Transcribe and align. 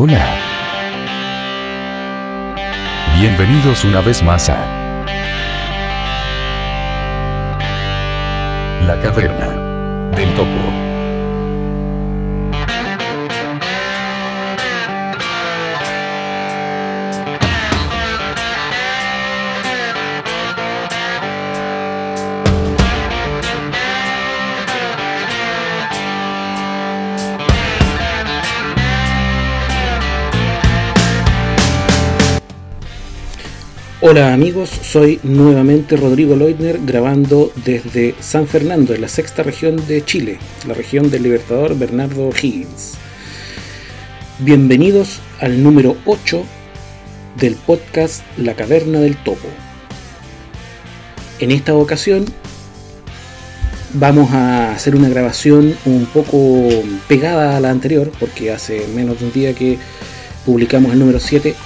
Hola. 0.00 0.24
Bienvenidos 3.18 3.84
una 3.84 4.00
vez 4.00 4.22
más 4.22 4.48
a 4.48 4.56
La 8.86 9.00
Caverna 9.02 9.48
del 10.14 10.32
Topo. 10.36 10.77
Hola 34.00 34.32
amigos, 34.32 34.70
soy 34.70 35.18
nuevamente 35.24 35.96
Rodrigo 35.96 36.36
Leutner 36.36 36.78
grabando 36.86 37.52
desde 37.64 38.14
San 38.20 38.46
Fernando, 38.46 38.94
en 38.94 39.00
la 39.00 39.08
sexta 39.08 39.42
región 39.42 39.88
de 39.88 40.04
Chile, 40.04 40.38
la 40.68 40.74
región 40.74 41.10
del 41.10 41.24
Libertador 41.24 41.76
Bernardo 41.76 42.30
Higgins. 42.30 42.94
Bienvenidos 44.38 45.18
al 45.40 45.64
número 45.64 45.96
8 46.06 46.44
del 47.40 47.56
podcast 47.56 48.22
La 48.36 48.54
Caverna 48.54 49.00
del 49.00 49.16
Topo. 49.16 49.48
En 51.40 51.50
esta 51.50 51.74
ocasión 51.74 52.24
vamos 53.94 54.30
a 54.30 54.74
hacer 54.74 54.94
una 54.94 55.08
grabación 55.08 55.76
un 55.86 56.06
poco 56.06 56.68
pegada 57.08 57.56
a 57.56 57.60
la 57.60 57.70
anterior, 57.70 58.12
porque 58.20 58.52
hace 58.52 58.86
menos 58.94 59.18
de 59.18 59.26
un 59.26 59.32
día 59.32 59.54
que 59.54 59.76
publicamos 60.46 60.92
el 60.92 61.00
número 61.00 61.18
7 61.18 61.56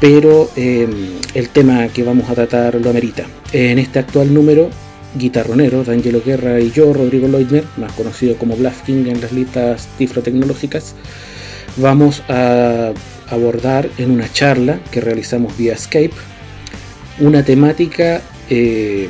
pero 0.00 0.50
em, 0.56 1.18
el 1.34 1.48
tema 1.48 1.88
que 1.88 2.02
vamos 2.02 2.30
a 2.30 2.34
tratar 2.34 2.74
lo 2.76 2.90
amerita. 2.90 3.26
En 3.52 3.78
este 3.78 3.98
actual 3.98 4.32
número, 4.32 4.70
guitarronero, 5.16 5.84
D'Angelo 5.84 6.22
Guerra 6.24 6.60
y 6.60 6.70
yo, 6.70 6.92
Rodrigo 6.92 7.28
Leutner, 7.28 7.64
más 7.76 7.92
conocido 7.92 8.36
como 8.36 8.56
King 8.86 9.06
en 9.06 9.20
las 9.20 9.32
listas 9.32 9.88
tifrotecnológicas, 9.98 10.94
vamos 11.76 12.22
a 12.28 12.92
abordar 13.28 13.88
en 13.98 14.10
una 14.10 14.30
charla 14.32 14.80
que 14.90 15.00
realizamos 15.00 15.56
vía 15.56 15.76
Skype 15.76 16.14
una 17.20 17.44
temática 17.44 18.22
eh, 18.48 19.08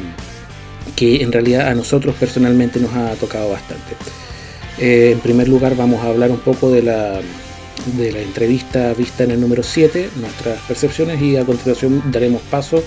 que 0.97 1.23
en 1.23 1.31
realidad 1.31 1.69
a 1.69 1.75
nosotros 1.75 2.15
personalmente 2.19 2.81
nos 2.81 2.93
ha 2.95 3.13
tocado 3.15 3.51
bastante. 3.51 3.95
Eh, 4.79 5.11
en 5.13 5.21
primer 5.21 5.49
lugar 5.49 5.77
vamos 5.77 6.03
a 6.03 6.09
hablar 6.09 6.31
un 6.31 6.39
poco 6.39 6.71
de 6.71 6.83
la 6.83 7.21
de 7.87 8.13
la 8.13 8.21
entrevista 8.21 8.93
vista 8.95 9.25
en 9.25 9.33
el 9.33 9.41
número 9.41 9.63
7, 9.63 10.11
nuestras 10.17 10.61
percepciones, 10.63 11.21
y 11.23 11.37
a 11.37 11.45
continuación 11.45 12.03
daremos 12.11 12.43
paso 12.43 12.83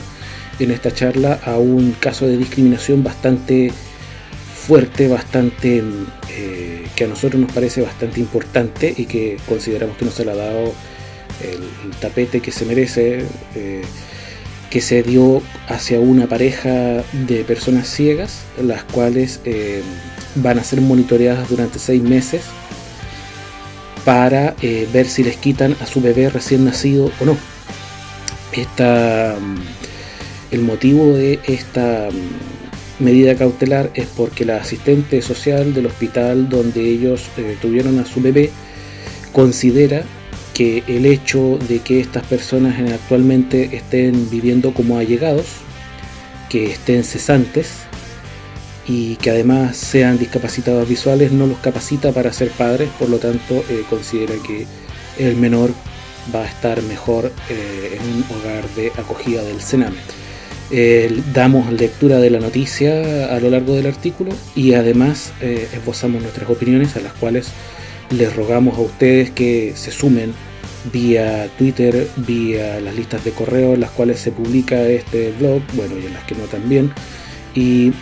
en 0.59 0.72
esta 0.72 0.94
charla 0.94 1.39
a 1.44 1.58
un 1.58 1.94
caso 1.94 2.28
de 2.28 2.38
discriminación 2.38 3.03
bastante 3.03 3.72
fuerte, 4.67 5.08
bastante 5.08 5.83
eh, 6.30 6.86
que 6.95 7.03
a 7.06 7.08
nosotros 7.08 7.42
nos 7.42 7.52
parece 7.52 7.81
bastante 7.81 8.20
importante 8.20 8.94
y 8.95 9.06
que 9.06 9.38
consideramos 9.48 9.98
que 9.98 10.06
no 10.06 10.11
se 10.11 10.23
le 10.23 10.31
ha 10.31 10.36
dado 10.36 10.73
el, 11.42 11.92
tapete 12.00 12.42
que 12.42 12.52
se 12.52 12.66
merece, 12.66 13.26
eh, 13.55 13.81
que 14.70 14.81
se 14.81 15.03
dio 15.03 15.42
hacia 15.67 16.00
una 16.00 16.28
pareja 16.28 17.03
de 17.11 17.44
personas 17.45 17.88
ciegas, 17.88 18.44
las 18.61 18.83
cuales 18.83 19.42
eh, 19.45 19.81
van 20.36 20.59
a 20.59 20.64
ser 20.64 20.81
monitoreadas 20.81 21.50
durante 21.50 21.80
seis 21.80 22.02
meses 22.02 22.44
para 24.05 24.55
eh, 24.61 24.88
ver 24.91 25.07
si 25.07 25.23
les 25.23 25.38
quitan 25.38 25.75
a 25.81 25.85
su 25.85 26.02
bebé 26.02 26.30
recién 26.30 26.66
nacido 26.66 27.11
o 27.19 27.25
no. 27.25 27.38
Mm, 28.53 29.55
el 30.52 30.61
motivo 30.61 31.14
de 31.14 31.39
esta 31.45 32.09
mm, 32.11 33.03
medida 33.03 33.36
cautelar 33.36 33.89
es 33.93 34.08
porque 34.08 34.45
la 34.45 34.58
asistente 34.58 35.21
social 35.21 35.73
del 35.73 35.86
hospital 35.86 36.49
donde 36.49 36.81
ellos 36.81 37.30
eh, 37.37 37.58
tuvieron 37.61 37.99
a 37.99 38.05
su 38.05 38.21
bebé 38.21 38.52
considera 39.31 40.03
que 40.53 40.83
el 40.87 41.05
hecho 41.05 41.58
de 41.70 41.80
que 41.80 42.02
estas 42.02 42.26
personas 42.26 42.77
actualmente 42.92 43.76
estén 43.76 44.30
viviendo 44.30 44.73
como 44.73 44.97
allegados, 44.97 45.45
que 46.49 46.65
estén 46.65 47.05
cesantes, 47.05 47.86
y 48.91 49.15
que 49.15 49.29
además 49.29 49.77
sean 49.77 50.19
discapacitados 50.19 50.87
visuales 50.87 51.31
no 51.31 51.47
los 51.47 51.59
capacita 51.59 52.11
para 52.11 52.33
ser 52.33 52.49
padres, 52.49 52.89
por 52.99 53.07
lo 53.07 53.19
tanto 53.19 53.63
eh, 53.69 53.85
considera 53.89 54.33
que 54.45 54.67
el 55.17 55.37
menor 55.37 55.71
va 56.35 56.43
a 56.43 56.45
estar 56.45 56.81
mejor 56.83 57.31
eh, 57.49 57.97
en 57.97 58.15
un 58.15 58.25
hogar 58.37 58.67
de 58.75 58.91
acogida 58.97 59.43
del 59.43 59.61
Sename. 59.61 59.95
damos 61.33 61.71
lectura 61.71 62.19
de 62.19 62.31
la 62.31 62.41
noticia 62.41 63.33
a 63.33 63.39
lo 63.39 63.49
largo 63.49 63.75
del 63.75 63.87
artículo 63.87 64.33
y 64.55 64.73
además 64.73 65.31
eh, 65.39 65.69
esbozamos 65.73 66.21
nuestras 66.21 66.49
opiniones 66.49 66.97
a 66.97 66.99
las 66.99 67.13
cuales 67.13 67.47
les 68.09 68.35
rogamos 68.35 68.77
a 68.77 68.81
ustedes 68.81 69.31
que 69.31 69.71
se 69.73 69.91
sumen 69.91 70.33
vía 70.91 71.49
Twitter, 71.58 72.09
vía 72.17 72.81
las 72.81 72.93
listas 72.93 73.23
de 73.23 73.31
correo 73.31 73.73
en 73.73 73.79
las 73.79 73.91
cuales 73.91 74.19
se 74.19 74.31
publica 74.31 74.81
este 74.81 75.31
blog, 75.39 75.61
bueno 75.75 75.95
y 75.97 76.08
en 76.08 76.13
las 76.13 76.25
que 76.25 76.35
no 76.35 76.43
también, 76.43 76.91
y 77.55 77.93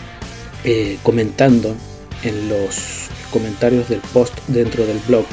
eh, 0.64 0.97
comentando 1.03 1.75
en 2.24 2.50
los 2.50 3.08
comentarios 3.31 3.90
del 3.90 4.00
post 4.14 4.38
dentro 4.47 4.86
del 4.86 5.00
blog 5.08 5.25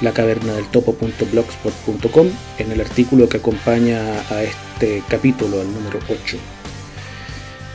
la 0.00 0.12
caverna 0.12 0.54
del 0.54 0.66
topo.blogspot.com 0.66 2.28
en 2.58 2.72
el 2.72 2.80
artículo 2.80 3.28
que 3.28 3.38
acompaña 3.38 4.20
a 4.30 4.42
este 4.42 5.02
capítulo, 5.08 5.60
al 5.60 5.72
número 5.72 5.98
8. 6.08 6.36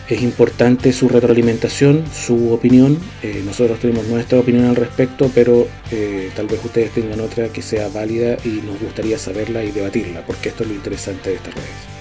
Es 0.09 0.23
importante 0.23 0.91
su 0.91 1.07
retroalimentación, 1.07 2.03
su 2.11 2.51
opinión. 2.51 2.97
Eh, 3.21 3.43
nosotros 3.45 3.79
tenemos 3.79 4.07
nuestra 4.07 4.39
opinión 4.39 4.65
al 4.65 4.75
respecto, 4.75 5.29
pero 5.33 5.67
eh, 5.91 6.31
tal 6.35 6.47
vez 6.47 6.63
ustedes 6.65 6.91
tengan 6.91 7.19
otra 7.21 7.49
que 7.49 7.61
sea 7.61 7.89
válida 7.89 8.37
y 8.43 8.61
nos 8.65 8.79
gustaría 8.79 9.19
saberla 9.19 9.63
y 9.63 9.71
debatirla, 9.71 10.25
porque 10.25 10.49
esto 10.49 10.63
es 10.63 10.69
lo 10.69 10.75
interesante 10.75 11.29
de 11.29 11.35
estas 11.35 11.53
redes. 11.53 11.98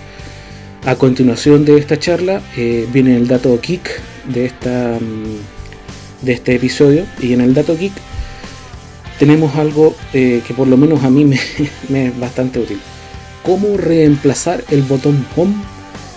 A 0.89 0.97
continuación 0.97 1.67
de 1.67 1.77
esta 1.77 1.99
charla 1.99 2.41
eh, 2.57 2.89
viene 2.91 3.15
el 3.15 3.29
dato 3.29 3.61
geek 3.61 4.01
de, 4.25 4.47
esta, 4.47 4.99
mm, 4.99 6.25
de 6.25 6.33
este 6.33 6.55
episodio 6.55 7.05
y 7.21 7.35
en 7.35 7.43
el 7.43 7.53
dato 7.53 7.77
geek 7.77 7.93
tenemos 9.19 9.55
algo 9.57 9.95
eh, 10.15 10.41
que 10.47 10.55
por 10.55 10.67
lo 10.67 10.79
menos 10.79 11.05
a 11.05 11.11
mí 11.11 11.27
me, 11.27 11.37
es 12.07 12.19
bastante 12.19 12.59
útil. 12.59 12.81
Cómo 13.43 13.77
reemplazar 13.77 14.65
el 14.71 14.81
botón 14.81 15.27
home 15.37 15.57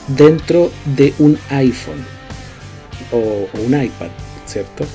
dentro 0.07 0.71
de 0.95 1.13
un 1.19 1.37
iPhone 1.49 2.05
o, 3.11 3.49
un 3.65 3.73
iPad, 3.73 4.11
¿cierto? 4.45 4.85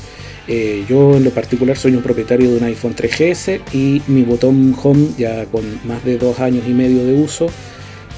Eh, 0.48 0.86
yo 0.88 1.19
en 1.19 1.25
lo 1.25 1.32
particular 1.32 1.76
soy 1.76 1.94
un 1.94 2.03
propietario 2.03 2.50
de 2.50 2.56
un 2.56 2.65
iPhone 2.65 2.97
3GS 2.97 3.60
y 3.75 4.00
mi 4.06 4.22
botón 4.22 4.75
home 4.82 5.09
ya 5.19 5.44
con 5.44 5.62
más 5.86 6.03
de 6.03 6.16
dos 6.16 6.41
años 6.41 6.65
y 6.66 6.70
medio 6.70 7.04
de 7.04 7.12
uso 7.12 7.48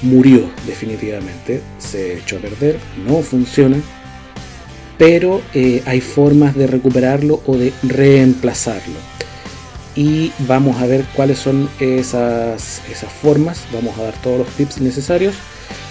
murió 0.01 0.49
definitivamente, 0.65 1.61
se 1.77 2.17
echó 2.17 2.37
a 2.37 2.39
perder, 2.39 2.79
no 3.05 3.21
funciona, 3.21 3.77
pero 4.97 5.41
eh, 5.53 5.81
hay 5.85 6.01
formas 6.01 6.55
de 6.55 6.67
recuperarlo 6.67 7.41
o 7.45 7.57
de 7.57 7.73
reemplazarlo. 7.83 8.97
Y 9.95 10.31
vamos 10.39 10.81
a 10.81 10.85
ver 10.85 11.05
cuáles 11.15 11.39
son 11.39 11.69
esas, 11.79 12.81
esas 12.89 13.11
formas, 13.11 13.63
vamos 13.73 13.97
a 13.97 14.03
dar 14.03 14.13
todos 14.21 14.39
los 14.39 14.47
tips 14.49 14.81
necesarios 14.81 15.35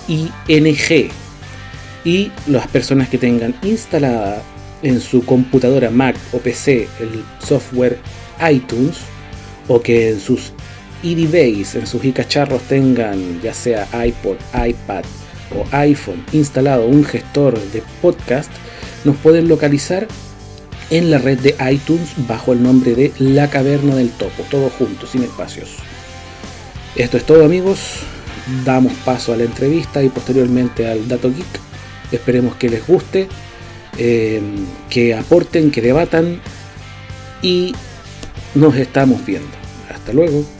I 0.08 0.30
N 0.48 0.72
G. 0.72 1.10
Y 2.04 2.32
las 2.48 2.68
personas 2.68 3.10
que 3.10 3.18
tengan 3.18 3.56
instalada 3.64 4.44
en 4.82 5.00
su 5.00 5.26
computadora 5.26 5.90
Mac 5.90 6.16
o 6.32 6.38
PC 6.38 6.88
el 7.00 7.24
software 7.40 7.98
iTunes 8.52 8.98
o 9.68 9.82
que 9.82 10.10
en 10.10 10.20
sus 10.20 10.52
eDevice, 11.04 11.80
en 11.80 11.88
sus 11.88 12.02
cacharros 12.14 12.62
tengan 12.64 13.42
ya 13.42 13.54
sea 13.54 13.88
iPod, 14.06 14.38
iPad 14.54 15.04
o 15.56 15.66
iPhone 15.76 16.24
instalado 16.32 16.86
un 16.86 17.04
gestor 17.04 17.60
de 17.72 17.84
podcast, 18.02 18.50
nos 19.04 19.16
pueden 19.18 19.48
localizar 19.48 20.08
en 20.90 21.12
la 21.12 21.18
red 21.18 21.40
de 21.40 21.56
iTunes 21.72 22.10
bajo 22.28 22.54
el 22.54 22.62
nombre 22.62 22.96
de 22.96 23.12
La 23.20 23.50
Caverna 23.50 23.96
del 23.96 24.12
Topo, 24.12 24.44
todo 24.50 24.70
junto, 24.70 25.08
sin 25.08 25.24
espacios. 25.24 25.78
Esto 26.96 27.18
es 27.18 27.26
todo 27.26 27.46
amigos, 27.46 27.80
damos 28.64 28.94
paso 29.04 29.34
a 29.34 29.38
la 29.38 29.44
entrevista 29.44 30.04
y 30.04 30.10
posteriormente 30.10 30.88
al 30.88 31.08
Dato 31.08 31.30
Geek. 31.30 31.46
Esperemos 32.12 32.56
que 32.56 32.70
les 32.70 32.86
guste 32.86 33.28
eh, 33.98 34.42
que 34.90 35.14
aporten, 35.14 35.72
que 35.72 35.82
debatan 35.82 36.40
y 37.42 37.74
nos 38.54 38.76
estamos 38.76 39.26
viendo. 39.26 39.56
Hasta 39.90 40.14
luego. 40.14 40.55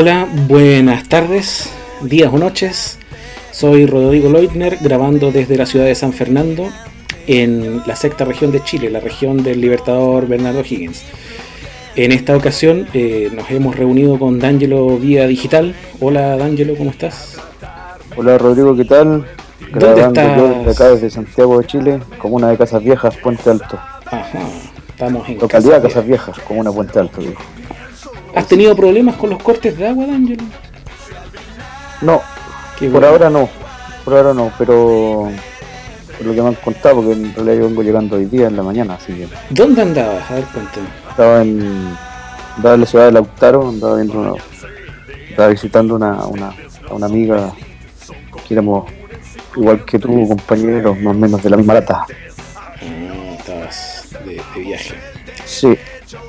Hola, 0.00 0.28
buenas 0.46 1.08
tardes, 1.08 1.68
días 2.02 2.32
o 2.32 2.38
noches. 2.38 3.00
Soy 3.50 3.84
Rodrigo 3.84 4.30
Leutner, 4.30 4.78
grabando 4.80 5.32
desde 5.32 5.56
la 5.56 5.66
ciudad 5.66 5.86
de 5.86 5.96
San 5.96 6.12
Fernando, 6.12 6.68
en 7.26 7.82
la 7.84 7.96
sexta 7.96 8.24
región 8.24 8.52
de 8.52 8.62
Chile, 8.62 8.90
la 8.90 9.00
región 9.00 9.42
del 9.42 9.60
Libertador 9.60 10.28
Bernardo 10.28 10.60
Higgins. 10.60 11.02
En 11.96 12.12
esta 12.12 12.36
ocasión 12.36 12.86
eh, 12.94 13.28
nos 13.34 13.50
hemos 13.50 13.74
reunido 13.74 14.20
con 14.20 14.38
D'Angelo 14.38 14.98
vía 14.98 15.26
digital. 15.26 15.74
Hola 15.98 16.36
D'Angelo, 16.36 16.76
¿cómo 16.76 16.90
estás? 16.90 17.36
Hola 18.16 18.38
Rodrigo, 18.38 18.76
¿qué 18.76 18.84
tal? 18.84 19.26
¿Dónde 19.72 20.00
estás? 20.00 20.36
yo 20.36 20.58
desde 20.58 20.70
acá, 20.70 20.90
desde 20.90 21.10
Santiago 21.10 21.58
de 21.58 21.66
Chile, 21.66 22.00
como 22.18 22.36
una 22.36 22.50
de 22.50 22.56
Casas 22.56 22.84
Viejas, 22.84 23.16
Puente 23.16 23.50
Alto. 23.50 23.76
Ajá, 24.06 24.46
estamos 24.90 25.28
en 25.28 25.40
Localidad 25.40 25.82
Casa 25.82 25.88
Casas 25.88 26.06
Viejas, 26.06 26.38
como 26.46 26.60
una 26.60 26.70
Puente 26.70 27.00
Alto, 27.00 27.20
digo. 27.20 27.40
¿Has 28.34 28.46
tenido 28.46 28.74
problemas 28.76 29.16
con 29.16 29.30
los 29.30 29.42
cortes 29.42 29.76
de 29.76 29.86
agua, 29.88 30.06
D'Angelo? 30.06 30.44
No, 32.02 32.20
Qué 32.78 32.86
por 32.86 33.00
bueno. 33.00 33.08
ahora 33.08 33.30
no, 33.30 33.48
por 34.04 34.14
ahora 34.14 34.34
no, 34.34 34.52
pero 34.58 35.30
por 36.16 36.26
lo 36.26 36.34
que 36.34 36.42
me 36.42 36.48
han 36.48 36.54
contado, 36.56 36.96
porque 36.96 37.12
en 37.12 37.34
realidad 37.34 37.54
yo 37.56 37.64
vengo 37.68 37.82
llegando 37.82 38.16
hoy 38.16 38.26
día 38.26 38.46
en 38.46 38.56
la 38.56 38.62
mañana, 38.62 38.94
así 38.94 39.12
que 39.14 39.28
¿Dónde 39.50 39.82
andabas? 39.82 40.30
A 40.30 40.34
ver, 40.34 40.44
cuéntame. 40.44 40.86
estaba 41.10 41.42
en, 41.42 41.96
andaba 42.56 42.74
en 42.74 42.80
la 42.80 42.86
ciudad 42.86 43.04
de 43.06 43.12
Lautaro, 43.12 43.68
andaba 43.68 43.96
viendo 43.96 44.20
una- 44.20 44.42
estaba 45.30 45.48
visitando 45.48 45.94
una, 45.96 46.26
una, 46.26 46.52
a 46.88 46.94
una 46.94 47.06
amiga 47.06 47.52
que 48.46 48.54
éramos 48.54 48.90
igual 49.56 49.84
que 49.84 49.98
tú, 49.98 50.28
compañeros, 50.28 50.96
más 51.00 51.14
o 51.16 51.18
menos 51.18 51.42
de 51.42 51.50
la 51.50 51.56
misma 51.56 51.74
lata. 51.74 52.06
Ah, 52.08 53.34
estabas 53.38 54.06
de, 54.24 54.40
de 54.54 54.60
viaje. 54.60 54.94
Sí, 55.44 55.76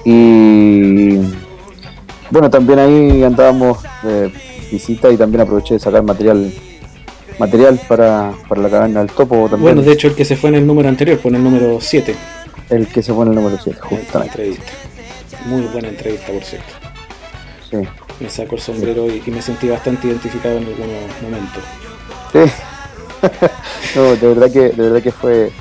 y 0.05 1.19
bueno, 2.31 2.49
también 2.49 2.79
ahí 2.79 3.23
andábamos 3.23 3.79
de 4.03 4.31
visita 4.71 5.09
y 5.11 5.17
también 5.17 5.41
aproveché 5.41 5.75
de 5.75 5.79
sacar 5.79 6.03
material 6.03 6.51
material 7.39 7.79
para, 7.87 8.33
para 8.47 8.61
la 8.61 8.69
caverna 8.69 8.99
del 8.99 9.11
topo 9.11 9.35
también. 9.49 9.61
Bueno, 9.61 9.81
de 9.81 9.93
hecho, 9.93 10.07
el 10.07 10.15
que 10.15 10.25
se 10.25 10.35
fue 10.35 10.49
en 10.49 10.55
el 10.57 10.67
número 10.67 10.89
anterior, 10.89 11.17
por 11.19 11.33
el 11.33 11.41
número 11.43 11.77
7. 11.79 12.15
el 12.69 12.87
que 12.87 13.01
se 13.01 13.13
pone 13.13 13.29
el 13.31 13.35
número 13.35 13.57
7, 13.61 13.79
La 13.81 13.87
justamente. 13.87 14.25
entrevista. 14.41 14.71
Muy 15.45 15.61
buena 15.63 15.87
entrevista, 15.87 16.31
por 16.33 16.43
cierto. 16.43 16.67
Sí. 17.71 17.77
Me 18.19 18.29
saco 18.29 18.55
el 18.55 18.61
sombrero 18.61 19.07
y, 19.07 19.23
y 19.25 19.31
me 19.31 19.41
sentí 19.41 19.69
bastante 19.69 20.07
identificado 20.07 20.57
en 20.57 20.65
algunos 20.65 21.21
momentos. 21.21 21.63
Sí. 22.33 22.51
no, 23.95 24.03
de 24.15 24.27
verdad 24.27 24.51
que, 24.51 24.59
de 24.69 24.83
verdad 24.89 25.01
que 25.01 25.11
fue 25.13 25.51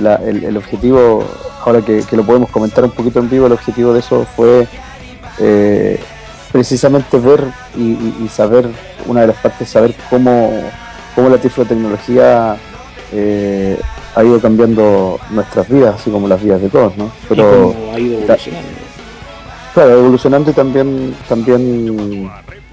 la- 0.00 0.16
el, 0.16 0.44
el 0.44 0.56
objetivo, 0.56 1.24
ahora 1.64 1.82
que, 1.82 2.02
que 2.08 2.16
lo 2.16 2.24
podemos 2.24 2.48
comentar 2.50 2.84
un 2.84 2.90
poquito 2.92 3.18
en 3.18 3.28
vivo, 3.28 3.46
el 3.46 3.52
objetivo 3.52 3.92
de 3.92 4.00
eso 4.00 4.26
fue 4.34 4.66
eh, 5.40 6.00
precisamente 6.52 7.18
ver 7.18 7.44
y, 7.76 7.82
y- 7.82 8.14
y 8.24 8.28
saber, 8.28 8.66
una 9.06 9.22
de 9.22 9.28
las 9.28 9.36
partes, 9.36 9.68
saber 9.68 9.94
cómo, 10.10 10.50
cómo 11.14 11.28
la 11.28 11.38
tiflotecnología 11.38 12.56
eh, 13.12 13.78
ha 14.14 14.24
ido 14.24 14.40
cambiando 14.40 15.18
nuestras 15.30 15.68
vidas, 15.68 15.96
así 16.00 16.10
como 16.10 16.26
las 16.28 16.42
vidas 16.42 16.60
de 16.60 16.68
todos, 16.68 16.96
¿no? 16.96 17.04
y 17.06 17.10
Pero 17.28 17.72
cómo 17.74 17.92
ha 17.94 17.98
ido 18.00 18.18
evolucionando. 18.20 18.68
claro, 19.74 19.98
evolucionando 19.98 20.50
y 20.50 20.54
también, 20.54 21.14
también 21.28 22.30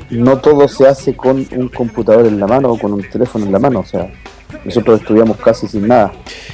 no 0.09 0.37
todo 0.37 0.67
se 0.67 0.87
hace 0.87 1.15
con 1.15 1.45
un 1.51 1.67
computador 1.69 2.25
en 2.27 2.39
la 2.39 2.47
mano 2.47 2.71
o 2.73 2.79
con 2.79 2.93
un 2.93 3.01
teléfono 3.09 3.45
en 3.45 3.51
la 3.51 3.59
mano, 3.59 3.79
o 3.81 3.85
sea, 3.85 4.07
nosotros 4.63 5.01
estudiamos 5.01 5.37
casi 5.37 5.67
sin 5.67 5.87
nada. 5.87 6.11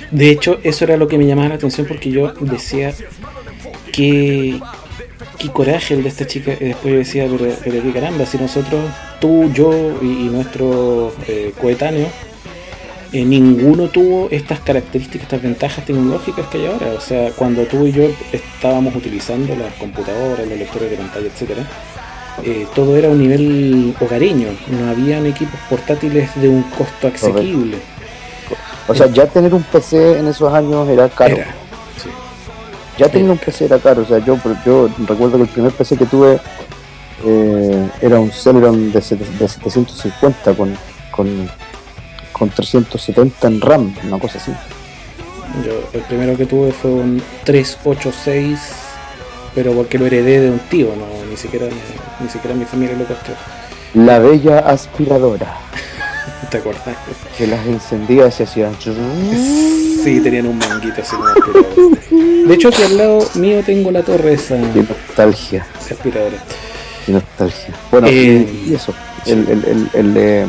De 0.09 0.29
hecho, 0.29 0.57
eso 0.63 0.83
era 0.85 0.97
lo 0.97 1.07
que 1.07 1.17
me 1.17 1.25
llamaba 1.25 1.49
la 1.49 1.55
atención 1.55 1.85
porque 1.87 2.09
yo 2.11 2.33
decía 2.41 2.93
que 3.91 4.59
qué 5.41 5.49
coraje 5.49 5.95
el 5.95 6.03
de 6.03 6.09
esta 6.09 6.27
chica. 6.27 6.53
Y 6.59 6.65
después 6.65 6.93
yo 6.93 6.97
decía, 6.99 7.27
pero, 7.29 7.53
pero 7.63 7.81
qué 7.81 7.91
caramba, 7.91 8.25
si 8.25 8.37
nosotros, 8.37 8.81
tú, 9.19 9.51
yo 9.51 9.71
y, 10.01 10.05
y 10.05 10.29
nuestro 10.29 11.13
eh, 11.27 11.51
coetáneo, 11.59 12.07
eh, 13.11 13.25
ninguno 13.25 13.89
tuvo 13.89 14.29
estas 14.29 14.59
características, 14.59 15.23
estas 15.23 15.41
ventajas 15.41 15.83
tecnológicas 15.83 16.47
que 16.47 16.59
hay 16.59 16.65
ahora. 16.67 16.93
O 16.95 17.01
sea, 17.01 17.31
cuando 17.31 17.63
tú 17.63 17.87
y 17.87 17.91
yo 17.91 18.03
estábamos 18.31 18.95
utilizando 18.95 19.55
las 19.55 19.73
computadoras, 19.73 20.47
los 20.47 20.57
lectores 20.57 20.91
de 20.91 20.97
pantalla, 20.97 21.27
etcétera, 21.27 21.67
eh, 22.43 22.67
todo 22.75 22.95
era 22.95 23.07
a 23.07 23.11
un 23.11 23.19
nivel 23.19 23.95
hogareño. 23.99 24.49
No 24.69 24.89
habían 24.89 25.25
equipos 25.25 25.59
portátiles 25.69 26.29
de 26.39 26.49
un 26.49 26.63
costo 26.63 27.07
asequible. 27.07 27.77
O 28.87 28.93
sea, 28.93 29.07
ya 29.07 29.25
tener 29.25 29.53
un 29.53 29.63
PC 29.63 30.19
en 30.19 30.27
esos 30.27 30.53
años 30.53 30.87
era 30.87 31.09
caro. 31.09 31.35
Era, 31.35 31.55
sí. 33.05 33.09
Ya 33.09 33.09
tener 33.11 33.29
un 33.31 33.37
PC 33.37 33.65
era 33.65 33.79
caro. 33.79 34.01
O 34.01 34.05
sea, 34.05 34.19
yo, 34.19 34.37
yo 34.65 34.89
recuerdo 35.07 35.37
que 35.37 35.43
el 35.43 35.49
primer 35.49 35.71
PC 35.71 35.97
que 35.97 36.05
tuve 36.05 36.39
eh, 37.23 37.89
era 38.01 38.19
un 38.19 38.31
Celeron 38.31 38.91
de, 38.91 39.01
sete- 39.01 39.25
de 39.39 39.47
750 39.47 40.53
con, 40.55 40.75
con, 41.11 41.49
con 42.31 42.49
370 42.49 43.47
en 43.47 43.61
RAM, 43.61 43.95
una 44.05 44.19
cosa 44.19 44.37
así. 44.37 44.51
Yo 45.65 45.73
el 45.93 46.01
primero 46.01 46.37
que 46.37 46.45
tuve 46.45 46.71
fue 46.71 46.91
un 46.91 47.21
386, 47.43 48.59
pero 49.53 49.73
porque 49.73 49.97
lo 49.99 50.05
heredé 50.05 50.39
de 50.41 50.49
un 50.51 50.59
tío, 50.59 50.87
no, 50.95 51.05
ni 51.29 51.35
siquiera 51.37 51.67
ni 52.21 52.29
siquiera 52.29 52.55
mi 52.55 52.65
familia 52.65 52.95
lo 52.95 53.05
costó. 53.05 53.33
La 53.93 54.19
bella 54.19 54.59
aspiradora 54.59 55.53
¿Te 56.49 56.57
acordás? 56.57 56.81
que 57.37 57.47
las 57.47 57.65
encendía 57.65 58.27
y 58.27 58.31
se 58.31 58.43
hacían. 58.43 58.75
Sí, 58.79 60.19
tenían 60.21 60.47
un 60.47 60.57
manguito 60.57 61.01
así 61.01 61.15
como. 61.15 61.95
De 62.47 62.53
hecho, 62.53 62.69
aquí 62.69 62.81
al 62.83 62.97
lado 62.97 63.19
mío 63.35 63.61
tengo 63.65 63.91
la 63.91 64.01
torre 64.03 64.33
esa 64.33 64.55
Qué 64.73 64.83
nostalgia. 64.83 65.65
esa 65.79 65.93
aspiradora. 65.93 66.37
Nostalgia. 67.07 67.73
Bueno, 67.91 68.07
Eh, 68.09 68.63
y 68.67 68.73
eso. 68.73 68.93
El, 69.25 69.47
el, 69.49 69.63
el, 69.65 69.89
el, 69.93 70.17
eh, 70.17 70.45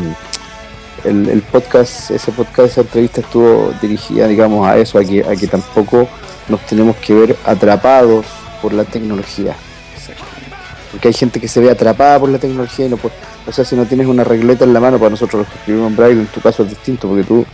el- 1.04 1.28
el 1.28 1.42
podcast, 1.42 2.10
ese 2.10 2.32
podcast, 2.32 2.72
esa 2.72 2.80
entrevista 2.82 3.20
estuvo 3.20 3.72
dirigida, 3.82 4.26
digamos, 4.26 4.66
a 4.66 4.78
eso, 4.78 4.98
a 4.98 5.04
que, 5.04 5.22
a 5.22 5.36
que 5.36 5.46
tampoco 5.46 6.08
nos 6.48 6.60
tenemos 6.66 6.96
que 6.96 7.12
ver 7.12 7.36
atrapados 7.44 8.24
por 8.62 8.72
la 8.72 8.84
tecnología. 8.84 9.54
Exactamente. 9.94 10.56
Porque 10.90 11.08
hay 11.08 11.14
gente 11.14 11.38
que 11.40 11.48
se 11.48 11.60
ve 11.60 11.70
atrapada 11.70 12.18
por 12.18 12.28
la 12.30 12.38
tecnología 12.38 12.86
y 12.86 12.88
no 12.88 12.96
puede. 12.96 13.14
O 13.46 13.52
sea, 13.52 13.64
si 13.64 13.74
no 13.74 13.84
tienes 13.84 14.06
una 14.06 14.24
regleta 14.24 14.64
en 14.64 14.72
la 14.72 14.80
mano, 14.80 14.98
para 14.98 15.10
nosotros 15.10 15.40
los 15.40 15.48
que 15.48 15.58
escribimos 15.58 15.90
en 15.90 15.96
braille, 15.96 16.20
en 16.20 16.26
tu 16.26 16.40
caso 16.40 16.62
es 16.62 16.68
distinto, 16.70 17.08
porque 17.08 17.24
tú, 17.24 17.44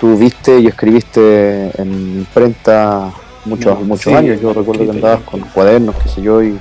tú 0.00 0.16
viste 0.16 0.58
y 0.60 0.66
escribiste 0.68 1.70
en 1.80 2.18
imprenta 2.20 3.12
muchos, 3.44 3.78
No, 3.80 3.84
muchos 3.86 4.04
sí, 4.04 4.14
años. 4.14 4.40
Yo 4.40 4.52
recuerdo 4.52 4.84
que 4.84 4.90
andabas 4.90 5.20
con 5.22 5.40
cuadernos, 5.40 5.96
qué 5.96 6.08
sé 6.08 6.22
yo, 6.22 6.42
y 6.42 6.56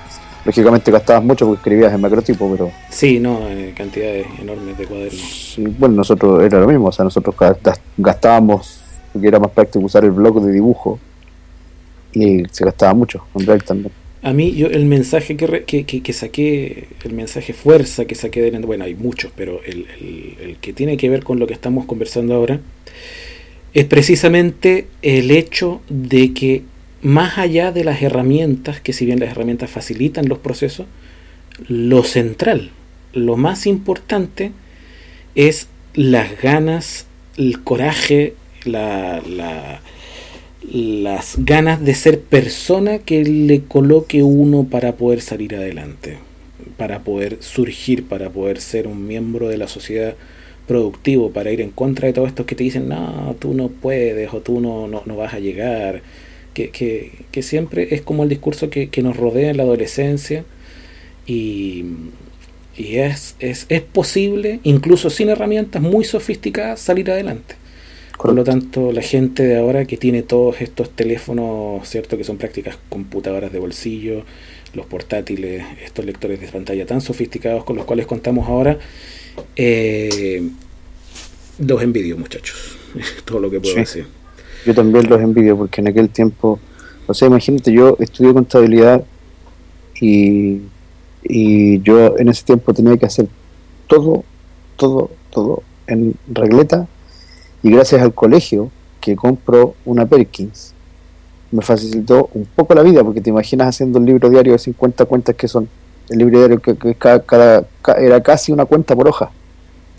lógicamente 0.45 0.91
gastabas 0.91 1.23
mucho 1.23 1.45
porque 1.45 1.59
escribías 1.59 1.93
en 1.93 2.01
macrotipo, 2.01 2.49
pero 2.51 2.71
Sí, 2.89 3.19
no, 3.19 3.47
eh, 3.49 3.73
cantidades 3.77 4.25
enormes 4.39 4.77
de 4.77 4.85
cuadernos. 4.85 5.51
sí, 5.55 5.63
bueno, 5.77 5.95
nosotros 5.97 6.41
era 6.43 6.59
lo 6.59 6.67
mismo, 6.67 6.87
o 6.87 6.91
sea, 6.91 7.03
nosotros 7.05 7.35
gast- 7.35 7.79
gastábamos, 7.97 8.79
porque 9.13 9.27
era 9.27 9.39
más 9.39 9.51
práctico 9.51 9.85
usar 9.85 10.03
el 10.05 10.11
blog 10.11 10.41
de 10.43 10.51
dibujo, 10.53 10.99
y 12.13 12.43
se 12.51 12.65
gastaba 12.65 12.95
mucho 12.95 13.23
en 13.35 13.45
braille 13.45 13.63
también. 13.65 13.91
A 14.21 14.33
mí, 14.33 14.53
yo 14.53 14.67
el 14.67 14.85
mensaje 14.85 15.37
que, 15.37 15.47
re- 15.47 15.63
que, 15.63 15.85
que- 15.85 16.13
saqué, 16.13 16.87
el 17.05 17.13
mensaje 17.13 17.53
fuerza 17.53 18.05
que 18.05 18.15
saqué 18.15 18.41
de 18.41 18.51
bueno, 18.59 18.83
hay 18.83 18.93
muchos, 18.95 19.31
pero 19.35 19.61
el, 19.63 19.85
el- 20.01 20.35
el 20.41 20.55
que 20.57 20.73
tiene 20.73 20.97
que 20.97 21.09
ver 21.09 21.23
con 21.23 21.39
lo 21.39 21.47
que 21.47 21.53
estamos 21.53 21.85
conversando 21.85 22.35
ahora, 22.35 22.59
es 23.73 23.85
precisamente 23.85 24.87
el 25.01 25.31
hecho 25.31 25.81
de 25.89 26.33
que 26.33 26.63
más 27.01 27.37
allá 27.37 27.71
de 27.71 27.85
las 27.85 28.01
herramientas, 28.01 28.81
que 28.81 28.91
si 28.91 29.05
bien 29.05 29.21
las 29.21 29.31
herramientas 29.31 29.69
facilitan 29.69 30.27
los 30.27 30.39
procesos, 30.39 30.85
lo 31.69 32.03
central, 32.03 32.71
lo 33.13 33.37
más 33.37 33.67
importante 33.67 34.51
es 35.35 35.67
las 35.93 36.41
ganas, 36.41 37.05
el 37.37 37.63
coraje, 37.63 38.33
la, 38.65 39.21
la- 39.25 39.81
las 40.71 41.35
ganas 41.39 41.83
de 41.83 41.95
ser 41.95 42.19
persona 42.19 42.99
que 42.99 43.23
le 43.23 43.61
coloque 43.61 44.23
uno 44.23 44.65
para 44.65 44.95
poder 44.95 45.21
salir 45.21 45.55
adelante, 45.55 46.17
para 46.77 46.99
poder 46.99 47.37
surgir, 47.41 48.05
para 48.05 48.29
poder 48.29 48.61
ser 48.61 48.87
un 48.87 49.07
miembro 49.07 49.47
de 49.49 49.57
la 49.57 49.67
sociedad 49.67 50.15
productivo, 50.67 51.31
para 51.31 51.51
ir 51.51 51.61
en 51.61 51.71
contra 51.71 52.07
de 52.07 52.13
todos 52.13 52.27
estos 52.27 52.45
que 52.45 52.55
te 52.55 52.63
dicen, 52.63 52.87
no, 52.89 53.35
tú 53.39 53.53
no 53.53 53.69
puedes 53.69 54.33
o 54.33 54.41
tú 54.41 54.59
no, 54.59 54.87
no, 54.87 55.01
no 55.05 55.17
vas 55.17 55.33
a 55.33 55.39
llegar, 55.39 56.01
que, 56.53 56.69
que, 56.69 57.11
que 57.31 57.41
siempre 57.41 57.87
es 57.95 58.01
como 58.01 58.23
el 58.23 58.29
discurso 58.29 58.69
que, 58.69 58.89
que 58.89 59.01
nos 59.01 59.17
rodea 59.17 59.49
en 59.49 59.57
la 59.57 59.63
adolescencia 59.63 60.45
y, 61.25 61.85
y 62.77 62.97
es, 62.97 63.35
es, 63.39 63.65
es 63.69 63.81
posible, 63.81 64.59
incluso 64.63 65.09
sin 65.09 65.29
herramientas 65.29 65.81
muy 65.81 66.03
sofisticadas, 66.03 66.79
salir 66.79 67.09
adelante. 67.09 67.55
Por 68.19 68.33
lo 68.35 68.43
tanto, 68.43 68.91
la 68.91 69.01
gente 69.01 69.43
de 69.43 69.57
ahora 69.57 69.85
que 69.85 69.95
tiene 69.95 70.23
todos 70.23 70.61
estos 70.61 70.89
teléfonos, 70.89 71.87
¿cierto? 71.87 72.17
Que 72.17 72.25
son 72.25 72.37
prácticas 72.37 72.77
computadoras 72.89 73.51
de 73.53 73.59
bolsillo, 73.59 74.23
los 74.73 74.85
portátiles, 74.85 75.63
estos 75.85 76.03
lectores 76.03 76.41
de 76.41 76.47
pantalla 76.47 76.85
tan 76.85 76.99
sofisticados 76.99 77.63
con 77.63 77.77
los 77.77 77.85
cuales 77.85 78.07
contamos 78.07 78.47
ahora, 78.49 78.77
eh, 79.55 80.49
los 81.59 81.81
envidio, 81.81 82.17
muchachos. 82.17 82.77
Todo 83.25 83.39
lo 83.39 83.49
que 83.49 83.61
puedo 83.61 83.73
Sí. 83.73 83.79
decir. 83.79 84.05
Yo 84.65 84.75
también 84.75 85.09
los 85.09 85.21
envidio 85.21 85.57
porque 85.57 85.79
en 85.79 85.87
aquel 85.87 86.09
tiempo, 86.09 86.59
o 87.07 87.13
sea, 87.13 87.29
imagínate, 87.29 87.71
yo 87.71 87.95
estudié 87.99 88.33
contabilidad 88.33 89.01
y, 90.01 90.59
y 91.23 91.81
yo 91.81 92.17
en 92.17 92.27
ese 92.27 92.43
tiempo 92.43 92.73
tenía 92.73 92.97
que 92.97 93.05
hacer 93.05 93.27
todo, 93.87 94.25
todo, 94.75 95.09
todo 95.31 95.63
en 95.87 96.13
regleta 96.27 96.87
y 97.63 97.71
gracias 97.71 98.01
al 98.01 98.13
colegio 98.13 98.69
que 99.01 99.15
compró 99.15 99.75
una 99.85 100.05
Perkins 100.05 100.73
me 101.51 101.61
facilitó 101.61 102.29
un 102.33 102.45
poco 102.55 102.73
la 102.75 102.83
vida 102.83 103.03
porque 103.03 103.21
te 103.21 103.29
imaginas 103.31 103.69
haciendo 103.69 103.97
un 103.99 104.05
libro 104.05 104.29
diario 104.29 104.53
de 104.53 104.59
50 104.59 105.05
cuentas 105.05 105.35
que 105.35 105.47
son 105.47 105.67
el 106.09 106.17
libro 106.19 106.37
diario 106.39 106.59
que, 106.59 106.75
que 106.75 106.93
cada, 106.95 107.21
cada- 107.23 107.63
ca- 107.81 107.93
era 107.93 108.21
casi 108.21 108.51
una 108.51 108.65
cuenta 108.65 108.95
por 108.95 109.07
hoja 109.07 109.31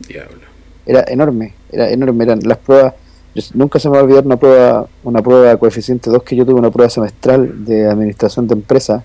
Diablo. 0.08 0.40
era 0.86 1.04
enorme, 1.08 1.54
era 1.72 1.90
enorme, 1.90 2.24
eran 2.24 2.40
las 2.44 2.58
pruebas, 2.58 2.94
yo- 3.34 3.42
nunca 3.54 3.78
se 3.78 3.88
me 3.88 3.94
va 3.94 4.00
a 4.00 4.04
olvidar 4.04 4.24
una 4.26 4.36
prueba, 4.36 4.86
una 5.04 5.22
prueba 5.22 5.48
de 5.50 5.58
coeficiente 5.58 6.08
2 6.10 6.22
que 6.22 6.36
yo 6.36 6.44
tuve, 6.46 6.54
una 6.58 6.70
prueba 6.70 6.88
semestral 6.90 7.64
de 7.64 7.86
administración 7.88 8.46
de 8.46 8.54
empresa, 8.54 9.02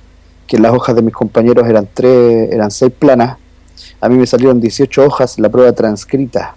que 0.47 0.57
las 0.59 0.71
hojas 0.73 0.95
de 0.95 1.01
mis 1.01 1.13
compañeros 1.13 1.67
eran 1.67 1.87
tres, 1.93 2.51
eran 2.51 2.69
seis 2.71 2.91
planas, 2.97 3.37
a 4.01 4.09
mí 4.09 4.17
me 4.17 4.25
salieron 4.27 4.59
18 4.61 5.03
hojas, 5.03 5.39
la 5.39 5.49
prueba 5.49 5.71
transcrita. 5.73 6.55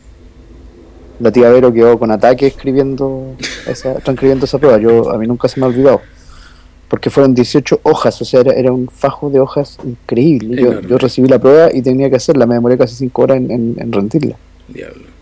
La 1.21 1.33
tía 1.33 1.51
Vero 1.51 1.73
quedó 1.73 1.99
con 1.99 2.11
ataque 2.11 2.47
escribiendo 2.47 3.35
esa, 3.67 3.95
transcribiendo 3.97 4.45
esa 4.45 4.59
prueba, 4.59 4.79
yo 4.79 5.11
a 5.11 5.19
mí 5.19 5.27
nunca 5.27 5.49
se 5.49 5.59
me 5.59 5.67
ha 5.67 5.69
olvidado. 5.69 6.01
Porque 6.89 7.11
fueron 7.11 7.35
18 7.35 7.81
hojas, 7.83 8.21
o 8.23 8.25
sea, 8.25 8.41
era, 8.41 8.53
era 8.53 8.73
un 8.73 8.89
fajo 8.89 9.29
de 9.29 9.41
hojas 9.41 9.79
increíble. 9.85 10.63
Yo, 10.63 10.81
yo 10.81 10.97
recibí 10.97 11.29
la 11.29 11.39
prueba 11.39 11.69
y 11.73 11.83
tenía 11.83 12.09
que 12.09 12.17
hacerla, 12.17 12.47
me 12.47 12.55
demoré 12.55 12.79
casi 12.79 12.95
5 12.95 13.23
horas 13.23 13.37
en, 13.37 13.51
en, 13.51 13.77
en 13.79 13.93
rendirla. 13.93 14.37
Diablo. 14.69 15.19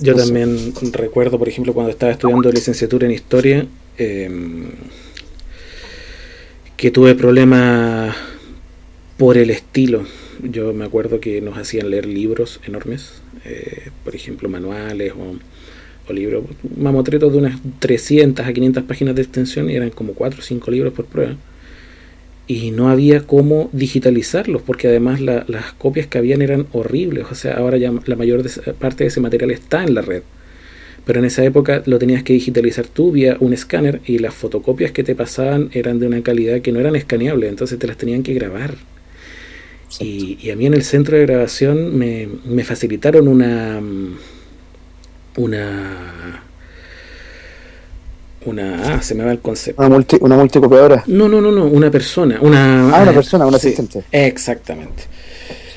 Yo 0.00 0.14
también 0.14 0.74
recuerdo, 0.92 1.38
por 1.38 1.48
ejemplo, 1.48 1.72
cuando 1.72 1.90
estaba 1.90 2.12
estudiando 2.12 2.50
licenciatura 2.50 3.06
en 3.06 3.12
historia, 3.12 3.66
eh, 3.98 4.30
que 6.76 6.90
tuve 6.90 7.14
problemas 7.14 8.14
por 9.16 9.38
el 9.38 9.50
estilo. 9.50 10.04
Yo 10.42 10.74
me 10.74 10.84
acuerdo 10.84 11.20
que 11.20 11.40
nos 11.40 11.56
hacían 11.56 11.90
leer 11.90 12.06
libros 12.06 12.60
enormes, 12.66 13.22
eh, 13.44 13.90
por 14.04 14.14
ejemplo, 14.14 14.48
manuales 14.48 15.12
o, 15.12 15.36
o 16.08 16.12
libros, 16.12 16.44
mamotretos 16.76 17.32
de 17.32 17.38
unas 17.38 17.60
300 17.78 18.46
a 18.46 18.52
500 18.52 18.84
páginas 18.84 19.14
de 19.14 19.22
extensión 19.22 19.70
y 19.70 19.74
eran 19.76 19.90
como 19.90 20.14
4 20.14 20.40
o 20.40 20.42
5 20.42 20.70
libros 20.70 20.92
por 20.92 21.06
prueba. 21.06 21.36
Y 22.48 22.70
no 22.70 22.88
había 22.90 23.22
cómo 23.26 23.68
digitalizarlos, 23.72 24.62
porque 24.62 24.86
además 24.86 25.20
la- 25.20 25.44
las 25.48 25.72
copias 25.72 26.06
que 26.06 26.18
habían 26.18 26.42
eran 26.42 26.66
horribles. 26.72 27.26
O 27.30 27.34
sea, 27.34 27.54
ahora 27.54 27.76
ya 27.76 27.92
la 28.06 28.16
mayor 28.16 28.42
parte 28.78 29.02
de 29.04 29.08
ese 29.08 29.20
material 29.20 29.50
está 29.50 29.82
en 29.82 29.94
la 29.94 30.02
red. 30.02 30.22
Pero 31.06 31.20
en 31.20 31.24
esa 31.26 31.44
época 31.44 31.82
lo 31.86 31.98
tenías 31.98 32.22
que 32.24 32.34
digitalizar 32.34 32.86
tú 32.88 33.12
vía 33.12 33.36
un 33.40 33.52
escáner 33.54 34.00
y 34.06 34.18
las 34.18 34.34
fotocopias 34.34 34.92
que 34.92 35.04
te 35.04 35.14
pasaban 35.14 35.70
eran 35.72 36.00
de 36.00 36.06
una 36.08 36.22
calidad 36.22 36.60
que 36.62 36.72
no 36.72 36.80
eran 36.80 36.96
escaneables, 36.96 37.50
entonces 37.50 37.78
te 37.78 37.86
las 37.88 37.96
tenían 37.98 38.22
que 38.24 38.34
grabar. 38.34 38.76
Y, 40.00 40.38
y 40.40 40.50
a 40.50 40.56
mí 40.56 40.66
en 40.66 40.74
el 40.74 40.82
centro 40.82 41.16
de 41.16 41.26
grabación 41.26 41.96
me, 41.96 42.28
me 42.44 42.64
facilitaron 42.64 43.28
una 43.28 43.80
mm, 43.80 44.16
una 45.36 46.42
una 48.46 48.94
ah, 48.94 49.02
se 49.02 49.14
me 49.14 49.24
va 49.24 49.32
el 49.32 49.40
concepto. 49.40 49.82
Una, 49.82 49.88
multi, 49.88 50.16
una 50.20 50.36
multicopiadora. 50.36 51.02
No, 51.06 51.28
no, 51.28 51.40
no, 51.40 51.50
no, 51.50 51.66
una 51.66 51.90
persona, 51.90 52.38
una 52.40 52.96
Ah, 52.96 53.02
una 53.02 53.12
persona, 53.12 53.44
un 53.44 53.52
sí, 53.52 53.56
asistente. 53.56 54.04
Exactamente. 54.12 55.04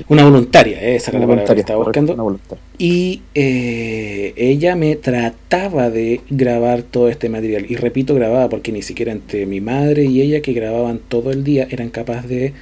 Una 0.08 0.24
voluntaria, 0.24 0.80
esa 0.82 1.12
era 1.12 1.18
Una 1.18 1.28
la 1.28 1.34
palabra 1.34 1.56
que 1.56 1.62
estaba 1.62 1.84
buscando. 1.84 2.14
una. 2.14 2.38
Y 2.78 3.22
eh, 3.34 4.34
ella 4.38 4.76
me 4.76 4.96
trataba 4.96 5.90
de 5.90 6.22
grabar 6.30 6.84
todo 6.84 7.10
este 7.10 7.28
material. 7.28 7.66
Y 7.68 7.76
repito, 7.76 8.14
grababa 8.16 8.50
porque 8.50 8.72
ni 8.72 8.82
siquiera 8.82 9.12
entre 9.12 9.46
mi 9.46 9.62
madre 9.62 10.06
y 10.06 10.22
ella, 10.22 10.42
que 10.42 10.54
grababan 10.54 11.00
todo 11.00 11.32
el 11.32 11.44
día, 11.44 11.68
eran 11.70 11.90
capaces 11.90 12.30
de 12.30 12.54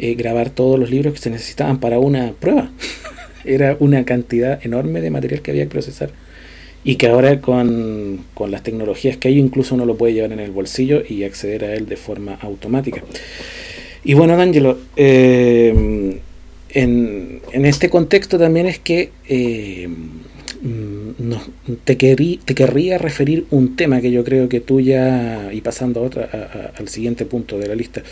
eh, 0.00 0.14
grabar 0.14 0.50
todos 0.50 0.78
los 0.78 0.90
libros 0.90 1.14
que 1.14 1.20
se 1.20 1.30
necesitaban 1.30 1.78
para 1.80 1.98
una 1.98 2.32
prueba. 2.32 2.70
Era 3.44 3.76
una 3.80 4.04
cantidad 4.04 4.64
enorme 4.64 5.00
de 5.00 5.10
material 5.10 5.42
que 5.42 5.50
había 5.52 5.64
que 5.64 5.70
procesar. 5.70 6.10
Y 6.82 6.96
que 6.96 7.08
ahora 7.08 7.40
con, 7.42 8.24
con 8.34 8.50
las 8.50 8.62
tecnologías 8.62 9.18
que 9.18 9.28
hay, 9.28 9.38
incluso 9.38 9.74
uno 9.74 9.84
lo 9.84 9.96
puede 9.96 10.14
llevar 10.14 10.32
en 10.32 10.40
el 10.40 10.50
bolsillo 10.50 11.02
y 11.08 11.24
acceder 11.24 11.64
a 11.64 11.74
él 11.74 11.86
de 11.86 11.96
forma 11.96 12.38
automática. 12.40 13.02
Y 14.02 14.14
bueno, 14.14 14.36
D'Angelo, 14.36 14.78
eh, 14.96 16.18
en, 16.70 17.40
en 17.52 17.64
este 17.66 17.90
contexto 17.90 18.38
también 18.38 18.66
es 18.66 18.78
que 18.78 19.10
eh, 19.28 19.88
no, 20.62 21.40
te, 21.84 21.98
querí- 21.98 22.40
te 22.44 22.54
querría 22.54 22.98
referir 22.98 23.46
un 23.50 23.76
tema 23.76 24.00
que 24.00 24.10
yo 24.10 24.24
creo 24.24 24.48
que 24.48 24.60
tú 24.60 24.80
ya, 24.80 25.50
y 25.52 25.60
pasando 25.60 26.08
a- 26.16 26.36
a- 26.36 26.72
al 26.76 26.88
siguiente 26.88 27.24
punto 27.26 27.58
de 27.58 27.68
la 27.68 27.74
lista, 27.74 28.02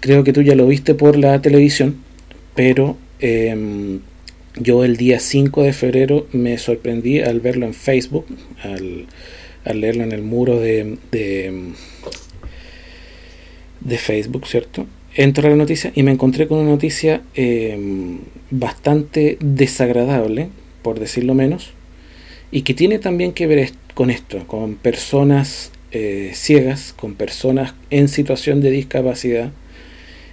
creo 0.00 0.24
que 0.24 0.32
tú 0.32 0.42
ya 0.42 0.54
lo 0.54 0.66
viste 0.66 0.94
por 0.94 1.16
la 1.16 1.40
televisión, 1.40 1.96
pero 2.54 2.96
eh, 3.20 4.00
yo 4.56 4.84
el 4.84 4.96
día 4.96 5.20
5 5.20 5.62
de 5.62 5.72
febrero 5.72 6.26
me 6.32 6.58
sorprendí 6.58 7.20
al 7.20 7.40
verlo 7.40 7.66
en 7.66 7.74
Facebook, 7.74 8.26
al, 8.62 9.06
leerlo 9.78 10.02
en 10.02 10.12
el 10.12 10.22
muro 10.22 10.58
de, 10.58 10.98
de, 11.10 11.72
Facebook, 13.98 14.46
¿cierto? 14.46 14.86
Entro 15.14 15.46
a 15.46 15.50
la 15.50 15.56
noticia 15.56 15.92
y 15.94 16.02
me 16.02 16.12
encontré 16.12 16.48
con 16.48 16.58
una 16.58 16.70
noticia 16.70 17.22
eh, 17.34 18.18
bastante 18.50 19.36
desagradable, 19.40 20.48
por 20.82 20.98
decirlo 20.98 21.34
menos, 21.34 21.72
y 22.50 22.62
que 22.62 22.74
tiene 22.74 22.98
también 22.98 23.32
que 23.32 23.46
ver 23.46 23.70
con 23.94 24.10
esto, 24.10 24.46
con 24.46 24.74
personas 24.74 25.70
eh, 25.92 26.32
ciegas, 26.34 26.92
con 26.92 27.14
personas 27.14 27.74
en 27.90 28.08
situación 28.08 28.60
de 28.60 28.70
discapacidad, 28.70 29.52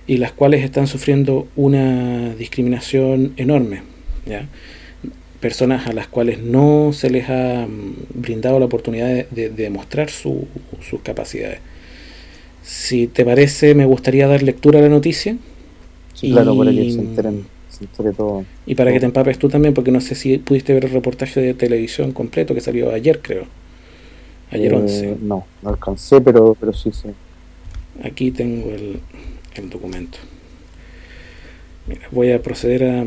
y 0.08 0.18
las 0.18 0.32
cuales 0.32 0.64
están 0.64 0.88
sufriendo 0.88 1.48
una 1.56 2.34
discriminación 2.36 3.34
enorme. 3.36 3.82
¿ya? 4.26 4.48
Personas 5.42 5.86
a 5.86 5.94
las 5.94 6.08
cuales 6.08 6.40
no 6.40 6.92
se 6.94 7.10
les 7.10 7.30
ha 7.30 7.68
mm, 7.68 7.96
brindado 8.16 8.58
la 8.58 8.66
oportunidad 8.66 9.08
de, 9.08 9.28
de, 9.30 9.50
demostrar 9.50 10.10
su, 10.10 10.48
sus 10.82 11.02
capacidades. 11.02 11.60
Si 12.64 13.08
te 13.08 13.24
parece, 13.26 13.76
me 13.76 13.86
gustaría 13.86 14.28
dar 14.28 14.42
lectura 14.44 14.80
a 14.80 14.82
la 14.82 14.90
noticia. 14.90 15.38
Sí, 16.14 16.32
claro, 16.32 16.58
para 16.58 16.72
que 16.72 16.92
se 16.92 17.00
enteren, 17.00 17.46
se 17.70 17.84
entere 17.84 18.12
todo. 18.12 18.44
Y 18.66 18.76
para 18.76 18.90
todo. 18.90 18.96
que 18.96 19.00
te 19.02 19.06
empapes 19.06 19.38
tú 19.38 19.50
también, 19.50 19.74
porque 19.74 19.92
no 19.92 20.02
sé 20.02 20.16
si 20.16 20.38
pudiste 20.38 20.74
ver 20.74 20.86
el 20.86 20.92
reportaje 20.92 21.40
de 21.40 21.54
televisión 21.54 22.12
completo 22.12 22.56
que 22.56 22.62
salió 22.62 22.92
ayer, 22.92 23.22
creo. 23.22 23.46
Ayer 24.52 24.74
Eh, 24.74 24.76
11. 24.76 25.18
No, 25.22 25.46
no 25.62 25.70
alcancé, 25.70 26.20
pero, 26.22 26.58
pero 26.60 26.74
sí, 26.74 26.92
sí. 26.92 27.10
Aquí 28.04 28.32
tengo 28.32 28.70
el, 28.72 29.00
el 29.58 29.70
documento. 29.70 30.18
Voy 32.12 32.32
a 32.32 32.42
proceder 32.42 32.84
a, 32.84 33.06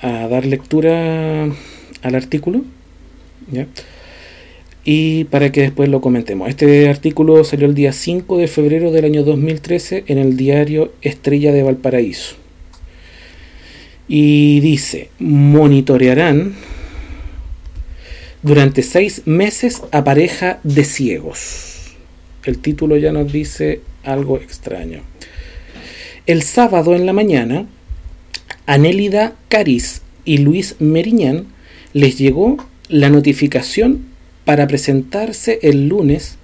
a 0.00 0.28
dar 0.28 0.46
lectura 0.46 1.44
al 2.02 2.14
artículo. 2.14 2.62
¿ya? 3.50 3.66
Y 4.84 5.24
para 5.24 5.52
que 5.52 5.60
después 5.60 5.88
lo 5.88 6.00
comentemos. 6.00 6.48
Este 6.48 6.88
artículo 6.88 7.44
salió 7.44 7.66
el 7.66 7.74
día 7.74 7.92
5 7.92 8.38
de 8.38 8.48
febrero 8.48 8.90
del 8.90 9.04
año 9.04 9.22
2013 9.22 10.04
en 10.08 10.18
el 10.18 10.36
diario 10.36 10.92
Estrella 11.02 11.52
de 11.52 11.62
Valparaíso. 11.62 12.36
Y 14.08 14.60
dice, 14.60 15.10
monitorearán 15.20 16.54
durante 18.42 18.82
seis 18.82 19.22
meses 19.24 19.82
a 19.92 20.02
pareja 20.02 20.58
de 20.64 20.84
ciegos. 20.84 21.94
El 22.44 22.58
título 22.58 22.96
ya 22.96 23.12
nos 23.12 23.32
dice 23.32 23.80
algo 24.02 24.36
extraño. 24.38 25.02
El 26.26 26.42
sábado 26.42 26.94
en 26.94 27.04
la 27.04 27.12
mañana, 27.12 27.66
Anélida 28.66 29.34
Caris 29.48 30.02
y 30.24 30.38
Luis 30.38 30.76
Meriñán 30.78 31.46
les 31.94 32.16
llegó 32.16 32.58
la 32.88 33.10
notificación 33.10 34.04
para 34.44 34.68
presentarse 34.68 35.58
el 35.62 35.88
lunes 35.88 36.36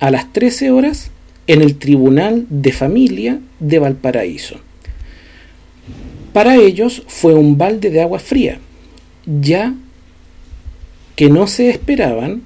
a 0.00 0.10
las 0.10 0.32
13 0.32 0.72
horas 0.72 1.12
en 1.46 1.62
el 1.62 1.76
Tribunal 1.76 2.46
de 2.50 2.72
Familia 2.72 3.38
de 3.60 3.78
Valparaíso. 3.78 4.56
Para 6.32 6.56
ellos 6.56 7.04
fue 7.06 7.34
un 7.34 7.56
balde 7.56 7.90
de 7.90 8.02
agua 8.02 8.18
fría, 8.18 8.58
ya 9.24 9.72
que 11.14 11.30
no 11.30 11.46
se 11.46 11.70
esperaban 11.70 12.42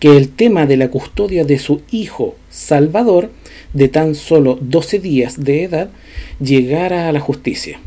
que 0.00 0.16
el 0.16 0.30
tema 0.30 0.66
de 0.66 0.76
la 0.76 0.88
custodia 0.88 1.44
de 1.44 1.60
su 1.60 1.82
hijo 1.92 2.34
Salvador, 2.50 3.30
de 3.76 3.88
tan 3.88 4.14
solo 4.14 4.58
12 4.60 4.98
días 5.00 5.44
de 5.44 5.64
edad, 5.64 5.90
llegara 6.40 7.08
a 7.08 7.12
la 7.12 7.20
justicia. 7.20 7.78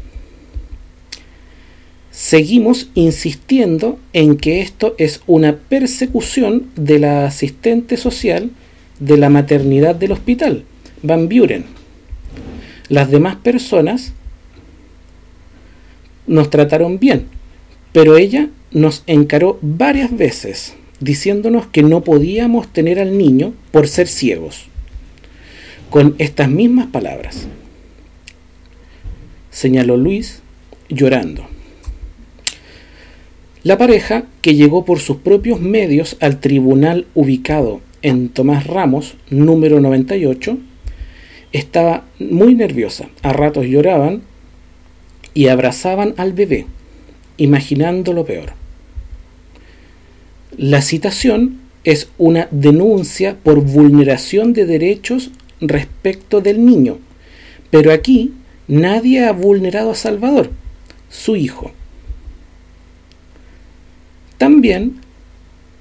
Seguimos 2.12 2.89
insistiendo 2.93 3.98
en 4.13 4.38
que 4.38 4.62
esto 4.62 4.93
es 4.98 5.22
una 5.25 5.55
persecución 5.55 6.67
de 6.75 7.00
la 7.00 7.25
asistente 7.25 7.98
social 7.98 8.51
de 9.00 9.17
la 9.17 9.29
maternidad 9.29 9.96
del 9.96 10.12
hospital, 10.12 10.63
Van 11.01 11.27
Buren. 11.27 11.65
Las 12.89 13.10
demás 13.10 13.38
personas 13.38 14.13
nos 16.27 16.50
trataron 16.50 17.00
bien, 17.00 17.25
pero 17.93 18.17
ella 18.17 18.50
nos 18.72 19.03
encaró 19.08 19.58
varias 19.62 20.15
veces 20.15 20.75
diciéndonos 21.00 21.67
que 21.67 21.81
no 21.81 22.03
podíamos 22.03 22.67
tener 22.72 23.00
al 23.00 23.17
niño 23.17 23.53
por 23.72 23.88
ser 23.88 24.08
ciegos. 24.08 24.69
Con 25.89 26.13
estas 26.19 26.50
mismas 26.50 26.86
palabras, 26.88 27.48
señaló 29.50 29.98
Luis 29.98 30.43
llorando. 30.88 31.48
La 33.64 33.79
pareja, 33.79 34.25
que 34.42 34.53
llegó 34.53 34.85
por 34.85 35.00
sus 35.00 35.18
propios 35.18 35.59
medios 35.59 36.16
al 36.20 36.40
tribunal 36.40 37.07
ubicado 37.16 37.81
en 38.03 38.29
Tomás 38.29 38.68
Ramos, 38.68 39.16
número 39.31 39.81
98, 39.81 40.59
estaba 41.53 42.05
muy 42.20 42.53
nerviosa. 42.53 43.09
A 43.24 43.33
ratos 43.33 43.66
lloraban 43.66 44.22
y 45.33 45.48
abrazaban 45.48 46.14
al 46.18 46.33
bebé, 46.33 46.68
imaginando 47.37 48.14
lo 48.14 48.25
peor. 48.25 48.53
La 50.55 50.83
citación 50.83 51.59
es 51.83 52.09
una 52.20 52.48
denuncia 52.51 53.37
por 53.42 53.61
vulneración 53.61 54.53
de 54.53 54.66
derechos 54.66 55.31
respecto 55.61 56.41
del 56.41 56.65
niño, 56.65 56.98
pero 57.69 57.91
aquí 57.91 58.33
nadie 58.67 59.25
ha 59.25 59.31
vulnerado 59.31 59.91
a 59.91 59.95
Salvador, 59.95 60.51
su 61.09 61.35
hijo. 61.35 61.72
También 64.37 64.95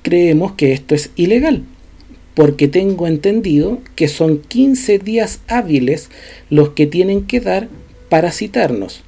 creemos 0.02 0.52
que 0.52 0.72
esto 0.72 0.94
es 0.94 1.10
ilegal, 1.16 1.64
porque 2.34 2.68
tengo 2.68 3.06
entendido 3.06 3.80
que 3.94 4.08
son 4.08 4.38
15 4.40 4.98
días 4.98 5.40
hábiles 5.48 6.10
los 6.50 6.70
que 6.70 6.86
tienen 6.86 7.26
que 7.26 7.40
dar 7.40 7.68
para 8.08 8.32
citarnos, 8.32 9.02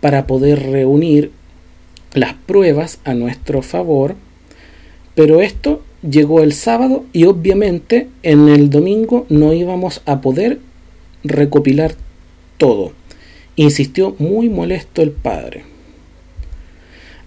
para 0.00 0.26
poder 0.26 0.62
reunir 0.70 1.30
las 2.14 2.34
pruebas 2.34 2.98
a 3.04 3.14
nuestro 3.14 3.62
favor, 3.62 4.16
pero 5.14 5.40
esto 5.40 5.82
llegó 6.10 6.42
el 6.42 6.52
sábado 6.52 7.04
y 7.12 7.24
obviamente 7.24 8.08
en 8.22 8.48
el 8.48 8.70
domingo 8.70 9.26
no 9.28 9.52
íbamos 9.52 10.02
a 10.06 10.20
poder 10.20 10.58
recopilar 11.24 11.94
todo. 12.58 12.92
Insistió 13.56 14.14
muy 14.18 14.48
molesto 14.48 15.02
el 15.02 15.10
padre. 15.10 15.64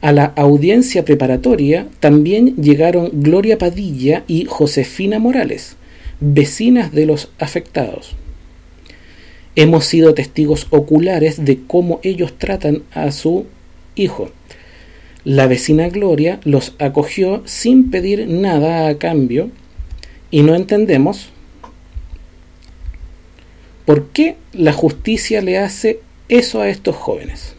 A 0.02 0.14
la 0.14 0.26
audiencia 0.38 1.04
preparatoria 1.04 1.88
también 2.00 2.56
llegaron 2.56 3.10
Gloria 3.14 3.58
Padilla 3.58 4.24
y 4.28 4.46
Josefina 4.46 5.20
Morales, 5.20 5.76
vecinas 6.22 6.94
de 6.94 7.06
los 7.06 7.30
afectados. 7.38 8.16
Hemos 9.56 9.86
sido 9.86 10.14
testigos 10.14 10.68
oculares 10.70 11.44
de 11.44 11.60
cómo 11.68 12.00
ellos 12.04 12.34
tratan 12.38 12.84
a 12.94 13.12
su 13.12 13.46
hijo. 13.96 14.30
La 15.26 15.48
vecina 15.48 15.90
Gloria 15.90 16.40
los 16.44 16.74
acogió 16.80 17.42
sin 17.46 17.92
pedir 17.92 18.28
nada 18.28 18.88
a 18.88 18.98
cambio 18.98 19.52
y 20.32 20.44
no 20.44 20.56
entendemos 20.56 21.30
por 23.86 24.08
qué 24.10 24.38
la 24.54 24.72
justicia 24.72 25.42
le 25.42 25.58
hace 25.58 26.00
eso 26.30 26.62
a 26.62 26.70
estos 26.70 26.96
jóvenes. 26.96 27.56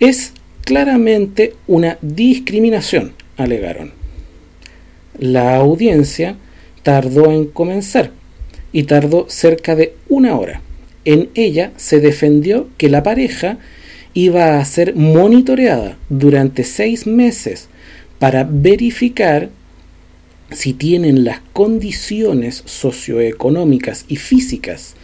Es 0.00 0.32
claramente 0.64 1.54
una 1.66 1.96
discriminación, 2.02 3.14
alegaron. 3.36 3.92
La 5.18 5.56
audiencia 5.56 6.36
tardó 6.82 7.30
en 7.30 7.46
comenzar 7.46 8.10
y 8.72 8.82
tardó 8.82 9.26
cerca 9.28 9.74
de 9.76 9.94
una 10.08 10.36
hora. 10.36 10.60
En 11.04 11.30
ella 11.34 11.72
se 11.76 12.00
defendió 12.00 12.68
que 12.76 12.88
la 12.88 13.02
pareja 13.02 13.58
iba 14.14 14.58
a 14.58 14.64
ser 14.64 14.94
monitoreada 14.94 15.96
durante 16.08 16.64
seis 16.64 17.06
meses 17.06 17.68
para 18.18 18.44
verificar 18.44 19.50
si 20.50 20.74
tienen 20.74 21.24
las 21.24 21.40
condiciones 21.52 22.62
socioeconómicas 22.66 24.04
y 24.08 24.16
físicas 24.16 24.94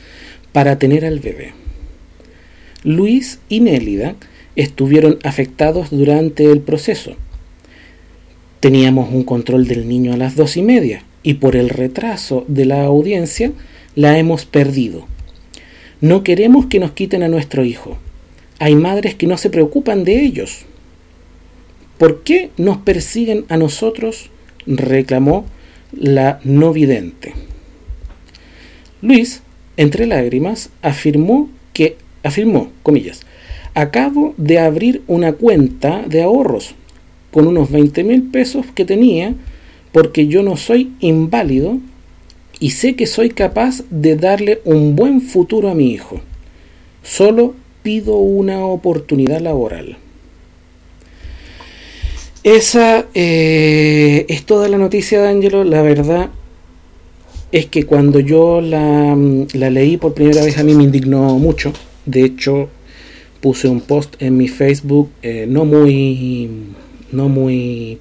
para 0.53 0.79
tener 0.79 1.05
al 1.05 1.21
bebé. 1.21 1.53
Luis 2.85 3.38
y 3.49 3.61
Nélida 3.61 4.14
estuvieron 4.57 5.18
afectados 5.25 5.90
durante 5.90 6.51
el 6.51 6.61
proceso. 6.61 7.14
Teníamos 8.61 9.12
un 9.12 9.25
control 9.25 9.66
del 9.66 9.88
niño 9.88 10.12
a 10.12 10.16
las 10.16 10.37
dos 10.37 10.57
y 10.57 10.62
media 10.62 11.03
y 11.23 11.35
por 11.35 11.57
el 11.57 11.68
retraso 11.71 12.44
de 12.49 12.66
la 12.66 12.85
audiencia 12.85 13.53
la 13.94 14.18
hemos 14.18 14.44
perdido. 14.44 15.07
No 16.01 16.23
queremos 16.23 16.66
que 16.66 16.79
nos 16.79 16.92
quiten 16.92 17.23
a 17.23 17.29
nuestro 17.29 17.64
hijo. 17.64 17.99
Hay 18.59 18.75
madres 18.75 19.14
que 19.14 19.27
no 19.27 19.38
se 19.38 19.51
preocupan 19.51 20.05
de 20.05 20.25
ellos. 20.25 20.64
¿Por 21.99 22.23
qué 22.23 22.51
nos 22.57 22.79
persiguen 22.79 23.44
a 23.49 23.57
nosotros? 23.57 24.31
reclamó 24.66 25.47
la 25.92 26.40
no 26.44 26.73
vidente. 26.73 27.33
Luis, 29.01 29.42
entre 29.77 30.07
lágrimas, 30.07 30.71
afirmó 30.83 31.49
que, 31.73 31.97
afirmó, 32.23 32.71
comillas, 32.83 33.23
acabo 33.75 34.35
de 34.37 34.59
abrir 34.59 35.03
una 35.07 35.33
cuenta 35.33 36.03
de 36.07 36.23
ahorros 36.23 36.75
con 37.31 37.47
unos 37.47 37.71
20 37.71 38.05
mil 38.05 38.25
pesos 38.25 38.66
que 38.75 38.85
tenía 38.85 39.35
porque 39.92 40.27
yo 40.27 40.42
no 40.42 40.57
soy 40.57 40.92
inválido 41.01 41.79
y 42.61 42.71
sé 42.71 42.97
que 42.97 43.07
soy 43.07 43.31
capaz 43.31 43.83
de 43.90 44.16
darle 44.16 44.61
un 44.64 44.97
buen 44.97 45.21
futuro 45.21 45.71
a 45.71 45.75
mi 45.75 45.92
hijo. 45.92 46.21
Solo 47.03 47.55
una 47.96 48.64
oportunidad 48.66 49.40
laboral. 49.40 49.96
Esa 52.44 53.07
eh, 53.14 54.27
es 54.29 54.44
toda 54.44 54.68
la 54.68 54.79
noticia 54.79 55.20
de 55.20 55.29
Angelo. 55.29 55.64
La 55.64 55.83
verdad 55.83 56.31
es 57.53 57.66
que 57.66 57.85
cuando 57.85 58.20
yo 58.20 58.61
la, 58.61 59.16
la, 59.55 59.70
leí 59.70 59.96
por 59.96 60.14
primera 60.14 60.44
vez 60.44 60.59
a 60.59 60.64
mí 60.64 60.74
me 60.74 60.85
indignó 60.85 61.38
mucho, 61.38 61.72
De 62.07 62.24
hecho, 62.24 62.70
puse 63.40 63.68
un 63.68 63.81
post 63.81 64.20
en 64.20 64.37
mi 64.37 64.48
Facebook 64.48 65.11
eh, 65.22 65.46
no 65.48 65.64
muy 65.64 66.48
no 67.12 67.29
muy 67.29 67.98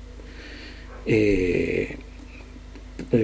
eh, 1.06 1.98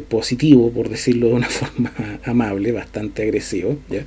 positivo 0.08 0.72
por 0.72 0.90
decirlo 0.90 1.28
de 1.30 1.34
una 1.34 1.50
forma 1.50 1.92
amable 2.26 2.72
bastante 2.72 3.24
agresivo 3.24 3.78
¿ya? 3.90 4.06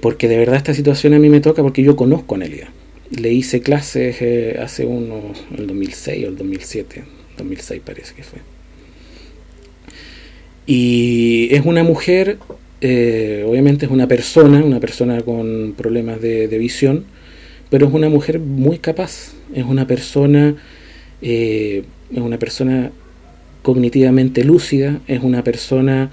Porque 0.00 0.28
de 0.28 0.38
verdad 0.38 0.56
esta 0.56 0.74
situación 0.74 1.14
a 1.14 1.18
mí 1.18 1.28
me 1.28 1.40
toca 1.40 1.62
porque 1.62 1.82
yo 1.82 1.96
conozco 1.96 2.34
a 2.34 2.38
Nelia. 2.38 2.70
Le 3.10 3.32
hice 3.32 3.60
clases 3.60 4.58
hace 4.58 4.86
uno 4.86 5.32
el 5.56 5.66
2006 5.66 6.24
o 6.24 6.28
el 6.28 6.36
2007 6.36 7.04
2006 7.36 7.82
parece 7.84 8.14
que 8.14 8.22
fue. 8.22 8.38
Y 10.66 11.48
es 11.54 11.64
una 11.66 11.82
mujer 11.82 12.38
eh, 12.86 13.46
obviamente 13.48 13.86
es 13.86 13.90
una 13.90 14.06
persona, 14.06 14.62
una 14.62 14.78
persona 14.78 15.22
con 15.22 15.72
problemas 15.74 16.20
de, 16.20 16.46
visión, 16.58 17.04
pero 17.70 17.86
es 17.86 17.94
una 17.94 18.10
mujer 18.10 18.40
muy 18.40 18.76
capaz, 18.76 19.32
es 19.54 19.64
una 19.64 19.86
persona, 19.86 20.54
eh, 21.22 21.84
es 22.12 22.20
una 22.20 22.38
persona 22.38 22.90
cognitivamente 23.62 24.44
lúcida, 24.44 25.00
es 25.06 25.22
una 25.22 25.42
persona 25.42 26.10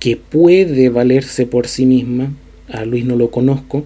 que 0.00 0.16
puede 0.16 0.88
valerse 0.88 1.46
por 1.46 1.68
sí 1.68 1.86
misma, 1.86 2.32
a 2.68 2.84
Luis 2.84 3.04
no 3.04 3.14
lo 3.14 3.30
conozco, 3.30 3.84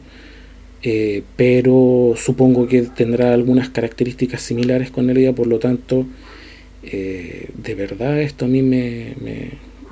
eh, 0.83 1.23
pero 1.37 2.15
supongo 2.17 2.67
que 2.67 2.83
tendrá 2.83 3.35
algunas 3.35 3.69
características 3.69 4.41
similares 4.41 4.91
con 4.91 5.11
ella, 5.11 5.35
por 5.35 5.47
lo 5.47 5.59
tanto, 5.59 6.07
de 6.83 7.75
verdad 7.75 8.21
esto 8.21 8.45
a 8.45 8.49
mí 8.49 8.61
me 8.61 9.15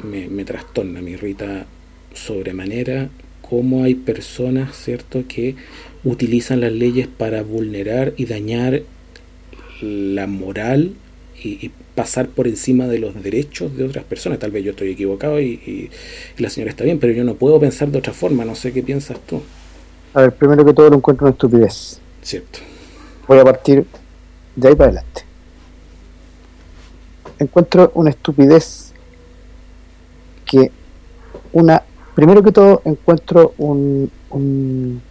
me, 0.03 0.29
me 0.29 0.45
trastorna, 0.45 1.01
me 1.01 1.13
irrita 1.13 1.67
sobremanera 2.15 3.09
cómo 3.41 3.85
hay 3.85 3.95
personas, 3.95 4.77
¿cierto?, 4.77 5.25
que 5.29 5.57
utilizan 6.05 6.61
las 6.61 6.73
leyes 6.73 7.07
para 7.07 7.43
vulnerar 7.43 8.15
y 8.17 8.27
dañar 8.27 8.83
la 9.81 10.27
moral 10.27 10.95
y, 11.43 11.71
pasar 11.95 12.29
por 12.29 12.49
encima 12.49 12.87
de 12.87 12.99
los 12.99 13.23
derechos 13.23 13.77
de 13.77 13.85
otras 13.85 14.05
personas. 14.05 14.39
Tal 14.39 14.51
vez 14.51 14.65
yo 14.65 14.71
estoy 14.71 14.91
equivocado 14.91 15.41
y, 15.41 15.91
la 16.39 16.49
señora 16.49 16.71
está 16.71 16.85
bien, 16.85 16.99
pero 16.99 17.13
yo 17.13 17.25
no 17.25 17.35
puedo 17.35 17.61
pensar 17.61 17.89
de 17.89 17.99
otra 17.99 18.13
forma. 18.13 18.45
No 18.45 18.55
sé 18.55 18.73
qué 18.73 18.83
piensas 18.83 19.19
tú. 19.27 19.43
A 20.15 20.23
ver, 20.23 20.35
primero 20.35 20.65
que 20.65 20.73
todo 20.73 20.91
lo 20.91 20.97
encuentro 20.97 21.27
una 21.27 21.33
estupidez. 21.33 22.01
Cierto. 22.23 22.59
Voy 23.27 23.39
a 23.39 23.45
partir 23.45 23.85
de 24.57 24.69
ahí 24.69 24.75
para 24.75 24.91
adelante. 24.91 25.23
Encuentro 27.39 27.91
una 27.95 28.11
estupidez 28.11 28.93
que 30.45 30.71
una, 31.53 31.83
primero 32.15 32.43
que 32.43 32.53
todo 32.53 32.83
encuentro 32.85 33.55
un, 33.59 34.11
un, 34.31 35.03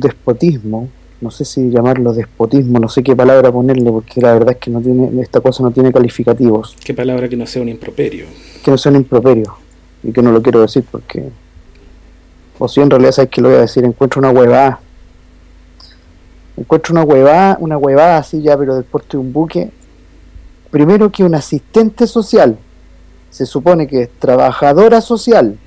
despotismo, 0.00 0.88
no 1.20 1.30
sé 1.30 1.44
si 1.44 1.70
llamarlo 1.70 2.12
despotismo, 2.12 2.78
no 2.78 2.88
sé 2.88 3.02
qué 3.02 3.16
palabra 3.16 3.50
ponerle, 3.50 3.90
porque 3.90 4.20
la 4.20 4.32
verdad 4.32 4.52
es 4.52 4.58
que 4.58 4.70
no 4.70 4.80
tiene, 4.80 5.22
esta 5.22 5.40
cosa 5.40 5.62
no 5.62 5.70
tiene 5.70 5.92
calificativos. 5.92 6.76
¿Qué 6.84 6.94
palabra 6.94 7.28
que 7.28 7.36
no 7.36 7.46
sea 7.46 7.62
un 7.62 7.68
improperio? 7.68 8.26
Que 8.64 8.70
no 8.70 8.78
sea 8.78 8.90
un 8.90 8.96
improperio, 8.96 9.56
y 10.02 10.12
que 10.12 10.22
no 10.22 10.32
lo 10.32 10.42
quiero 10.42 10.60
decir 10.60 10.84
porque, 10.90 11.30
o 12.58 12.68
si 12.68 12.80
en 12.80 12.90
realidad 12.90 13.12
sabes 13.12 13.30
que 13.30 13.40
lo 13.40 13.48
voy 13.48 13.58
a 13.58 13.62
decir, 13.62 13.84
encuentro 13.84 14.20
una 14.20 14.30
huevada. 14.30 14.80
Encuentro 16.56 16.92
una 16.92 17.02
huevada, 17.02 17.56
una 17.60 17.76
huevada 17.76 18.18
así 18.18 18.40
ya, 18.40 18.56
pero 18.56 18.76
del 18.76 18.84
porte 18.84 19.12
de 19.12 19.18
un 19.18 19.32
buque. 19.32 19.70
Primero 20.70 21.10
que 21.10 21.24
un 21.24 21.34
asistente 21.34 22.06
social, 22.06 22.58
se 23.30 23.46
supone 23.46 23.88
que 23.88 24.02
es 24.02 24.10
trabajadora 24.18 25.00
social, 25.00 25.58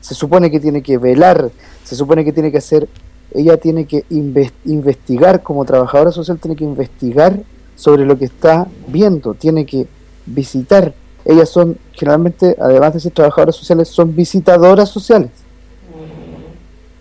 se 0.00 0.14
supone 0.14 0.50
que 0.50 0.60
tiene 0.60 0.82
que 0.82 0.98
velar, 0.98 1.50
se 1.84 1.96
supone 1.96 2.24
que 2.24 2.32
tiene 2.32 2.50
que 2.50 2.58
hacer, 2.58 2.88
ella 3.34 3.56
tiene 3.56 3.86
que 3.86 4.04
investigar 4.10 5.42
como 5.42 5.64
trabajadora 5.64 6.12
social, 6.12 6.38
tiene 6.38 6.56
que 6.56 6.64
investigar 6.64 7.40
sobre 7.74 8.04
lo 8.04 8.18
que 8.18 8.26
está 8.26 8.66
viendo, 8.88 9.34
tiene 9.34 9.66
que 9.66 9.86
visitar. 10.26 10.94
Ellas 11.24 11.48
son, 11.48 11.78
generalmente, 11.92 12.56
además 12.60 12.94
de 12.94 13.00
ser 13.00 13.12
trabajadoras 13.12 13.56
sociales, 13.56 13.88
son 13.88 14.14
visitadoras 14.14 14.88
sociales. 14.88 15.30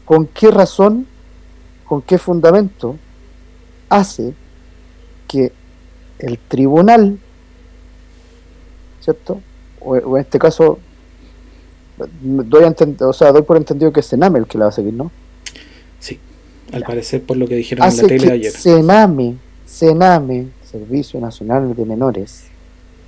¿Con 0.06 0.28
qué 0.28 0.52
razón, 0.52 1.08
con 1.86 2.02
qué 2.02 2.18
fundamento 2.18 2.98
hace 3.90 4.34
que 5.28 5.52
el 6.20 6.38
tribunal, 6.38 7.20
¿cierto? 9.00 9.42
o, 9.82 9.98
en 9.98 10.22
este 10.22 10.40
caso, 10.40 10.80
doy, 12.22 12.64
o 13.00 13.14
sea, 13.14 13.32
doy 13.32 13.42
por 13.42 13.58
entendido 13.58 13.92
que 13.92 14.00
es 14.00 14.06
Sename 14.06 14.40
el 14.40 14.48
que 14.48 14.58
la 14.58 14.66
va 14.66 14.70
a 14.70 14.74
seguir, 14.74 14.94
¿no? 14.94 15.12
Sí, 16.02 16.20
al 16.74 16.84
parecer 16.84 17.24
por 17.24 17.38
lo 17.38 17.48
que 17.48 17.56
dijeron 17.56 17.88
en 17.88 17.98
la 17.98 18.04
tele 18.04 18.32
ayer. 18.32 18.52
Sename, 18.52 19.38
Sename, 19.66 20.48
Servicio 20.70 21.22
Nacional 21.22 21.74
de 21.74 21.86
Menores, 21.86 22.46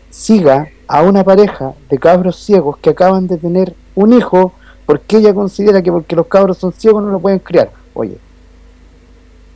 siga 0.09 0.69
a 0.87 1.01
una 1.01 1.23
pareja 1.23 1.73
de 1.89 1.97
cabros 1.97 2.37
ciegos 2.37 2.77
que 2.77 2.91
acaban 2.91 3.27
de 3.27 3.37
tener 3.37 3.73
un 3.95 4.13
hijo 4.13 4.53
porque 4.85 5.17
ella 5.17 5.33
considera 5.33 5.81
que 5.81 5.91
porque 5.91 6.15
los 6.15 6.27
cabros 6.27 6.57
son 6.57 6.71
ciegos 6.71 7.03
no 7.03 7.09
lo 7.09 7.19
pueden 7.19 7.39
criar. 7.39 7.71
Oye, 7.93 8.17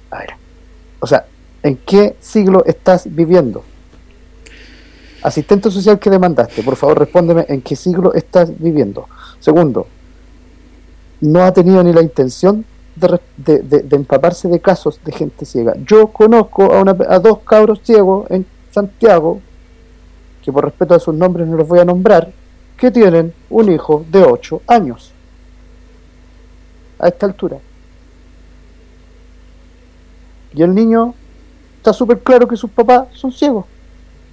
a 0.09 0.19
ver, 0.19 0.29
o 0.99 1.07
sea, 1.07 1.25
¿en 1.61 1.77
qué 1.77 2.15
siglo 2.19 2.63
estás 2.65 3.13
viviendo? 3.13 3.63
Asistente 5.21 5.69
social 5.69 5.99
que 5.99 6.09
demandaste, 6.09 6.63
por 6.63 6.75
favor 6.75 6.99
respóndeme 6.99 7.45
en 7.49 7.61
qué 7.61 7.75
siglo 7.75 8.13
estás 8.13 8.57
viviendo. 8.57 9.07
Segundo, 9.39 9.87
no 11.21 11.43
ha 11.43 11.51
tenido 11.51 11.83
ni 11.83 11.93
la 11.93 12.01
intención 12.01 12.65
de, 12.99 13.85
empaparse 13.91 14.47
de 14.47 14.59
casos 14.59 14.99
de 15.03 15.11
gente 15.11 15.45
ciega. 15.45 15.73
Yo 15.85 16.07
conozco 16.07 16.73
a, 16.73 16.81
a 16.81 17.19
dos 17.19 17.39
cabros 17.39 17.81
ciegos 17.83 18.29
en 18.29 18.45
Santiago, 18.71 19.41
que 20.43 20.51
por 20.51 20.65
respeto 20.65 20.95
a 20.95 20.99
sus 20.99 21.13
nombres 21.13 21.47
no 21.47 21.57
los 21.57 21.67
voy 21.67 21.79
a 21.79 21.85
nombrar, 21.85 22.31
que 22.77 22.91
tienen 22.91 23.33
un 23.49 23.71
hijo 23.71 24.05
de 24.09 24.23
8 24.23 24.61
años. 24.67 25.11
A 26.99 27.07
esta 27.07 27.25
altura. 27.25 27.57
Y 30.53 30.63
el 30.63 30.73
niño 30.73 31.13
está 31.77 31.93
súper 31.93 32.19
claro 32.19 32.47
que 32.47 32.55
sus 32.55 32.71
papás 32.71 33.07
son 33.13 33.31
ciegos. 33.31 33.65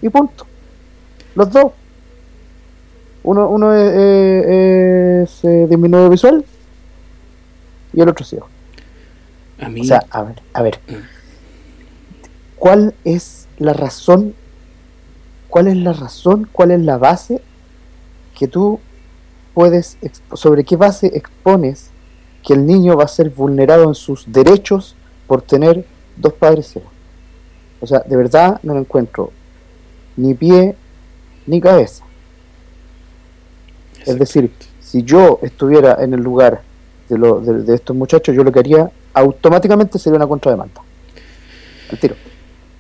Y 0.01 0.09
punto. 0.09 0.47
Los 1.35 1.51
dos. 1.51 1.73
Uno, 3.23 3.49
uno 3.49 3.75
es, 3.75 3.95
es, 5.29 5.45
eh, 5.45 5.67
disminuido 5.69 6.11
visual 6.11 6.45
y 7.93 8.01
el 8.01 8.09
otro 8.09 8.25
ciego. 8.25 8.49
A 9.61 9.69
mí... 9.69 9.81
O 9.81 9.85
sea, 9.85 10.05
a 10.11 10.23
ver, 10.23 10.43
a 10.53 10.63
ver. 10.63 10.81
Mm. 10.89 10.95
¿Cuál 12.57 12.95
es 13.05 13.49
la 13.59 13.73
razón? 13.73 14.35
¿Cuál 15.49 15.69
es 15.69 15.77
la 15.77 15.93
razón? 15.93 16.49
¿Cuál 16.51 16.71
es 16.71 16.81
la 16.81 16.99
base 16.99 17.41
que 18.37 18.49
tú 18.49 18.81
puedes, 19.53 19.99
sobre 20.33 20.65
qué 20.65 20.77
base 20.77 21.07
expones 21.15 21.91
que 22.43 22.55
el 22.55 22.67
niño 22.67 22.97
va 22.97 23.05
a 23.05 23.09
ser 23.09 23.31
vulnerado 23.31 23.85
en 23.85 23.95
sus 23.95 24.31
derechos 24.31 24.97
por 25.27 25.43
tener 25.43 25.87
dos 26.17 26.33
padres 26.33 26.69
ciegos? 26.69 26.91
O 27.81 27.87
sea, 27.87 28.01
de 28.01 28.17
verdad 28.17 28.61
no 28.63 28.75
lo 28.75 28.81
encuentro 28.81 29.31
ni 30.17 30.35
pie 30.35 30.75
ni 31.47 31.61
cabeza. 31.61 32.05
Es 34.07 34.19
decir, 34.19 34.53
si 34.81 35.03
yo 35.03 35.39
estuviera 35.43 36.03
en 36.03 36.15
el 36.15 36.21
lugar 36.21 36.63
de, 37.09 37.19
lo, 37.19 37.41
de, 37.41 37.75
estos 37.75 37.97
muchachos, 37.97 38.35
yo 38.35 38.45
lo 38.45 38.53
que 38.53 38.59
haría 38.59 38.91
automáticamente 39.15 39.99
sería 39.99 40.17
una 40.17 40.27
contrademanda. 40.27 40.83
Al 41.91 41.99
tiro. 41.99 42.17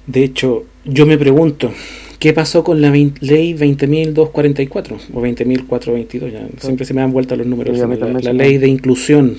De 0.07 0.23
hecho, 0.23 0.64
yo 0.85 1.07
me 1.07 1.16
pregunto, 1.16 1.73
¿qué 2.18 2.33
pasó 2.33 2.62
con 2.62 2.81
la 2.83 2.90
ley 2.90 3.55
20.244 3.55 4.99
o 5.14 5.23
20.422? 5.23 6.31
Ya, 6.31 6.47
siempre 6.59 6.85
se 6.85 6.92
me 6.92 7.01
dan 7.01 7.12
vuelta 7.12 7.37
los 7.37 7.47
números. 7.47 7.79
La, 7.79 8.33
ley 8.33 8.59
de 8.59 8.68
inclusión 8.68 9.38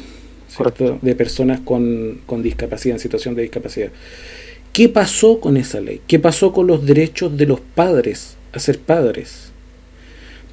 de 1.02 1.16
personas 1.16 1.60
con, 1.60 2.22
con 2.26 2.42
discapacidad, 2.42 2.96
en 2.96 3.00
situación 3.00 3.36
de 3.36 3.44
discapacidad. 3.44 3.90
¿Qué 4.74 4.90
pasó 4.90 5.40
con 5.40 5.58
esa 5.58 5.80
ley? 5.80 6.02
¿Qué 6.08 6.20
pasó 6.20 6.52
con 6.52 6.68
los 6.68 6.86
derechos 6.86 7.38
de 7.38 7.46
los 7.46 7.60
padres 7.60 8.38
a 8.52 8.60
ser 8.60 8.80
padres? 8.80 9.52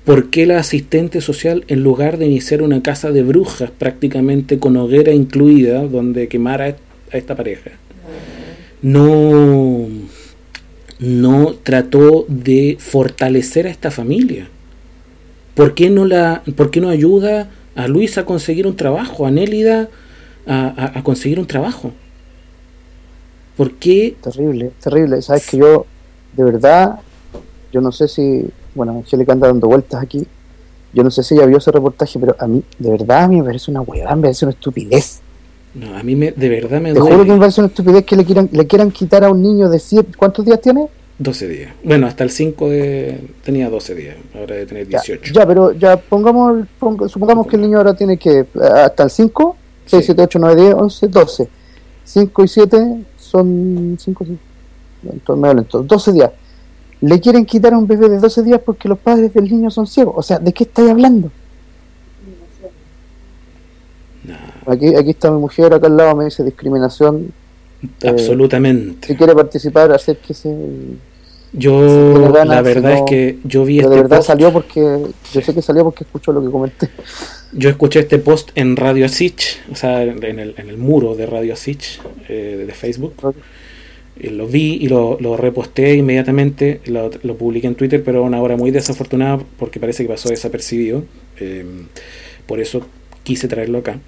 ¿Por 0.04 0.30
qué 0.30 0.46
la 0.46 0.58
asistente 0.58 1.20
social, 1.20 1.64
en 1.68 1.84
lugar 1.84 2.18
de 2.18 2.26
iniciar 2.26 2.62
una 2.62 2.82
casa 2.82 3.12
de 3.12 3.22
brujas 3.22 3.70
prácticamente 3.70 4.58
con 4.58 4.76
hoguera 4.76 5.12
incluida, 5.12 5.82
donde 5.84 6.26
quemara 6.26 6.76
a 7.12 7.16
esta 7.16 7.36
pareja, 7.36 7.70
no, 8.82 9.86
no 10.98 11.54
trató 11.62 12.24
de 12.28 12.76
fortalecer 12.80 13.68
a 13.68 13.70
esta 13.70 13.92
familia? 13.92 14.48
¿Por 15.54 15.74
qué 15.74 15.88
no, 15.88 16.04
la, 16.04 16.42
por 16.56 16.72
qué 16.72 16.80
no 16.80 16.88
ayuda 16.88 17.50
a 17.76 17.86
Luis 17.86 18.18
a 18.18 18.24
conseguir 18.24 18.66
un 18.66 18.74
trabajo, 18.74 19.26
a 19.26 19.30
Nélida 19.30 19.88
a, 20.46 20.98
a 20.98 21.04
conseguir 21.04 21.38
un 21.38 21.46
trabajo? 21.46 21.92
¿Por 23.56 23.74
qué? 23.74 24.16
Terrible, 24.20 24.72
terrible. 24.82 25.22
Sabes 25.22 25.48
que 25.48 25.58
yo, 25.58 25.86
de 26.32 26.42
verdad, 26.42 26.98
yo 27.72 27.80
no 27.80 27.92
sé 27.92 28.08
si, 28.08 28.46
bueno, 28.74 28.92
Angélica 28.92 29.32
anda 29.32 29.48
dando 29.48 29.68
vueltas 29.68 30.02
aquí, 30.02 30.26
yo 30.92 31.02
no 31.02 31.11
sé 31.11 31.22
si 31.22 31.37
ya 31.37 31.46
vio 31.46 31.58
ese 31.58 31.70
reportaje, 31.70 32.18
pero 32.18 32.37
a 32.38 32.46
mí, 32.46 32.62
de 32.78 32.90
verdad, 32.90 33.24
a 33.24 33.28
mí 33.28 33.38
me 33.38 33.44
parece 33.44 33.70
una 33.70 33.80
huevada, 33.80 34.14
me 34.16 34.22
parece 34.22 34.44
una 34.44 34.52
estupidez. 34.52 35.20
No, 35.74 35.96
a 35.96 36.02
mí 36.02 36.14
me, 36.16 36.32
de 36.32 36.48
verdad 36.50 36.80
me 36.82 36.92
Te 36.92 36.98
duele. 36.98 37.14
juro 37.14 37.26
que 37.26 37.32
me 37.32 37.38
parece 37.38 37.61
una 37.62 37.68
estupidez 37.68 38.04
que 38.04 38.16
le 38.16 38.24
quieran, 38.24 38.48
le 38.52 38.66
quieran 38.66 38.90
quitar 38.90 39.24
a 39.24 39.30
un 39.30 39.40
niño 39.42 39.70
de 39.70 39.78
siete, 39.78 40.11
¿cuántos 40.16 40.44
días 40.44 40.61
tiene? 40.61 40.87
12 41.18 41.48
días. 41.48 41.72
Bueno, 41.85 42.06
hasta 42.06 42.24
el 42.24 42.30
5 42.30 42.68
de... 42.68 43.28
tenía 43.44 43.70
12 43.70 43.94
días, 43.94 44.16
ahora 44.35 44.54
debe 44.54 44.66
tener 44.66 44.88
Ya, 44.88 45.00
18. 45.00 45.32
ya, 45.32 45.46
pero 45.46 45.72
ya 45.72 45.96
pongamos, 45.96 46.66
ponga- 46.80 47.08
supongamos 47.08 47.46
que 47.46 47.56
el 47.56 47.62
niño 47.62 47.78
ahora 47.78 47.94
tiene 47.94 48.18
que, 48.18 48.46
hasta 48.61 49.04
el 49.04 49.11
5, 49.11 49.56
6, 49.87 50.00
Sí. 50.00 50.06
7, 50.06 50.22
8, 50.22 50.38
9, 50.40 50.61
10, 50.62 50.74
11, 50.74 51.08
12. 51.08 51.48
5 52.04 52.44
y 52.44 52.48
7 52.48 52.96
son 53.18 53.96
5, 54.00 54.26
entonces 55.11 55.40
medio 55.42 55.54
lento, 55.54 55.82
12 55.82 56.12
días. 56.12 56.30
Le 57.02 57.20
quieren 57.20 57.44
quitar 57.44 57.74
a 57.74 57.78
un 57.78 57.86
bebé 57.86 58.08
de 58.08 58.18
12 58.18 58.42
días 58.42 58.60
porque 58.64 58.88
los 58.88 58.98
padres 58.98 59.34
del 59.34 59.44
niño 59.44 59.70
son 59.70 59.86
ciegos. 59.86 60.14
O 60.16 60.22
sea, 60.22 60.38
¿de 60.38 60.52
qué 60.52 60.64
estáis 60.64 60.88
hablando? 60.90 61.30
No, 64.24 64.36
Aquí, 64.66 64.94
aquí 64.94 65.10
está 65.10 65.30
mi 65.30 65.40
mujer, 65.40 65.74
acá 65.74 65.88
al 65.88 65.96
lado 65.96 66.14
me 66.16 66.24
dice 66.26 66.44
discriminación. 66.44 67.32
Eh, 68.02 68.08
absolutamente. 68.08 69.08
Si 69.08 69.16
quiere 69.16 69.34
participar, 69.34 69.90
acérquese. 69.92 70.54
Yo, 71.54 72.16
si 72.16 72.32
ganas, 72.32 72.46
la 72.56 72.62
verdad 72.62 72.90
si 72.94 72.96
no- 73.00 73.04
es 73.04 73.10
que 73.10 73.38
yo 73.44 73.64
vi 73.64 73.80
este 73.80 73.90
de 73.90 73.96
verdad 73.96 74.16
post, 74.18 74.28
salió 74.28 74.52
porque, 74.52 75.06
yo 75.34 75.40
sé 75.42 75.52
que 75.52 75.60
salió 75.60 75.84
porque 75.84 76.04
escuchó 76.04 76.32
lo 76.32 76.42
que 76.42 76.50
comenté. 76.50 76.88
yo 77.52 77.68
escuché 77.68 78.00
este 78.00 78.18
post 78.20 78.50
en 78.54 78.76
Radio 78.76 79.06
Sich, 79.08 79.58
o 79.70 79.74
sea, 79.74 80.02
en 80.02 80.22
el, 80.38 80.54
en 80.56 80.68
el 80.70 80.78
muro 80.78 81.14
de 81.14 81.26
Radio 81.26 81.54
Sich 81.56 82.00
eh, 82.28 82.64
de 82.66 82.72
Facebook. 82.72 83.14
Eh, 83.24 83.32
lo 84.20 84.46
vi 84.46 84.75
y 84.81 84.88
lo, 84.88 85.18
lo 85.20 85.37
reposté 85.37 85.94
inmediatamente, 85.96 86.81
lo, 86.87 87.11
lo 87.22 87.37
publiqué 87.37 87.66
en 87.66 87.75
Twitter, 87.75 88.03
pero 88.05 88.20
a 88.20 88.22
una 88.22 88.40
hora 88.40 88.57
muy 88.57 88.70
desafortunada 88.70 89.38
porque 89.59 89.81
parece 89.81 90.05
que 90.05 90.09
pasó 90.09 90.29
desapercibido. 90.29 91.05
eh, 91.40 91.64
por 92.46 92.61
eso 92.61 92.87
quise 93.22 93.48
traerlo 93.48 93.79
acá. 93.79 94.01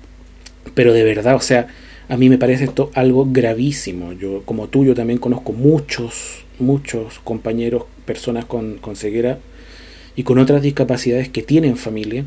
Pero 0.75 0.93
de 0.93 1.05
verdad, 1.05 1.37
o 1.37 1.41
sea, 1.41 1.69
a 2.09 2.17
mí 2.17 2.29
me 2.29 2.39
parece 2.39 2.65
esto 2.65 2.91
algo 2.95 3.27
gravísimo. 3.31 4.13
Yo, 4.13 4.43
como 4.45 4.69
tú, 4.69 4.85
yo 4.85 4.95
también 4.95 5.19
conozco 5.19 5.53
muchos, 5.53 6.45
muchos 6.59 7.21
compañeros, 7.21 7.85
personas 8.05 8.45
con, 8.45 8.79
con 8.79 8.97
ceguera 8.97 9.39
y 10.17 10.23
con 10.25 10.39
otras 10.39 10.63
discapacidades 10.63 11.29
que 11.29 11.43
tienen 11.43 11.77
familia. 11.77 12.25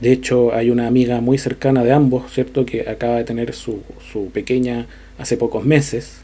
De 0.00 0.12
hecho, 0.12 0.54
hay 0.54 0.70
una 0.70 0.86
amiga 0.86 1.20
muy 1.20 1.38
cercana 1.38 1.84
de 1.84 1.92
ambos, 1.92 2.32
¿cierto? 2.32 2.66
Que 2.66 2.88
acaba 2.88 3.16
de 3.16 3.24
tener 3.24 3.54
su, 3.54 3.82
su 4.12 4.26
pequeña 4.30 4.86
hace 5.18 5.36
pocos 5.36 5.64
meses. 5.64 6.23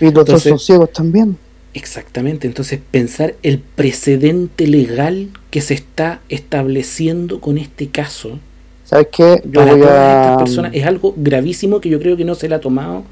Y 0.00 0.06
los 0.06 0.14
dos 0.14 0.24
Entonces- 0.28 0.48
son 0.50 0.58
ciegos 0.58 0.92
también. 0.92 1.36
Exactamente, 1.74 2.46
entonces 2.46 2.80
pensar 2.90 3.34
el 3.42 3.58
precedente 3.60 4.66
legal 4.66 5.28
que 5.50 5.60
se 5.60 5.74
está 5.74 6.20
estableciendo 6.28 7.40
con 7.40 7.58
este 7.58 7.88
caso 7.88 8.38
¿Sabes 8.84 9.08
qué? 9.12 9.42
Yo 9.44 9.60
para 9.60 9.72
voy 9.72 9.80
todas 9.82 9.94
a. 9.98 10.22
estas 10.30 10.42
personas 10.44 10.70
es 10.74 10.86
algo 10.86 11.12
gravísimo 11.14 11.78
que 11.78 11.90
yo 11.90 11.98
creo 12.00 12.16
que 12.16 12.24
no 12.24 12.34
se 12.34 12.48
le 12.48 12.54
ha 12.54 12.60
tomado 12.60 13.02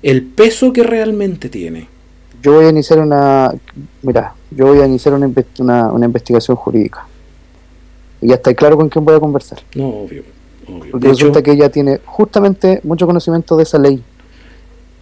el 0.00 0.22
peso 0.22 0.72
que 0.72 0.84
realmente 0.84 1.48
tiene. 1.48 1.88
Yo 2.40 2.52
voy 2.52 2.66
a 2.66 2.68
iniciar 2.68 3.00
una. 3.00 3.52
Mira, 4.02 4.34
yo 4.52 4.66
voy 4.66 4.78
a 4.78 4.86
iniciar 4.86 5.12
una, 5.14 5.28
una, 5.58 5.90
una 5.90 6.06
investigación 6.06 6.56
jurídica. 6.56 7.04
Y 8.20 8.28
ya 8.28 8.36
está 8.36 8.54
claro 8.54 8.76
con 8.76 8.88
quién 8.88 9.04
voy 9.04 9.16
a 9.16 9.18
conversar. 9.18 9.58
No, 9.74 9.88
obvio. 9.88 10.22
obvio. 10.68 10.90
Porque 10.92 11.08
De 11.08 11.12
hecho, 11.12 11.26
resulta 11.26 11.42
que 11.42 11.50
ella 11.50 11.68
tiene 11.68 11.98
justamente 12.04 12.78
mucho 12.84 13.04
conocimiento 13.04 13.56
de 13.56 13.64
esa 13.64 13.78
ley. 13.78 14.00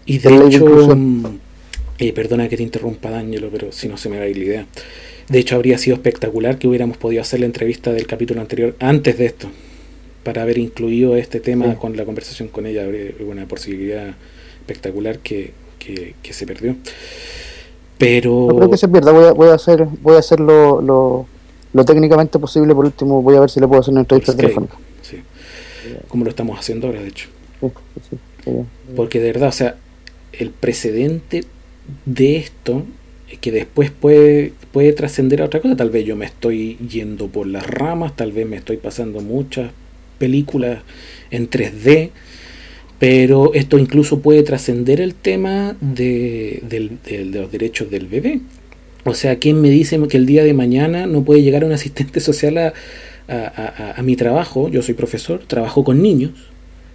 Y 0.07 0.19
de 0.19 0.37
hecho, 0.47 0.67
mm, 0.97 1.27
eh, 1.99 2.13
perdona 2.13 2.49
que 2.49 2.57
te 2.57 2.63
interrumpa, 2.63 3.11
D'Angelo, 3.11 3.49
pero 3.53 3.73
si 3.73 3.89
no 3.89 3.97
se 3.97 4.09
me 4.09 4.19
va 4.19 4.25
a 4.25 4.29
ir 4.29 4.37
la 4.39 4.45
idea. 4.45 4.67
De 5.29 5.39
hecho, 5.39 5.55
habría 5.55 5.79
sido 5.79 5.95
espectacular 5.97 6.59
que 6.59 6.67
hubiéramos 6.69 6.97
podido 6.97 7.23
hacer 7.23 7.41
la 7.41 7.47
entrevista 7.47 7.93
del 7.93 8.07
capítulo 8.07 8.41
anterior 8.41 8.75
antes 8.81 9.17
de 9.19 9.27
esto, 9.27 9.49
para 10.25 10.43
haber 10.43 10.59
incluido 10.59 11.17
este 11.17 11.41
tema 11.41 11.71
Sí. 11.73 11.77
con 11.81 11.97
la 11.97 12.05
conversación 12.05 12.49
con 12.49 12.67
ella. 12.67 12.85
Habría 12.85 13.13
una 13.27 13.47
posibilidad 13.47 14.15
espectacular 14.61 15.19
que, 15.21 15.53
que, 15.79 16.15
que 16.23 16.33
se 16.33 16.47
perdió. 16.47 16.77
Pero, 17.99 18.49
No 18.51 18.57
creo 18.57 18.71
que 18.71 18.77
se 18.77 18.89
pierda. 18.89 19.13
Voy 19.13 19.25
a, 19.27 19.33
voy 19.33 19.49
a 19.49 19.55
hacer, 19.55 19.85
voy 20.01 20.17
a 20.17 20.19
hacer 20.19 20.41
lo, 20.41 20.81
lo, 20.83 21.27
lo 21.73 21.85
técnicamente 21.85 22.39
posible. 22.39 22.75
Por 22.75 22.85
último, 22.87 23.23
voy 23.23 23.37
a 23.37 23.41
ver 23.41 23.51
si 23.51 23.61
le 23.61 23.69
puedo 23.69 23.81
hacer 23.81 23.93
una 23.93 24.01
entrevista 24.01 24.33
Skype, 24.33 24.43
telefónica. 24.49 24.77
sí. 25.03 25.19
como 26.09 26.25
lo 26.25 26.31
estamos 26.31 26.59
haciendo 26.59 26.89
ahora, 26.89 27.01
de 27.03 27.09
hecho. 27.09 27.29
Sí. 28.11 28.51
Porque 28.97 29.21
de 29.21 29.33
verdad, 29.33 29.49
o 29.51 29.53
sea, 29.53 29.77
el 30.33 30.51
precedente 30.51 31.45
de 32.07 32.37
esto 32.37 32.85
es 33.31 33.39
que 33.39 33.51
después 33.51 33.91
puede, 33.91 34.53
puede 34.73 34.93
trascender 34.93 35.43
a 35.43 35.47
otra 35.47 35.61
cosa. 35.61 35.77
Tal 35.77 35.91
vez 35.91 36.05
yo 36.05 36.17
me 36.17 36.27
estoy 36.27 36.77
yendo 36.77 37.29
por 37.29 37.47
las 37.47 37.67
ramas, 37.67 38.15
tal 38.17 38.33
vez 38.33 38.47
me 38.47 38.57
estoy 38.57 38.77
pasando 38.77 39.21
muchas 39.21 39.71
películas 40.19 40.81
en 41.31 41.49
3D, 41.49 42.11
pero 42.99 43.55
esto 43.55 43.79
incluso 43.79 44.21
puede 44.21 44.43
trascender 44.43 45.01
el 45.01 45.15
tema 45.15 45.77
de, 45.81 46.63
los 47.33 47.51
derechos 47.51 47.91
del 47.91 48.07
bebé. 48.07 48.41
O 49.05 49.15
sea, 49.15 49.37
¿quién 49.37 49.61
me 49.61 49.71
dice 49.71 50.01
que 50.09 50.17
el 50.17 50.27
día 50.27 50.45
de 50.45 50.55
mañana 50.55 51.07
no 51.07 51.25
puede 51.25 51.43
llegar 51.43 51.65
un 51.65 51.73
asistente 51.73 52.21
social 52.29 52.73
a 53.29 54.03
mi 54.03 54.15
trabajo? 54.15 54.69
Yo 54.69 54.83
soy 54.83 54.95
profesor, 54.95 55.41
trabajo 55.47 55.85
con 55.85 56.03
niños 56.03 56.52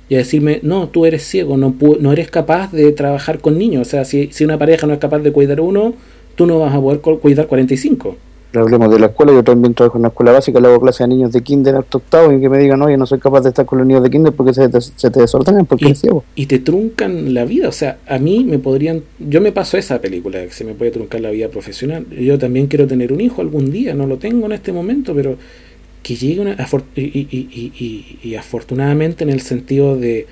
y 0.09 0.15
a 0.15 0.19
decirme, 0.19 0.59
no, 0.63 0.87
tú 0.89 1.05
eres 1.05 1.23
ciego, 1.23 1.57
no, 1.57 1.75
no 1.99 2.11
eres 2.11 2.29
capaz 2.31 2.71
de 2.71 2.91
trabajar 2.93 3.39
con 3.39 3.57
niños. 3.57 3.87
O 3.87 3.89
sea, 3.89 4.05
si, 4.05 4.29
si 4.31 4.43
una 4.45 4.57
pareja 4.57 4.87
no 4.87 4.93
es 4.93 4.99
capaz 4.99 5.19
de 5.19 5.31
cuidar 5.31 5.59
uno, 5.61 5.93
tú 6.35 6.45
no 6.45 6.59
vas 6.59 6.73
a 6.73 6.79
poder 6.79 7.01
cu- 7.01 7.19
cuidar 7.19 7.47
45. 7.47 8.15
Hablemos 8.53 8.89
de 8.89 8.97
la 8.97 9.07
escuela, 9.07 9.33
yo 9.33 9.43
también 9.43 9.73
trabajo 9.73 9.97
en 9.97 10.01
una 10.03 10.07
escuela 10.07 10.31
básica, 10.31 10.59
le 10.59 10.67
hago 10.69 10.79
clase 10.79 11.03
a 11.03 11.07
niños 11.07 11.33
de 11.33 11.41
kinder 11.41 11.75
hasta 11.75 11.97
octavo 11.97 12.31
y 12.31 12.39
que 12.39 12.49
me 12.49 12.57
digan, 12.57 12.81
oye, 12.81 12.95
no 12.97 13.05
soy 13.05 13.19
capaz 13.19 13.41
de 13.41 13.49
estar 13.49 13.65
con 13.65 13.77
los 13.79 13.85
niños 13.85 14.01
de 14.01 14.09
kinder 14.09 14.31
porque 14.33 14.53
se 14.53 14.69
te, 14.69 14.79
se 14.81 15.11
te 15.11 15.19
desordenan 15.19 15.65
porque 15.65 15.85
Y, 15.85 15.87
eres 15.89 15.99
ciego. 15.99 16.23
y 16.33 16.45
te 16.45 16.59
truncan 16.59 17.33
la 17.33 17.43
vida. 17.43 17.67
O 17.67 17.73
sea, 17.73 17.97
a 18.07 18.17
mí 18.17 18.45
me 18.45 18.57
podrían... 18.57 19.03
Yo 19.19 19.41
me 19.41 19.51
paso 19.51 19.77
esa 19.77 19.99
película, 19.99 20.41
que 20.43 20.51
se 20.51 20.63
me 20.63 20.73
puede 20.73 20.91
truncar 20.91 21.19
la 21.21 21.29
vida 21.29 21.49
profesional. 21.49 22.05
Yo 22.09 22.39
también 22.39 22.67
quiero 22.67 22.87
tener 22.87 23.11
un 23.11 23.19
hijo 23.21 23.41
algún 23.41 23.69
día, 23.69 23.93
no 23.93 24.07
lo 24.07 24.17
tengo 24.17 24.45
en 24.45 24.53
este 24.53 24.71
momento, 24.71 25.13
pero 25.13 25.35
que 26.07 26.15
llegue 26.15 26.39
una... 26.39 26.55
Y, 26.95 27.27
y- 28.23 28.35
afortunadamente 28.35 29.25
en 29.25 29.29
el 29.29 29.41
sentido 29.41 29.97
de, 29.97 30.25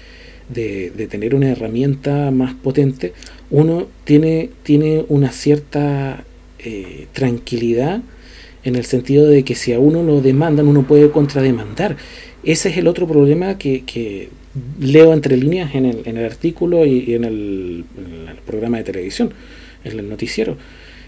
tener 1.10 1.36
una 1.36 1.50
herramienta 1.50 2.32
más 2.32 2.54
potente, 2.54 3.12
uno 3.50 3.88
tiene, 4.06 4.52
tiene 4.64 5.04
una 5.10 5.32
cierta 5.32 6.24
eh, 6.60 7.08
tranquilidad 7.12 8.02
en 8.64 8.76
el 8.76 8.86
sentido 8.86 9.28
de 9.28 9.44
que 9.44 9.56
si 9.56 9.74
a 9.74 9.80
uno 9.80 10.02
lo 10.02 10.22
demandan, 10.22 10.68
uno 10.68 10.88
puede 10.88 11.12
contrademandar. 11.12 11.98
Ese 12.44 12.70
es 12.70 12.78
el 12.78 12.88
otro 12.88 13.06
problema 13.06 13.58
que, 13.58 14.30
leo 14.80 15.12
entre 15.12 15.36
líneas 15.36 15.76
en 15.76 15.86
el, 15.86 16.04
en 16.06 16.16
el 16.16 16.26
artículo 16.26 16.86
y, 16.86 17.14
en 17.14 17.26
el 17.26 17.84
programa 18.46 18.78
de 18.78 18.86
televisión, 18.86 19.34
en 19.84 20.00
el 20.00 20.08
noticiero, 20.08 20.56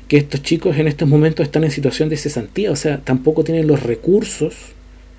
que 0.08 0.18
estos 0.18 0.42
chicos 0.42 0.78
en 0.78 0.88
estos 0.88 1.08
momentos 1.08 1.46
están 1.46 1.64
en 1.64 1.72
situación 1.72 2.10
de 2.10 2.18
cesantía, 2.18 2.72
o 2.72 2.76
sea, 2.76 3.00
tampoco 3.04 3.44
tienen 3.44 3.68
los 3.68 3.84
recursos 3.84 4.56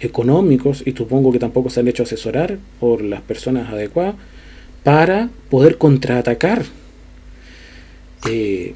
económicos 0.00 0.82
y 0.86 0.92
supongo 0.92 1.32
que 1.32 1.38
tampoco 1.38 1.70
se 1.70 1.80
han 1.80 1.88
hecho 1.88 2.04
asesorar 2.04 2.58
por 2.80 3.02
las 3.02 3.20
personas 3.20 3.70
adecuadas 3.70 4.14
para 4.84 5.28
poder 5.50 5.76
contraatacar. 5.76 6.64
Eh, 8.28 8.74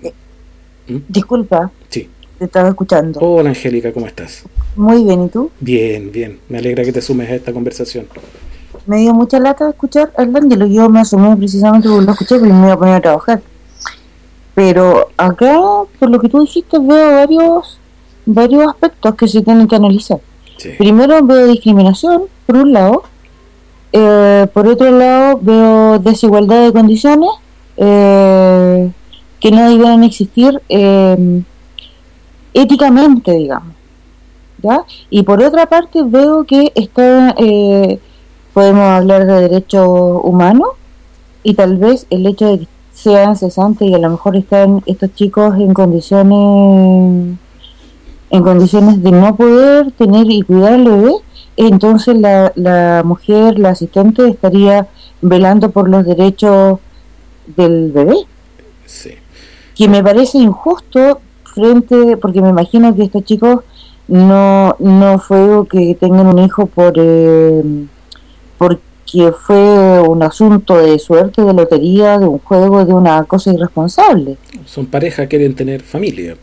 ¿Mm? 0.88 0.96
Disculpa, 1.08 1.70
sí. 1.88 2.08
te 2.38 2.44
estaba 2.44 2.68
escuchando. 2.68 3.20
Hola 3.20 3.50
Angélica, 3.50 3.92
¿cómo 3.92 4.06
estás? 4.06 4.44
Muy 4.76 5.04
bien, 5.04 5.24
¿y 5.24 5.28
tú? 5.28 5.50
Bien, 5.60 6.10
bien. 6.12 6.38
Me 6.48 6.58
alegra 6.58 6.84
que 6.84 6.92
te 6.92 7.00
sumes 7.00 7.30
a 7.30 7.34
esta 7.36 7.52
conversación. 7.52 8.06
Me 8.86 8.98
dio 8.98 9.14
mucha 9.14 9.38
lata 9.38 9.70
escuchar 9.70 10.12
al 10.16 10.34
Ángelo. 10.34 10.66
Yo 10.66 10.88
me 10.88 11.00
asumí 11.00 11.34
precisamente 11.36 11.88
porque 11.88 12.04
lo 12.04 12.12
escuché, 12.12 12.38
pero 12.40 12.52
me 12.52 12.66
iba 12.66 12.72
a 12.72 12.78
poner 12.78 12.94
a 12.96 13.00
trabajar. 13.00 13.42
Pero 14.54 15.08
acá, 15.16 15.58
por 15.98 16.10
lo 16.10 16.20
que 16.20 16.28
tú 16.28 16.40
dijiste, 16.40 16.78
veo 16.78 17.12
varios, 17.12 17.78
varios 18.26 18.66
aspectos 18.68 19.14
que 19.14 19.28
se 19.28 19.42
tienen 19.42 19.66
que 19.66 19.76
analizar. 19.76 20.20
Sí. 20.58 20.70
Primero 20.78 21.22
veo 21.24 21.46
discriminación, 21.46 22.24
por 22.46 22.56
un 22.56 22.72
lado. 22.72 23.02
Eh, 23.92 24.46
por 24.52 24.66
otro 24.66 24.90
lado, 24.90 25.38
veo 25.42 25.98
desigualdad 25.98 26.66
de 26.66 26.72
condiciones 26.72 27.30
eh, 27.76 28.90
que 29.40 29.50
no 29.50 29.70
debieran 29.70 30.04
existir 30.04 30.62
eh, 30.68 31.42
éticamente, 32.54 33.32
digamos. 33.32 33.74
¿ya? 34.62 34.84
Y 35.10 35.22
por 35.22 35.42
otra 35.42 35.66
parte, 35.66 36.02
veo 36.04 36.44
que 36.44 36.72
está, 36.74 37.34
eh, 37.38 37.98
podemos 38.52 38.84
hablar 38.84 39.26
de 39.26 39.48
derechos 39.48 40.20
humanos 40.22 40.68
y 41.42 41.54
tal 41.54 41.76
vez 41.76 42.06
el 42.10 42.26
hecho 42.26 42.46
de 42.46 42.58
que 42.60 42.68
sean 43.02 43.36
cesantes 43.36 43.88
y 43.88 43.94
a 43.94 43.98
lo 43.98 44.10
mejor 44.10 44.36
están 44.36 44.82
estos 44.86 45.12
chicos 45.14 45.56
en 45.58 45.74
condiciones 45.74 47.36
en 48.30 48.42
condiciones 48.42 49.02
de 49.02 49.10
no 49.12 49.36
poder 49.36 49.92
tener 49.92 50.30
y 50.30 50.40
cuidar 50.40 50.72
al 50.72 50.84
bebé, 50.84 51.12
entonces 51.58 52.16
la, 52.16 52.50
la 52.54 53.02
mujer, 53.04 53.58
la 53.58 53.70
asistente, 53.70 54.26
estaría 54.26 54.88
velando 55.20 55.70
por 55.70 55.90
los 55.90 56.06
derechos 56.06 56.78
del 57.56 57.92
bebé, 57.92 58.16
Sí. 58.86 59.10
que 59.74 59.86
me 59.88 60.02
parece 60.02 60.38
injusto 60.38 61.20
frente, 61.44 62.16
porque 62.16 62.40
me 62.40 62.48
imagino 62.48 62.94
que 62.94 63.04
estos 63.04 63.24
chicos 63.24 63.64
no, 64.08 64.76
no 64.78 65.18
fue 65.18 65.66
que 65.68 65.94
tengan 66.00 66.26
un 66.26 66.38
hijo 66.38 66.64
por 66.66 66.94
eh, 66.96 67.62
porque 69.12 69.32
fue 69.32 70.00
un 70.00 70.22
asunto 70.22 70.76
de 70.78 70.98
suerte, 70.98 71.42
de 71.42 71.52
lotería, 71.52 72.18
de 72.18 72.26
un 72.26 72.38
juego, 72.38 72.84
de 72.84 72.92
una 72.92 73.24
cosa 73.24 73.52
irresponsable. 73.52 74.36
Son 74.66 74.86
parejas, 74.86 75.28
quieren 75.28 75.54
tener 75.54 75.82
familia. 75.82 76.36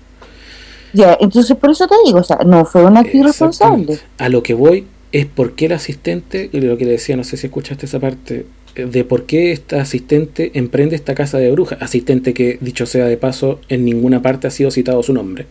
Ya, 0.94 1.18
entonces 1.20 1.56
por 1.58 1.72
eso 1.72 1.88
te 1.88 1.96
digo, 2.06 2.20
o 2.20 2.24
sea, 2.24 2.38
no 2.46 2.66
fue 2.66 2.86
un 2.86 2.98
acto 2.98 3.16
irresponsable. 3.18 4.00
A 4.18 4.30
lo 4.30 4.44
que 4.44 4.54
voy 4.54 4.86
es 5.12 5.26
por 5.26 5.54
qué 5.54 5.66
el 5.66 5.74
asistente, 5.74 6.50
lo 6.54 6.78
que 6.78 6.86
le 6.86 6.92
decía, 6.92 7.16
no 7.16 7.24
sé 7.24 7.38
si 7.38 7.48
escuchaste 7.48 7.86
esa 7.86 8.00
parte, 8.00 8.46
de 8.76 9.04
por 9.04 9.26
qué 9.26 9.52
esta 9.52 9.82
asistente 9.82 10.52
emprende 10.54 10.96
esta 10.96 11.16
casa 11.16 11.38
de 11.38 11.52
brujas. 11.52 11.82
Asistente 11.82 12.34
que, 12.34 12.58
dicho 12.62 12.86
sea 12.86 13.06
de 13.06 13.18
paso, 13.18 13.60
en 13.70 13.86
ninguna 13.86 14.22
parte 14.22 14.48
ha 14.48 14.52
sido 14.52 14.72
citado 14.72 15.04
su 15.04 15.14
nombre. 15.14 15.46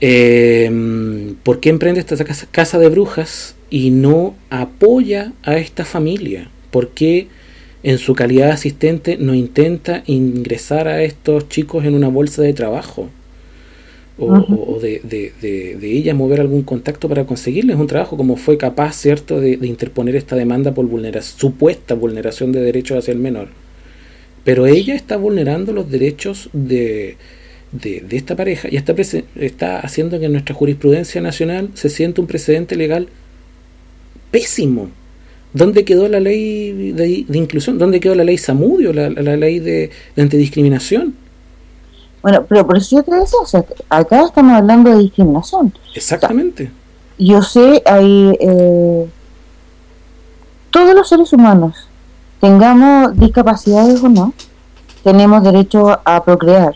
Eh, 0.00 1.34
¿Por 1.44 1.60
qué 1.60 1.70
emprende 1.70 2.00
esta 2.00 2.16
casa 2.50 2.78
de 2.78 2.88
brujas 2.88 3.54
y 3.72 3.90
no 3.90 4.34
apoya 4.50 5.32
a 5.42 5.56
esta 5.56 5.86
familia? 5.86 6.50
¿Por 6.70 6.90
qué 6.90 7.28
en 7.82 7.96
su 7.96 8.14
calidad 8.14 8.48
de 8.48 8.52
asistente 8.52 9.16
no 9.16 9.34
intenta 9.34 10.02
ingresar 10.06 10.88
a 10.88 11.02
estos 11.02 11.48
chicos 11.48 11.86
en 11.86 11.94
una 11.94 12.08
bolsa 12.08 12.42
de 12.42 12.52
trabajo? 12.52 13.08
o, 14.18 14.78
de, 14.78 15.00
de, 15.02 15.32
de, 15.80 15.90
ella 15.90 16.14
mover 16.14 16.40
algún 16.40 16.62
contacto 16.62 17.08
para 17.08 17.24
conseguirles 17.24 17.76
un 17.76 17.86
trabajo, 17.86 18.16
como 18.16 18.36
fue 18.36 18.58
capaz, 18.58 18.92
¿cierto?, 18.92 19.40
de, 19.40 19.58
interponer 19.62 20.14
esta 20.14 20.36
demanda 20.36 20.74
por 20.74 20.86
vulneración, 20.86 21.40
supuesta 21.40 21.94
vulneración 21.94 22.52
de 22.52 22.60
derechos 22.60 22.98
hacia 22.98 23.12
el 23.12 23.18
menor. 23.18 23.48
Pero 24.44 24.66
ella 24.66 24.94
está 24.94 25.16
vulnerando 25.16 25.72
los 25.72 25.90
derechos 25.90 26.50
de, 26.52 27.16
de, 27.72 28.04
esta 28.10 28.36
pareja 28.36 28.68
y 28.70 28.76
está, 28.76 28.94
está 29.36 29.80
haciendo 29.80 30.20
que 30.20 30.28
nuestra 30.28 30.54
jurisprudencia 30.54 31.20
nacional 31.22 31.70
se 31.74 31.88
sienta 31.88 32.20
un 32.20 32.26
precedente 32.26 32.76
legal 32.76 33.08
pésimo. 34.32 34.88
¿Dónde 35.52 35.84
quedó 35.84 36.08
la 36.08 36.18
ley 36.18 36.92
de, 36.92 37.24
inclusión? 37.38 37.78
¿Dónde 37.78 38.00
quedó 38.00 38.16
la 38.16 38.24
ley 38.24 38.38
Samudio, 38.38 38.92
la, 38.92 39.10
la 39.10 39.36
ley 39.36 39.60
de 39.60 39.90
antidiscriminación? 40.16 41.14
Bueno, 42.22 42.46
pero 42.48 42.64
por 42.64 42.78
eso 42.78 42.96
yo 42.96 43.02
te 43.02 43.14
decía, 43.14 43.38
o 43.42 43.46
sea, 43.46 43.64
acá 43.88 44.22
estamos 44.24 44.52
hablando 44.52 44.90
de 44.90 45.02
discriminación. 45.02 45.74
Exactamente. 45.94 46.70
yo 47.18 47.42
sé, 47.42 47.82
hay 47.84 48.36
eh, 48.40 49.06
todos 50.70 50.94
los 50.94 51.08
seres 51.08 51.32
humanos, 51.32 51.88
tengamos 52.40 53.18
discapacidades 53.18 54.02
o 54.02 54.08
no, 54.08 54.32
tenemos 55.02 55.42
derecho 55.42 56.00
a 56.04 56.24
procrear, 56.24 56.74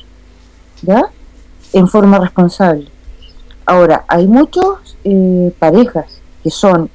¿ya? 0.83 1.05
En 1.73 1.87
forma 1.87 2.19
responsable. 2.19 2.89
Ahora, 3.65 4.05
hay 4.09 4.27
muchas 4.27 4.65
eh, 5.05 5.53
parejas 5.61 6.21
que 6.43 6.51
son 6.51 6.91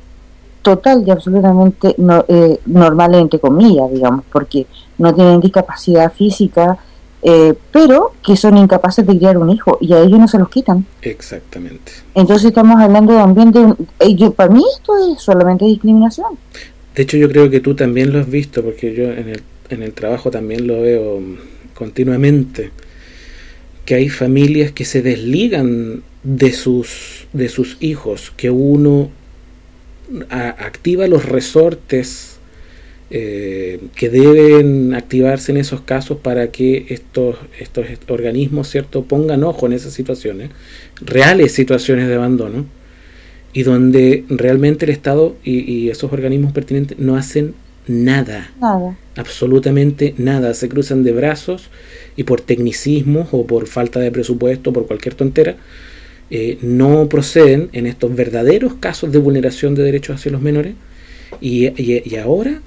total 0.62 1.04
y 1.06 1.12
absolutamente 1.12 1.95
no, 1.97 2.26
eh, 2.28 2.60
normales, 2.65 3.21
entre 3.21 3.39
comillas, 3.39 3.91
digamos, 3.91 4.26
porque 4.32 4.67
no 4.97 5.13
tienen 5.13 5.41
discapacidad 5.41 6.12
física, 6.12 6.78
eh, 7.24 7.54
pero 7.71 8.13
que 8.26 8.36
son 8.36 8.58
incapaces 8.58 9.06
de 9.06 9.17
criar 9.17 9.38
un 9.38 9.50
hijo 9.50 9.78
y 9.80 9.93
a 9.93 10.00
ellos 10.00 10.19
no 10.19 10.28
se 10.28 10.39
los 10.39 10.50
quitan. 10.50 10.86
Exactamente. 11.02 11.91
Entonces 12.15 12.45
estamos 12.45 12.80
hablando 12.82 13.13
también 13.13 13.52
de... 13.52 13.76
Eh, 14.00 14.32
para 14.32 14.52
mí 14.52 14.63
esto 14.76 14.93
es 15.13 15.21
solamente 15.21 15.65
discriminación. 15.65 16.38
De 16.95 17.04
hecho 17.04 17.17
yo 17.17 17.30
creo 17.30 17.50
que 17.50 17.60
tú 17.60 17.76
también 17.76 18.12
lo 18.12 18.19
has 18.19 18.30
visto 18.30 18.63
porque 18.63 18.93
yo 18.93 19.06
en 19.06 19.30
el, 19.30 19.43
en 19.69 19.84
el 19.84 19.93
trabajo 19.93 20.32
también 20.32 20.67
lo 20.67 20.82
veo 20.82 21.19
continuamente 21.74 22.71
que 23.86 23.95
hay 23.95 24.10
familias 24.10 24.71
que 24.71 24.86
se 24.86 25.02
desligan 25.02 26.04
de 26.24 26.52
sus 26.52 27.28
de 27.34 27.50
sus 27.50 27.78
hijos 27.80 28.32
que 28.38 28.52
uno 28.52 29.10
activa 30.30 31.08
los 31.08 31.26
resortes 31.26 32.38
eh, 33.13 33.80
que 33.95 34.10
deben 34.10 34.93
activarse 34.93 35.52
en 35.52 35.58
esos 35.58 35.82
casos 35.82 36.17
para 36.17 36.50
que 36.52 36.86
estos, 36.89 37.36
estos 37.60 37.86
organismos 38.08 38.69
cierto 38.69 39.04
pongan 39.04 39.43
ojo 39.43 39.65
en 39.65 39.74
esas 39.74 39.93
situaciones, 39.93 40.50
reales 41.02 41.52
situaciones 41.52 42.08
de 42.08 42.15
abandono, 42.15 42.65
y 43.54 43.63
donde 43.63 44.24
realmente 44.30 44.86
el 44.86 44.91
Estado 44.91 45.36
y, 45.43 45.89
esos 45.89 46.13
organismos 46.13 46.54
pertinentes 46.54 47.00
no 47.00 47.17
hacen 47.17 47.54
nada, 47.86 48.52
nada, 48.62 48.97
absolutamente 49.17 50.15
nada, 50.17 50.54
se 50.54 50.69
cruzan 50.69 51.04
de 51.04 51.12
brazos 51.12 51.69
y 52.15 52.24
por 52.24 52.39
tecnicismos 52.39 53.28
o 53.32 53.45
por 53.45 53.67
falta 53.67 54.00
de 54.00 54.12
presupuesto, 54.12 54.71
por 54.71 54.88
cualquier 54.88 55.15
tontera, 55.15 55.58
eh, 56.32 56.58
no 56.62 57.08
proceden 57.10 57.70
en 57.74 57.86
estos 57.86 58.15
verdaderos 58.15 58.74
casos 58.76 59.12
de 59.12 59.20
vulneración 59.20 59.76
de 59.76 59.84
derechos 59.84 60.15
hacia 60.15 60.32
los 60.32 60.41
menores 60.41 60.74
y, 61.39 61.70
y 61.80 62.15
ahora 62.15 62.62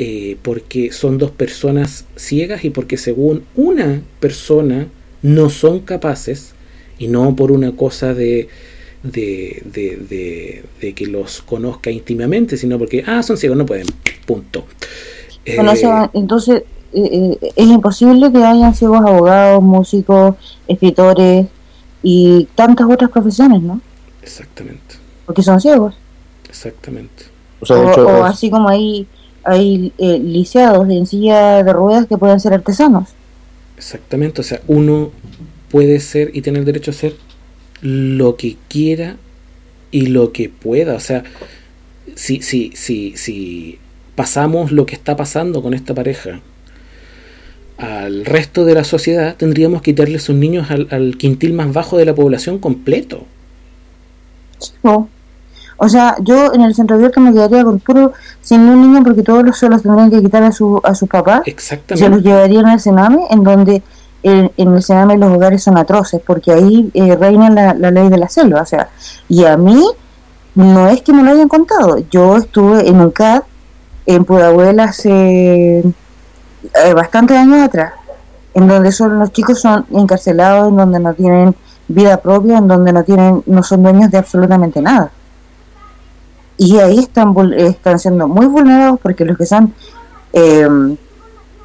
eh, 0.00 0.36
porque 0.42 0.92
son 0.92 1.18
dos 1.18 1.32
personas 1.32 2.04
ciegas 2.14 2.64
y 2.64 2.70
porque 2.70 2.96
según 2.96 3.42
una 3.56 4.00
persona 4.20 4.86
no 5.22 5.50
son 5.50 5.80
capaces 5.80 6.54
y 7.00 7.08
no 7.08 7.34
por 7.34 7.50
una 7.50 7.74
cosa 7.74 8.14
de, 8.14 8.48
de, 9.02 10.62
de, 10.80 10.92
que 10.92 11.06
los 11.08 11.42
conozca 11.42 11.90
íntimamente, 11.90 12.56
sino 12.56 12.78
porque, 12.78 13.02
ah, 13.08 13.24
son 13.24 13.36
ciegos, 13.36 13.58
no 13.58 13.66
pueden, 13.66 13.88
punto. 14.24 14.66
Eh, 15.44 15.56
entonces, 16.12 16.62
eh, 16.92 17.36
es 17.56 17.66
imposible 17.66 18.30
que 18.30 18.38
hayan 18.38 18.76
ciegos 18.76 19.00
abogados, 19.00 19.60
músicos, 19.60 20.36
escritores 20.68 21.46
y 22.02 22.48
tantas 22.54 22.88
otras 22.88 23.10
profesiones, 23.10 23.62
¿no? 23.62 23.80
Exactamente. 24.22 24.96
Porque 25.26 25.42
son 25.42 25.60
ciegos. 25.60 25.94
Exactamente. 26.48 27.24
O, 27.60 28.24
así 28.24 28.50
como 28.50 28.68
hay 28.68 29.06
hay 29.44 29.92
eh, 29.98 30.18
lisiados 30.18 30.88
en 30.90 31.06
silla 31.06 31.62
de 31.62 31.72
ruedas 31.72 32.06
que 32.06 32.18
pueden 32.18 32.38
ser 32.38 32.52
artesanos. 32.52 33.08
Exactamente, 33.76 34.40
o 34.40 34.44
sea, 34.44 34.60
uno 34.66 35.10
puede 35.70 36.00
ser 36.00 36.30
y 36.34 36.42
tener 36.42 36.64
derecho 36.64 36.90
a 36.90 36.94
ser 36.94 37.14
lo 37.80 38.36
que 38.36 38.56
quiera 38.68 39.16
y 39.90 40.06
lo 40.06 40.32
que 40.32 40.48
pueda. 40.48 40.94
O 40.94 41.00
sea, 41.00 41.24
si, 42.14 42.42
si, 42.42 42.72
si, 42.74 43.16
si 43.16 43.78
pasamos 44.14 44.72
lo 44.72 44.84
que 44.84 44.96
está 44.96 45.16
pasando 45.16 45.62
con 45.62 45.74
esta 45.74 45.94
pareja 45.94 46.40
al 47.78 48.24
resto 48.24 48.64
de 48.64 48.74
la 48.74 48.84
sociedad, 48.84 49.36
tendríamos 49.36 49.82
que 49.82 49.92
quitarle 49.92 50.18
sus 50.18 50.34
niños 50.34 50.70
al, 50.70 50.88
al 50.90 51.16
quintil 51.16 51.52
más 51.52 51.72
bajo 51.72 51.96
de 51.96 52.04
la 52.04 52.14
población 52.14 52.58
completo. 52.58 53.24
No. 54.82 55.08
O 55.80 55.88
sea, 55.88 56.16
yo 56.20 56.52
en 56.52 56.62
el 56.62 56.74
centro 56.74 56.96
abierto 56.96 57.20
me 57.20 57.32
quedaría 57.32 57.62
con 57.62 57.78
puro 57.78 58.12
sin 58.42 58.62
un 58.62 58.80
niño 58.80 59.04
porque 59.04 59.22
todos 59.22 59.44
los 59.44 59.56
suelos 59.56 59.82
tendrían 59.82 60.10
que 60.10 60.20
quitar 60.20 60.42
a 60.42 60.50
su 60.50 60.80
a 60.82 60.94
sus 60.94 61.08
papás. 61.08 61.42
Exactamente. 61.46 62.04
Se 62.04 62.10
los 62.10 62.22
llevarían 62.22 62.66
al 62.66 62.80
Sename, 62.80 63.20
en 63.30 63.44
donde 63.44 63.82
en, 64.24 64.50
el 64.56 64.82
Sename 64.82 65.16
los 65.16 65.32
hogares 65.32 65.62
son 65.62 65.78
atroces, 65.78 66.20
porque 66.26 66.50
ahí 66.50 66.90
eh, 66.94 67.14
reina 67.14 67.48
la, 67.74 67.90
ley 67.92 68.08
de 68.08 68.18
la 68.18 68.28
selva. 68.28 68.62
O 68.62 68.66
sea, 68.66 68.88
y 69.28 69.44
a 69.44 69.56
mí 69.56 69.80
no 70.56 70.88
es 70.88 71.00
que 71.02 71.12
me 71.12 71.22
lo 71.22 71.30
hayan 71.30 71.48
contado. 71.48 71.98
Yo 72.10 72.36
estuve 72.36 72.88
en 72.88 73.00
un 73.00 73.12
CAD 73.12 73.42
en 74.06 74.24
Pudahuel 74.24 74.80
hace 74.80 75.78
eh, 75.78 75.84
bastantes 76.94 77.36
años 77.36 77.60
atrás, 77.60 77.92
en 78.54 78.68
donde 78.68 78.92
solo 78.92 79.16
los 79.16 79.32
chicos 79.32 79.60
son 79.60 79.86
encarcelados, 79.92 80.68
en 80.68 80.76
donde 80.76 81.00
no 81.00 81.14
tienen 81.14 81.54
vida 81.88 82.16
propia, 82.18 82.58
en 82.58 82.68
donde 82.68 82.92
no 82.92 83.02
tienen 83.04 83.42
no 83.46 83.62
son 83.62 83.82
dueños 83.82 84.10
de 84.10 84.18
absolutamente 84.18 84.80
nada 84.80 85.10
y 86.58 86.76
ahí 86.78 86.98
están, 86.98 87.34
están 87.56 87.98
siendo 87.98 88.28
muy 88.28 88.46
vulnerados 88.46 88.98
porque 89.00 89.24
los 89.24 89.38
que 89.38 89.46
son, 89.46 89.72
em, 90.32 90.96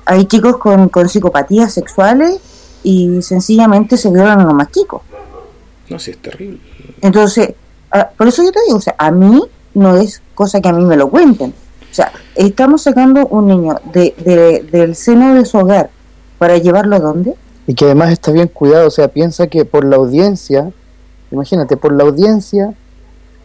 hay 0.06 0.26
chicos 0.26 0.58
con, 0.58 0.88
con 0.90 1.10
psicopatías 1.10 1.74
sexuales 1.74 2.40
y 2.84 3.22
sencillamente 3.24 3.98
se 3.98 4.12
violan 4.12 4.42
a 4.42 4.44
los 4.44 4.54
más 4.54 4.72
chicos. 4.72 5.02
No, 5.90 5.98
sí, 5.98 6.12
es 6.12 6.20
terrible. 6.20 6.60
Entonces, 7.02 7.56
por 8.18 8.28
eso 8.28 8.44
yo 8.44 8.52
te 8.52 8.60
digo, 8.68 8.78
o 8.78 8.82
sea, 8.82 8.96
a 8.98 9.10
mí 9.10 9.42
no 9.74 9.98
es 9.98 10.22
cosa 10.36 10.62
que 10.62 10.70
a 10.70 10.74
mí 10.74 10.86
me 10.86 10.96
lo 10.96 11.10
cuenten. 11.10 11.54
O 11.94 11.96
sea, 11.96 12.12
estamos 12.36 12.82
sacando 12.82 13.28
un 13.28 13.48
niño 13.48 13.76
de, 13.94 14.16
de, 14.18 14.64
del 14.72 14.96
seno 14.96 15.36
de 15.36 15.46
su 15.46 15.60
hogar 15.60 15.92
para 16.40 16.58
llevarlo 16.58 16.96
a 16.96 17.00
dónde. 17.00 17.36
Y 17.68 17.76
que 17.76 17.86
además 17.86 18.12
está 18.12 18.32
bien 18.32 18.50
cuidado, 18.50 18.88
o 18.88 18.92
sea, 18.92 19.08
piensa 19.08 19.48
que 19.48 19.64
por 19.64 19.86
la 19.86 19.96
audiencia, 19.96 20.74
imagínate, 21.32 21.78
por 21.78 21.94
la 21.94 22.04
audiencia 22.04 22.74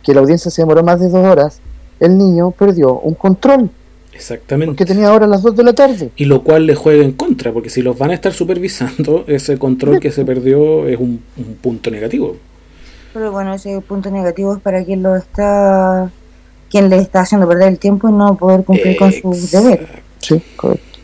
que 0.02 0.14
la 0.14 0.20
audiencia 0.20 0.50
se 0.50 0.62
demoró 0.62 0.82
más 0.82 0.98
de 0.98 1.10
dos 1.10 1.24
horas, 1.24 1.60
el 2.00 2.16
niño 2.16 2.50
perdió 2.52 2.98
un 2.98 3.14
control. 3.14 3.70
Exactamente. 4.14 4.70
Porque 4.70 4.86
tenía 4.86 5.08
ahora 5.08 5.26
las 5.26 5.42
dos 5.42 5.54
de 5.54 5.62
la 5.62 5.74
tarde. 5.74 6.10
Y 6.16 6.24
lo 6.24 6.42
cual 6.42 6.66
le 6.66 6.74
juega 6.74 7.04
en 7.04 7.12
contra, 7.12 7.52
porque 7.52 7.68
si 7.68 7.82
los 7.82 7.98
van 7.98 8.10
a 8.10 8.14
estar 8.14 8.32
supervisando, 8.32 9.24
ese 9.28 9.58
control 9.58 10.00
que 10.00 10.10
se 10.10 10.24
perdió 10.24 10.88
es 10.88 10.98
un, 10.98 11.22
punto 11.60 11.90
negativo. 11.90 12.36
Pero 13.12 13.30
bueno, 13.32 13.52
ese 13.52 13.80
punto 13.82 14.10
negativo 14.10 14.54
es 14.54 14.62
para 14.62 14.82
quien 14.82 15.02
lo 15.02 15.14
está, 15.14 16.10
quien 16.70 16.88
le 16.88 16.98
está 16.98 17.20
haciendo 17.20 17.48
perder 17.48 17.68
el 17.68 17.78
tiempo 17.78 18.08
y 18.08 18.12
no 18.12 18.36
poder 18.36 18.64
cumplir 18.64 18.96
con 18.96 19.12
su 19.12 19.30
deber. 19.50 20.02
Sí, 20.18 20.42
correcto. 20.56 20.98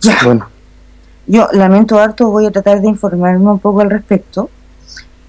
Ya. 0.00 0.18
Bueno. 0.24 0.48
Yo 1.26 1.48
lamento 1.52 1.98
harto, 1.98 2.30
voy 2.30 2.46
a 2.46 2.50
tratar 2.50 2.80
de 2.80 2.88
informarme 2.88 3.50
un 3.50 3.58
poco 3.58 3.82
al 3.82 3.90
respecto 3.90 4.48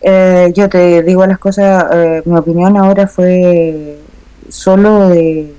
Eh, 0.01 0.53
yo 0.55 0.70
te 0.70 1.03
digo 1.03 1.26
las 1.26 1.39
cosas, 1.39 1.86
eh, 1.91 2.22
mi 2.26 2.38
opinión 2.38 2.78
ahora 2.78 3.05
fue 3.05 3.99
solo 4.47 5.10
de, 5.10 5.53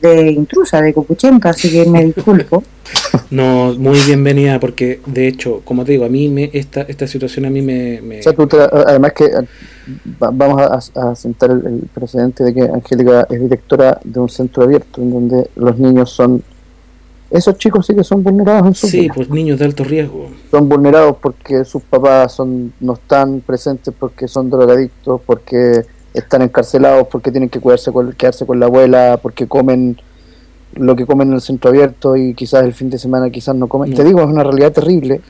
de 0.00 0.30
intrusa, 0.32 0.80
de 0.82 0.92
copuchenca, 0.94 1.50
así 1.50 1.70
que 1.70 1.88
me 1.88 2.06
disculpo. 2.06 2.62
No, 3.30 3.72
muy 3.78 3.98
bienvenida, 4.00 4.58
porque 4.58 5.00
de 5.06 5.28
hecho, 5.28 5.60
como 5.64 5.84
te 5.84 5.92
digo, 5.92 6.04
a 6.04 6.08
mí 6.08 6.28
me, 6.28 6.50
esta, 6.52 6.82
esta 6.82 7.06
situación 7.06 7.44
a 7.46 7.50
mí 7.50 7.62
me... 7.62 8.00
me- 8.02 8.18
O 8.18 8.22
sea, 8.24 8.32
tú 8.32 8.48
te- 8.48 8.58
además 8.60 9.12
que 9.12 9.30
va- 10.20 10.30
vamos 10.32 10.60
a, 10.60 11.10
a 11.10 11.14
sentar 11.14 11.50
el, 11.52 11.64
el 11.64 11.80
precedente 11.94 12.42
de 12.42 12.52
que 12.54 12.62
Angélica 12.62 13.28
es 13.30 13.40
directora 13.40 14.00
de 14.02 14.18
un 14.18 14.28
centro 14.28 14.64
abierto 14.64 15.00
en 15.00 15.10
donde 15.12 15.50
los 15.54 15.78
niños 15.78 16.10
son 16.10 16.42
esos 17.30 17.56
chicos 17.58 17.86
sí 17.86 17.94
que 17.94 18.02
son 18.02 18.24
vulnerados 18.24 18.66
en 18.66 18.74
su 18.74 18.88
sí, 18.88 19.00
vida. 19.02 19.12
pues 19.14 19.30
niños 19.30 19.60
de 19.60 19.64
alto 19.66 19.84
riesgo. 19.84 20.28
son 20.50 20.68
vulnerados 20.68 21.16
porque 21.22 21.64
sus 21.64 21.82
papás 21.84 22.32
son 22.32 22.72
no 22.80 22.94
están 22.94 23.40
presentes 23.42 23.94
porque 23.96 24.26
son 24.26 24.50
drogadictos 24.50 25.20
porque 25.24 25.82
están 26.14 26.42
encarcelados 26.42 27.06
porque 27.08 27.30
tienen 27.30 27.48
que 27.48 27.60
cuidarse 27.60 27.92
con, 27.92 28.12
quedarse 28.12 28.44
con 28.46 28.58
la 28.58 28.66
abuela 28.66 29.18
porque 29.22 29.46
comen 29.46 30.00
lo 30.74 30.94
que 30.96 31.06
comen 31.06 31.28
en 31.28 31.34
el 31.34 31.40
centro 31.40 31.70
abierto 31.70 32.16
y 32.16 32.34
quizás 32.34 32.64
el 32.64 32.72
fin 32.74 32.90
de 32.90 32.98
semana 32.98 33.30
quizás 33.30 33.54
no 33.54 33.66
comen 33.68 33.94
te 33.94 34.04
digo 34.04 34.20
es 34.20 34.26
una 34.26 34.42
realidad 34.44 34.72
terrible 34.72 35.20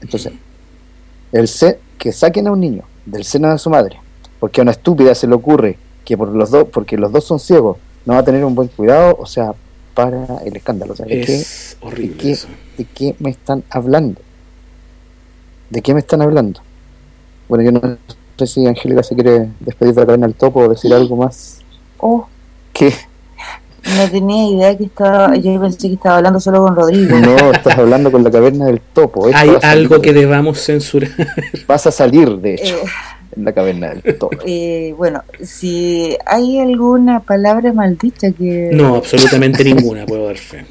entonces 0.00 0.32
el 1.32 1.48
se 1.48 1.78
que 1.98 2.12
saquen 2.12 2.46
a 2.48 2.52
un 2.52 2.60
niño 2.60 2.82
del 3.06 3.24
seno 3.24 3.50
de 3.50 3.58
su 3.58 3.70
madre 3.70 3.98
porque 4.40 4.60
a 4.60 4.62
una 4.62 4.72
estúpida 4.72 5.14
se 5.14 5.26
le 5.26 5.34
ocurre 5.34 5.78
que 6.04 6.16
por 6.16 6.28
los 6.28 6.50
dos 6.50 6.68
porque 6.72 6.96
los 6.96 7.12
dos 7.12 7.24
son 7.24 7.38
ciegos 7.38 7.76
no 8.04 8.14
va 8.14 8.20
a 8.20 8.24
tener 8.24 8.44
un 8.44 8.54
buen 8.54 8.68
cuidado 8.68 9.16
o 9.18 9.26
sea 9.26 9.54
para 9.94 10.38
el 10.44 10.56
escándalo 10.56 10.94
o 10.94 10.96
sea, 10.96 11.06
¿de 11.06 11.20
qué- 11.20 11.34
Es 11.36 11.76
horrible 11.80 12.16
qué? 12.16 12.30
eso. 12.32 12.48
¿De 12.78 12.84
qué 12.86 13.14
me 13.18 13.28
están 13.30 13.62
hablando? 13.70 14.20
¿De 15.68 15.82
qué 15.82 15.92
me 15.94 16.00
están 16.00 16.22
hablando? 16.22 16.60
Bueno, 17.48 17.64
yo 17.64 17.72
no 17.72 17.96
sé 18.38 18.46
si 18.46 18.66
Angélica 18.66 19.02
se 19.02 19.14
quiere 19.14 19.48
despedir 19.60 19.94
de 19.94 20.00
la 20.00 20.06
cadena 20.06 20.26
del 20.26 20.34
topo 20.36 20.60
o 20.60 20.68
decir 20.68 20.92
algo 20.92 21.16
más. 21.16 21.60
Oh, 21.98 22.26
¿Qué? 22.72 22.92
no 23.96 24.08
tenía 24.10 24.48
idea 24.48 24.76
que 24.78 24.84
estaba, 24.84 25.34
yo 25.36 25.60
pensé 25.60 25.88
que 25.88 25.94
estaba 25.94 26.16
hablando 26.18 26.38
solo 26.40 26.62
con 26.62 26.76
Rodrigo. 26.76 27.16
No, 27.18 27.50
estás 27.52 27.76
hablando 27.78 28.12
con 28.12 28.22
la 28.22 28.30
caverna 28.30 28.66
del 28.66 28.80
topo. 28.80 29.26
Esto 29.28 29.38
Hay 29.40 29.50
algo 29.62 30.00
que 30.00 30.12
debamos 30.12 30.60
censurar. 30.64 31.10
Vas 31.66 31.86
a 31.86 31.90
salir, 31.90 32.28
de 32.38 32.54
hecho, 32.54 32.76
Eh, 32.76 32.84
en 33.36 33.44
la 33.44 33.52
caverna 33.52 33.88
del 33.94 34.18
topo. 34.18 34.36
eh, 34.46 34.94
bueno, 34.96 35.22
si 35.42 36.16
hay 36.26 36.60
alguna 36.60 37.20
palabra 37.20 37.72
maldita 37.72 38.30
que 38.32 38.70
No, 38.72 38.96
absolutamente 38.96 39.64
ninguna, 39.64 40.06
puedo 40.06 40.26
dar 40.26 40.36
fe. 40.36 40.64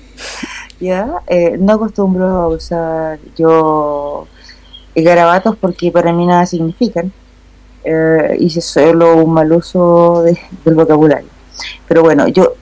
ya 0.80 1.22
eh, 1.28 1.58
no 1.60 1.74
acostumbro 1.74 2.26
a 2.28 2.48
usar 2.48 3.20
yo 3.38 4.26
garabatos 4.96 5.56
porque 5.58 5.92
para 5.92 6.14
mí 6.14 6.26
nada 6.26 6.46
significan. 6.46 7.12
Eh, 7.84 8.38
hice 8.40 8.62
solo 8.62 9.16
un 9.24 9.34
mal 9.34 9.52
uso 9.52 10.22
de- 10.24 10.38
del 10.66 10.76
vocabulario. 10.76 11.28
Pero 11.88 12.04
bueno, 12.04 12.28
yo 12.28 12.54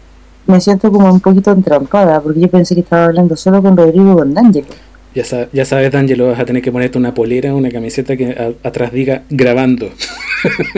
me 0.47 0.59
siento 0.61 0.91
como 0.91 1.11
un 1.11 1.19
poquito 1.19 1.51
entrampada 1.51 2.19
porque 2.21 2.39
yo 2.39 2.47
pensé 2.47 2.73
que 2.75 2.81
estaba 2.81 3.05
hablando 3.05 3.35
solo 3.35 3.61
con 3.61 3.75
Rodrigo 3.77 4.13
y 4.13 4.15
con 4.15 4.33
D'Angelo. 4.33 4.67
Ya, 5.15 5.25
sa- 5.25 5.47
ya 5.51 5.65
sabes, 5.65 5.91
D'Angelo, 5.91 6.27
vas 6.29 6.39
a 6.39 6.45
tener 6.45 6.61
que 6.61 6.71
ponerte 6.71 6.97
una 6.97 7.13
polera, 7.13 7.53
una 7.53 7.69
camiseta 7.69 8.15
que 8.15 8.55
atrás 8.63 8.91
diga 8.91 9.23
grabando. 9.29 9.87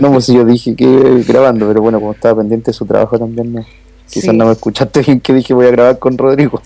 No, 0.02 0.12
pues 0.12 0.26
si 0.26 0.34
yo 0.36 0.44
dije 0.46 0.76
que 0.76 1.24
grabando, 1.28 1.68
pero 1.68 1.82
bueno, 1.82 2.00
como 2.00 2.14
estaba 2.14 2.40
pendiente 2.40 2.72
de 2.72 2.74
su 2.74 2.86
trabajo 2.86 3.20
también, 3.20 3.54
no. 3.54 3.66
quizás 4.10 4.32
Sí. 4.32 4.38
no 4.38 4.46
me 4.46 4.52
escuchaste 4.54 5.02
bien 5.02 5.20
que 5.22 5.34
dije 5.34 5.54
voy 5.54 5.68
a 5.68 5.72
grabar 5.72 6.00
con 6.00 6.18
Rodrigo. 6.18 6.62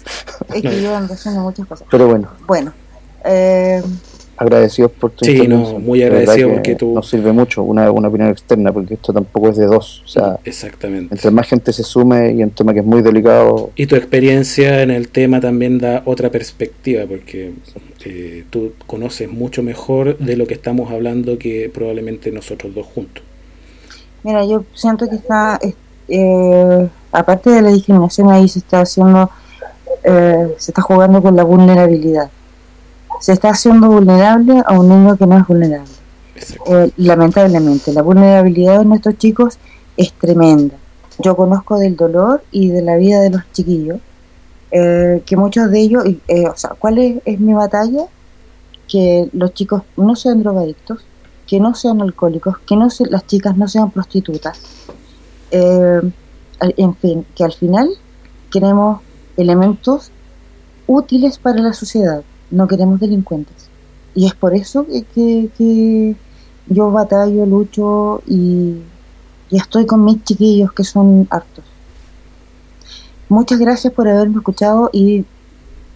Es 0.53 0.61
que 0.61 0.81
yo 0.81 0.95
ando 0.95 1.13
haciendo 1.13 1.41
muchas 1.41 1.67
cosas. 1.67 1.87
Pero 1.91 2.07
bueno, 2.07 2.29
Bueno, 2.47 2.71
eh, 3.25 3.83
agradecidos 4.37 4.91
por 4.91 5.11
tu 5.11 5.23
Sí, 5.25 5.47
no, 5.47 5.79
muy 5.79 6.03
agradecido 6.03 6.49
que 6.49 6.53
porque 6.55 6.75
tú- 6.75 6.93
Nos 6.93 7.09
sirve 7.09 7.31
mucho 7.31 7.63
una, 7.63 7.89
una 7.91 8.07
opinión 8.09 8.29
externa, 8.29 8.71
porque 8.73 8.95
esto 8.95 9.13
tampoco 9.13 9.49
es 9.49 9.57
de 9.57 9.65
dos. 9.65 10.01
O 10.03 10.07
sea, 10.07 10.39
Exactamente. 10.43 11.13
entre 11.15 11.31
más 11.31 11.47
gente 11.47 11.71
se 11.71 11.83
sume 11.83 12.33
y 12.33 12.43
un 12.43 12.51
tema 12.51 12.73
que 12.73 12.79
es 12.81 12.85
muy 12.85 13.01
delicado, 13.01 13.71
Y 13.75 13.85
tu 13.87 13.95
experiencia 13.95 14.81
en 14.81 14.91
el 14.91 15.07
tema 15.09 15.39
también 15.39 15.77
da 15.77 16.01
otra 16.05 16.29
perspectiva, 16.29 17.05
porque 17.07 17.53
eh, 18.03 18.43
tú 18.49 18.73
conoces 18.85 19.29
mucho 19.31 19.63
mejor 19.63 20.17
de 20.17 20.35
lo 20.35 20.45
que 20.47 20.53
estamos 20.53 20.91
hablando 20.91 21.37
que 21.39 21.71
probablemente 21.73 22.31
nosotros 22.31 22.73
dos 22.75 22.85
juntos. 22.87 23.23
mira, 24.23 24.43
yo 24.45 24.65
siento 24.73 25.07
que 25.07 25.15
está, 25.15 25.59
eh, 26.09 26.87
aparte 27.11 27.49
de 27.51 27.61
la 27.61 27.69
discriminación, 27.69 28.29
ahí 28.31 28.47
se 28.49 28.59
está 28.59 28.81
haciendo, 28.81 29.29
eh, 30.03 30.53
se 30.57 30.71
está 30.71 30.81
jugando 30.81 31.21
con 31.21 31.35
la 31.35 31.43
vulnerabilidad. 31.43 32.29
Se 33.19 33.33
está 33.33 33.49
haciendo 33.49 33.87
vulnerable 33.89 34.61
a 34.65 34.79
un 34.79 34.89
niño 34.89 35.15
que 35.17 35.25
no 35.25 35.37
es 35.37 35.47
vulnerable. 35.47 35.91
Eh, 36.67 36.91
lamentablemente, 36.97 37.93
la 37.93 38.01
vulnerabilidad 38.01 38.79
de 38.79 38.85
nuestros 38.85 39.17
chicos 39.17 39.57
es 39.97 40.13
tremenda. 40.13 40.75
Yo 41.19 41.35
conozco 41.35 41.77
del 41.77 41.95
dolor 41.95 42.43
y 42.51 42.69
de 42.69 42.81
la 42.81 42.97
vida 42.97 43.21
de 43.21 43.29
los 43.29 43.41
chiquillos, 43.53 43.99
eh, 44.71 45.23
que 45.25 45.37
muchos 45.37 45.71
de 45.71 45.79
ellos, 45.79 46.05
y, 46.05 46.19
eh, 46.27 46.47
o 46.47 46.55
sea, 46.55 46.71
¿cuál 46.77 46.97
es, 46.97 47.21
es 47.25 47.39
mi 47.39 47.53
batalla? 47.53 48.05
Que 48.87 49.29
los 49.31 49.53
chicos 49.53 49.83
no 49.95 50.15
sean 50.15 50.43
drogadictos, 50.43 51.05
que 51.47 51.59
no 51.59 51.73
sean 51.75 52.01
alcohólicos, 52.01 52.57
que 52.59 52.75
no 52.75 52.89
se, 52.89 53.05
las 53.05 53.25
chicas 53.25 53.55
no 53.55 53.67
sean 53.67 53.91
prostitutas. 53.91 54.59
Eh, 55.51 56.01
en 56.59 56.95
fin, 56.95 57.25
que 57.35 57.43
al 57.43 57.53
final 57.53 57.89
queremos 58.51 59.01
elementos 59.37 60.11
útiles 60.87 61.37
para 61.37 61.59
la 61.59 61.73
sociedad, 61.73 62.23
no 62.51 62.67
queremos 62.67 62.99
delincuentes. 62.99 63.69
Y 64.13 64.27
es 64.27 64.33
por 64.33 64.55
eso 64.55 64.85
que, 64.85 65.03
que- 65.13 65.49
que 65.57 66.15
yo 66.67 66.91
batallo, 66.91 67.45
lucho 67.45 68.21
y, 68.27 68.75
y 69.49 69.57
estoy 69.57 69.85
con 69.85 70.03
mis 70.03 70.23
chiquillos 70.23 70.71
que 70.73 70.83
son 70.83 71.27
hartos. 71.29 71.63
Muchas 73.29 73.59
gracias 73.59 73.91
por 73.93 74.07
haberme 74.07 74.37
escuchado 74.37 74.89
y 74.93 75.25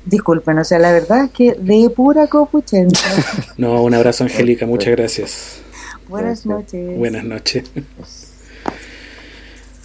disculpen, 0.05 0.57
o 0.59 0.63
sea, 0.63 0.79
la 0.79 0.91
verdad 0.91 1.25
es 1.25 1.31
que 1.31 1.53
de 1.53 1.89
pura 1.89 2.27
copuchenta. 2.27 2.99
No, 3.57 3.83
un 3.83 3.93
abrazo, 3.93 4.23
Angélica, 4.23 4.65
muchas 4.65 4.91
gracias. 4.95 5.61
Buenas 6.07 6.45
noches. 6.45 6.97
Buenas 6.97 7.23
noches. 7.23 7.63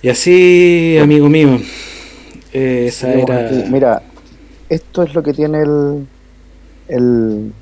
Y 0.02 0.08
así, 0.08 0.96
amigo 1.00 1.28
mío, 1.28 1.58
eh, 2.52 2.86
esa 2.88 3.12
era... 3.12 3.46
aquí. 3.46 3.64
Mira, 3.70 4.02
esto 4.68 5.02
es 5.02 5.14
lo 5.14 5.22
que 5.22 5.32
tiene 5.32 5.62
el. 5.62 6.06
El 6.89 7.53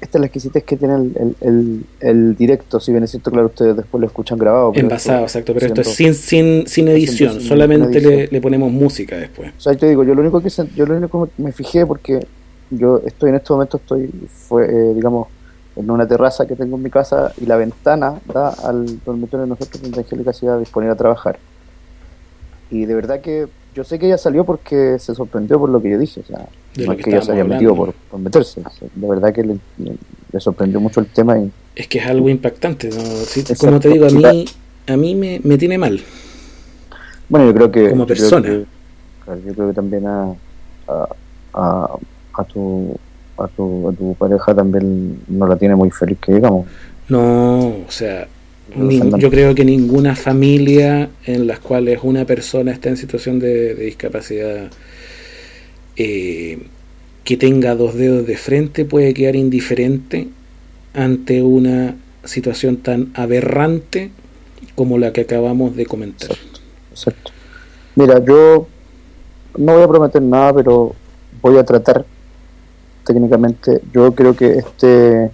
esta 0.00 0.16
es 0.16 0.20
la 0.20 0.26
exquisitez 0.28 0.64
que 0.64 0.76
tiene 0.78 0.94
el, 0.94 1.36
el, 1.42 1.84
el, 2.00 2.34
directo, 2.36 2.80
si 2.80 2.90
bien 2.90 3.04
es 3.04 3.10
cierto, 3.10 3.30
claro, 3.30 3.48
ustedes 3.48 3.76
después 3.76 4.00
lo 4.00 4.06
escuchan 4.06 4.38
grabado. 4.38 4.72
pero 4.72 4.86
Envasado, 4.86 5.26
esto- 5.26 5.38
exacto, 5.38 5.52
pero 5.54 5.66
esto 5.66 5.80
es 5.82 5.88
sin, 5.88 6.14
sin, 6.14 6.66
sin 6.66 6.88
edición, 6.88 7.32
sin- 7.34 7.42
solamente 7.42 8.00
le, 8.00 8.08
edición. 8.08 8.28
le 8.32 8.40
ponemos 8.40 8.72
música 8.72 9.18
después. 9.18 9.52
O 9.58 9.60
sea, 9.60 9.74
te 9.74 9.86
digo, 9.90 10.02
yo 10.02 10.14
lo 10.14 10.22
único 10.22 10.40
que 10.40 10.48
yo 10.74 10.86
lo 10.86 10.96
único 10.96 11.26
que 11.26 11.42
me 11.42 11.52
fijé 11.52 11.84
porque 11.84 12.26
yo 12.70 13.02
estoy 13.04 13.28
en 13.28 13.34
este 13.36 13.52
momento 13.52 13.76
estoy 13.76 14.10
fue 14.48 14.64
eh, 14.64 14.94
digamos 14.94 15.28
en 15.76 15.90
una 15.90 16.08
terraza 16.08 16.46
que 16.46 16.56
tengo 16.56 16.76
en 16.76 16.82
mi 16.82 16.90
casa 16.90 17.32
y 17.38 17.44
la 17.44 17.56
ventana 17.56 18.20
da 18.32 18.48
al 18.64 19.00
dormitorio 19.04 19.42
de 19.42 19.48
nosotros 19.50 19.82
donde 19.82 20.00
Angélica 20.00 20.32
se 20.32 20.46
iba 20.46 20.54
a 20.54 20.58
disponer 20.58 20.88
a 20.90 20.94
trabajar. 20.96 21.38
Y 22.70 22.86
de 22.86 22.94
verdad 22.94 23.20
que 23.20 23.48
yo 23.74 23.84
sé 23.84 23.98
que 23.98 24.06
ella 24.06 24.18
salió 24.18 24.44
porque 24.44 24.98
se 24.98 25.14
sorprendió 25.14 25.58
por 25.58 25.68
lo 25.70 25.80
que 25.80 25.90
yo 25.90 25.98
dije, 25.98 26.20
o 26.20 26.24
sea, 26.24 26.46
De 26.74 26.86
no 26.86 26.92
es 26.92 26.98
que 26.98 27.04
que 27.04 27.10
ella 27.10 27.22
se 27.22 27.32
haya 27.32 27.44
metido 27.44 27.74
por, 27.74 27.92
por 27.92 28.20
meterse, 28.20 28.60
o 28.64 28.70
sea, 28.70 28.88
de 28.94 29.08
verdad 29.08 29.32
que 29.32 29.42
le, 29.44 29.58
sorprendió 30.40 30.80
mucho 30.80 31.00
el 31.00 31.06
tema 31.06 31.38
y 31.38 31.50
Es 31.76 31.86
que 31.88 31.98
es 31.98 32.06
algo 32.06 32.28
impactante, 32.28 32.88
¿no? 32.90 33.00
Sí, 33.00 33.44
como 33.58 33.78
te 33.80 33.88
digo, 33.90 34.06
a 34.06 34.10
mí, 34.10 34.44
a 34.86 34.96
mí 34.96 35.14
me, 35.14 35.40
me 35.44 35.56
tiene 35.58 35.78
mal. 35.78 36.00
bueno, 37.28 37.46
yo 37.46 37.54
creo 37.54 37.70
que 37.70 37.90
Como 37.90 38.06
yo 38.06 38.14
creo 38.14 38.16
persona. 38.30 38.48
que- 38.48 38.64
claro, 39.24 39.40
yo 39.46 39.54
creo 39.54 39.68
que 39.68 39.74
también 39.74 40.06
a, 40.06 40.34
a, 40.88 41.08
a, 41.54 41.88
a 42.34 42.44
tu 42.44 42.96
a 43.38 43.48
tu, 43.48 43.88
a 43.88 43.92
tu 43.92 44.14
pareja 44.16 44.54
también 44.54 45.18
no 45.28 45.46
la 45.46 45.56
tiene 45.56 45.74
muy 45.74 45.90
feliz 45.90 46.18
que 46.20 46.34
digamos. 46.34 46.66
No, 47.08 47.68
o 47.68 47.90
sea, 47.90 48.28
ni- 48.76 49.20
yo 49.20 49.30
creo 49.30 49.54
que 49.54 49.64
ninguna 49.64 50.14
familia 50.16 51.10
en 51.26 51.46
las 51.46 51.58
cuales 51.60 52.00
una 52.02 52.24
persona 52.24 52.72
está 52.72 52.88
en 52.88 52.96
situación 52.96 53.38
de, 53.38 53.74
de 53.74 53.84
discapacidad 53.84 54.70
eh, 55.96 56.58
que 57.24 57.36
tenga 57.36 57.74
dos 57.74 57.94
dedos 57.94 58.26
de 58.26 58.36
frente 58.36 58.84
puede 58.84 59.14
quedar 59.14 59.36
indiferente 59.36 60.28
ante 60.94 61.42
una 61.42 61.96
situación 62.24 62.78
tan 62.78 63.10
aberrante 63.14 64.10
como 64.74 64.98
la 64.98 65.12
que 65.12 65.22
acabamos 65.22 65.76
de 65.76 65.86
comentar. 65.86 66.36
Exacto. 66.90 67.32
Mira, 67.96 68.24
yo 68.24 68.66
no 69.58 69.74
voy 69.74 69.82
a 69.82 69.88
prometer 69.88 70.22
nada, 70.22 70.54
pero 70.54 70.94
voy 71.42 71.58
a 71.58 71.64
tratar 71.64 72.04
técnicamente. 73.06 73.80
Yo 73.92 74.14
creo 74.14 74.34
que 74.34 74.52
este 74.58 75.30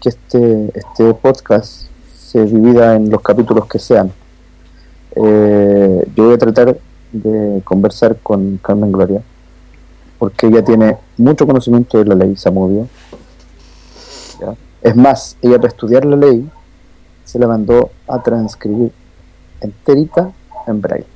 que 0.00 0.08
este 0.10 0.70
este 0.74 1.14
podcast 1.14 1.86
se 2.28 2.44
divida 2.44 2.94
en 2.94 3.08
los 3.08 3.22
capítulos 3.22 3.64
que 3.66 3.78
sean. 3.78 4.12
Eh, 5.16 6.04
yo 6.14 6.24
voy 6.24 6.34
a 6.34 6.38
tratar 6.38 6.78
de 7.10 7.62
conversar 7.64 8.18
con 8.22 8.58
Carmen 8.58 8.92
Gloria, 8.92 9.22
porque 10.18 10.46
ella 10.46 10.62
tiene 10.62 10.98
mucho 11.16 11.46
conocimiento 11.46 11.96
de 11.96 12.04
la 12.04 12.14
ley 12.14 12.36
Samudio. 12.36 12.86
¿ya? 14.38 14.54
Es 14.82 14.94
más, 14.94 15.38
ella 15.40 15.56
para 15.56 15.68
estudiar 15.68 16.04
la 16.04 16.16
ley 16.16 16.46
se 17.24 17.38
la 17.38 17.48
mandó 17.48 17.90
a 18.06 18.22
transcribir 18.22 18.92
enterita 19.62 20.30
en 20.66 20.82
braille. 20.82 21.06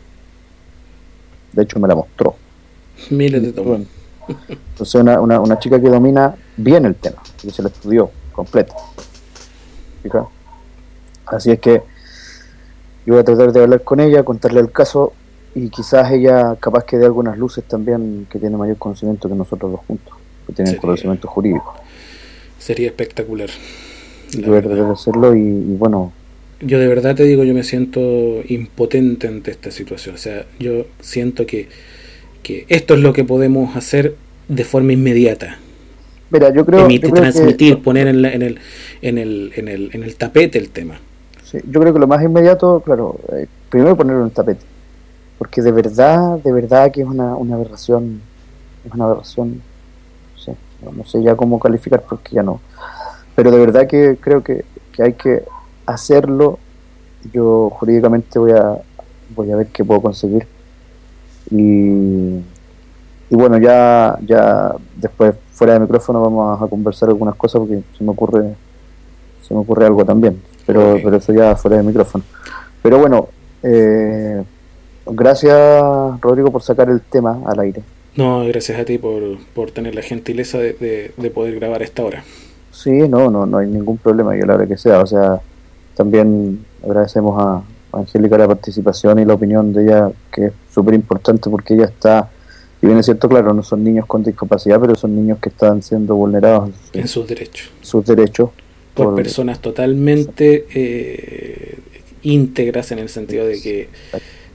De 1.53 1.63
hecho, 1.63 1.79
me 1.79 1.89
la 1.89 1.95
mostró. 1.95 2.37
Tomos. 3.53 3.83
Entonces, 4.49 4.95
una, 4.95 5.21
una, 5.21 5.41
una 5.41 5.59
chica 5.59 5.79
que 5.79 5.91
domina 5.91 6.35
bien 6.57 6.87
el 6.87 6.95
tema, 6.95 7.23
que 7.37 7.51
se 7.51 7.63
la 7.63 7.69
estudió 7.69 8.11
completa. 8.33 8.75
¿Fija? 10.03 10.27
Así 11.27 11.51
es 11.51 11.59
que 11.61 11.83
yo 13.07 13.15
voy 13.15 13.19
a 13.21 13.25
tratar 13.25 13.53
de 13.53 13.63
hablar 13.63 13.83
con 13.83 14.01
ella, 14.01 14.23
contarle 14.25 14.61
el 14.61 14.71
caso 14.71 15.13
y 15.55 15.69
quizás 15.69 16.11
ella 16.13 16.57
capaz 16.61 16.85
que 16.85 16.97
dé 16.99 17.05
algunas 17.07 17.37
luces 17.37 17.65
también 17.65 18.27
que 18.31 18.39
tiene 18.39 18.57
mayor 18.57 18.77
conocimiento 18.79 19.29
que 19.29 19.35
nosotros 19.35 19.73
dos 19.73 19.81
juntos, 19.87 20.15
que 20.47 20.53
tienen 20.53 20.73
Sería- 20.75 20.81
conocimiento 20.81 21.29
jurídico. 21.29 21.75
Sería 22.59 22.87
espectacular. 22.89 23.49
la 24.35 24.41
Yo 24.41 24.47
voy 24.47 24.51
a 24.51 24.61
verdad. 24.61 24.71
tratar 24.71 24.87
de 24.87 24.93
hacerlo 24.93 25.37
y, 25.37 25.41
y 25.41 25.77
bueno, 25.77 26.13
Yo 26.61 26.79
de 26.79 26.87
verdad 26.87 27.17
te 27.17 27.25
digo, 27.25 27.43
yo 27.43 27.55
me 27.55 27.65
siento 27.65 28.01
impotente 28.47 29.27
ante 29.27 29.51
esta 29.51 29.73
situación. 29.73 30.15
O 30.15 30.19
sea, 30.19 30.47
yo 30.61 30.87
siento 31.01 31.45
que, 31.45 31.69
que 32.45 32.67
esto 32.69 32.95
es 32.95 33.01
lo 33.01 33.13
que 33.13 33.25
podemos 33.25 33.75
hacer 33.75 34.15
de 34.47 34.63
forma 34.65 34.93
inmediata. 34.93 35.59
mira, 36.31 36.51
yo 36.55 36.65
creo, 36.65 36.89
yo 36.89 37.01
creo 37.01 37.13
transmitir, 37.15 37.75
que, 37.77 37.83
poner 37.83 38.07
en, 38.07 38.23
la- 38.23 38.33
en 38.33 38.43
el, 38.43 38.59
en, 39.03 39.19
el, 39.19 39.53
en, 39.57 39.67
el, 39.69 39.91
en 39.93 40.03
el 40.05 40.15
tapete 40.15 40.57
el 40.59 40.71
tema. 40.71 41.01
Yo 41.53 41.81
creo 41.81 41.93
que 41.93 41.99
lo 41.99 42.07
más 42.07 42.23
inmediato, 42.23 42.81
claro, 42.81 43.17
eh, 43.33 43.47
primero 43.69 43.97
ponerlo 43.97 44.21
en 44.23 44.27
el 44.29 44.33
tapete, 44.33 44.65
porque 45.39 45.63
de 45.63 45.73
verdad, 45.73 46.39
de 46.39 46.53
verdad 46.53 46.91
que 46.91 47.03
es 47.03 47.07
una, 47.07 47.37
una 47.37 47.57
aberración, 47.57 48.23
es 48.85 48.93
una 48.93 49.05
aberración, 49.05 49.63
no 50.35 50.41
sé, 50.41 50.57
no 50.97 51.05
sé 51.05 51.23
ya 51.23 51.37
cómo 51.37 51.59
calificar 51.59 52.03
porque 52.03 52.35
ya 52.37 52.43
no, 52.43 52.61
pero 53.35 53.51
de 53.51 53.59
verdad 53.59 53.87
que 53.87 54.17
creo 54.21 54.43
que, 54.43 54.65
que 54.93 55.03
hay 55.03 55.13
que 55.15 55.45
hacerlo. 55.87 56.59
Yo 57.33 57.71
jurídicamente 57.71 58.37
voy 58.39 58.51
a 58.51 58.79
voy 59.35 59.51
a 59.51 59.57
ver 59.57 59.69
qué 59.69 59.85
puedo 59.85 60.01
conseguir 60.01 60.47
y, 61.51 62.37
y 63.31 63.35
bueno 63.35 63.59
ya 63.59 64.19
ya 64.27 64.75
después 64.97 65.35
fuera 65.53 65.75
de 65.75 65.81
micrófono 65.81 66.21
vamos 66.21 66.63
a 66.63 66.67
conversar 66.67 67.09
algunas 67.09 67.35
cosas 67.35 67.61
porque 67.61 67.83
se 67.97 68.05
me 68.05 68.11
ocurre 68.11 68.55
se 69.43 69.55
me 69.55 69.61
ocurre 69.61 69.87
algo 69.87 70.05
también 70.05 70.41
pero 70.67 70.99
pero 71.03 71.17
eso 71.17 71.33
ya 71.33 71.57
fuera 71.57 71.77
de 71.79 71.83
micrófono 71.83 72.25
pero 72.83 72.99
bueno 72.99 73.29
eh, 73.63 74.43
gracias 75.07 76.21
Rodrigo 76.21 76.51
por 76.51 76.63
sacar 76.63 76.89
el 76.89 77.01
tema 77.01 77.41
al 77.47 77.61
aire 77.61 77.83
No, 78.17 78.45
gracias 78.47 78.79
a 78.79 78.85
ti 78.85 78.99
por, 78.99 79.23
por 79.55 79.71
tener 79.71 79.95
la 79.95 80.03
gentileza 80.03 80.59
de, 80.59 80.75
de, 80.75 81.13
de 81.17 81.31
poder 81.31 81.55
grabar 81.55 81.81
a 81.81 81.85
esta 81.85 82.03
hora. 82.03 82.23
Sí, 82.71 82.91
no, 83.09 83.31
no, 83.31 83.47
no 83.47 83.57
hay 83.59 83.69
ningún 83.69 83.97
problema, 83.97 84.37
yo 84.37 84.45
la 84.45 84.55
hora 84.57 84.67
que 84.67 84.77
sea. 84.77 85.01
O 85.01 85.07
sea, 85.07 85.41
también 85.97 86.63
agradecemos 86.85 87.41
a 87.41 87.63
a 87.93 87.99
Angélica 87.99 88.39
la 88.39 88.47
participación 88.49 89.19
y 89.19 89.25
la 89.25 89.35
opinión 89.35 89.73
de 89.73 89.85
ella, 89.85 90.11
que 90.33 90.47
es 90.47 90.53
súper 90.73 90.95
importante 90.95 91.51
porque 91.51 91.75
ella 91.75 91.85
está, 91.85 92.31
y 92.81 92.87
bien 92.87 92.99
es 92.99 93.07
cierto, 93.07 93.29
claro, 93.29 93.55
no 93.55 93.63
son 93.63 93.85
niños 93.85 94.07
con 94.07 94.23
discapacidad, 94.25 94.81
pero 94.81 94.95
son 94.95 95.15
niños 95.15 95.39
que 95.39 95.51
están 95.51 95.83
siendo 95.83 96.17
vulnerados 96.17 96.71
en 96.93 97.07
sus 97.07 97.27
derechos. 97.29 97.71
sus 97.81 98.05
derechos. 98.05 98.51
Por, 98.95 99.07
Por- 99.07 99.17
personas 99.17 99.61
totalmente 99.61 100.67
eh, 100.75 101.79
íntegras 102.23 102.93
en 102.93 102.99
el 102.99 103.09
sentido 103.09 103.47
de 103.47 103.61
que, 103.61 103.89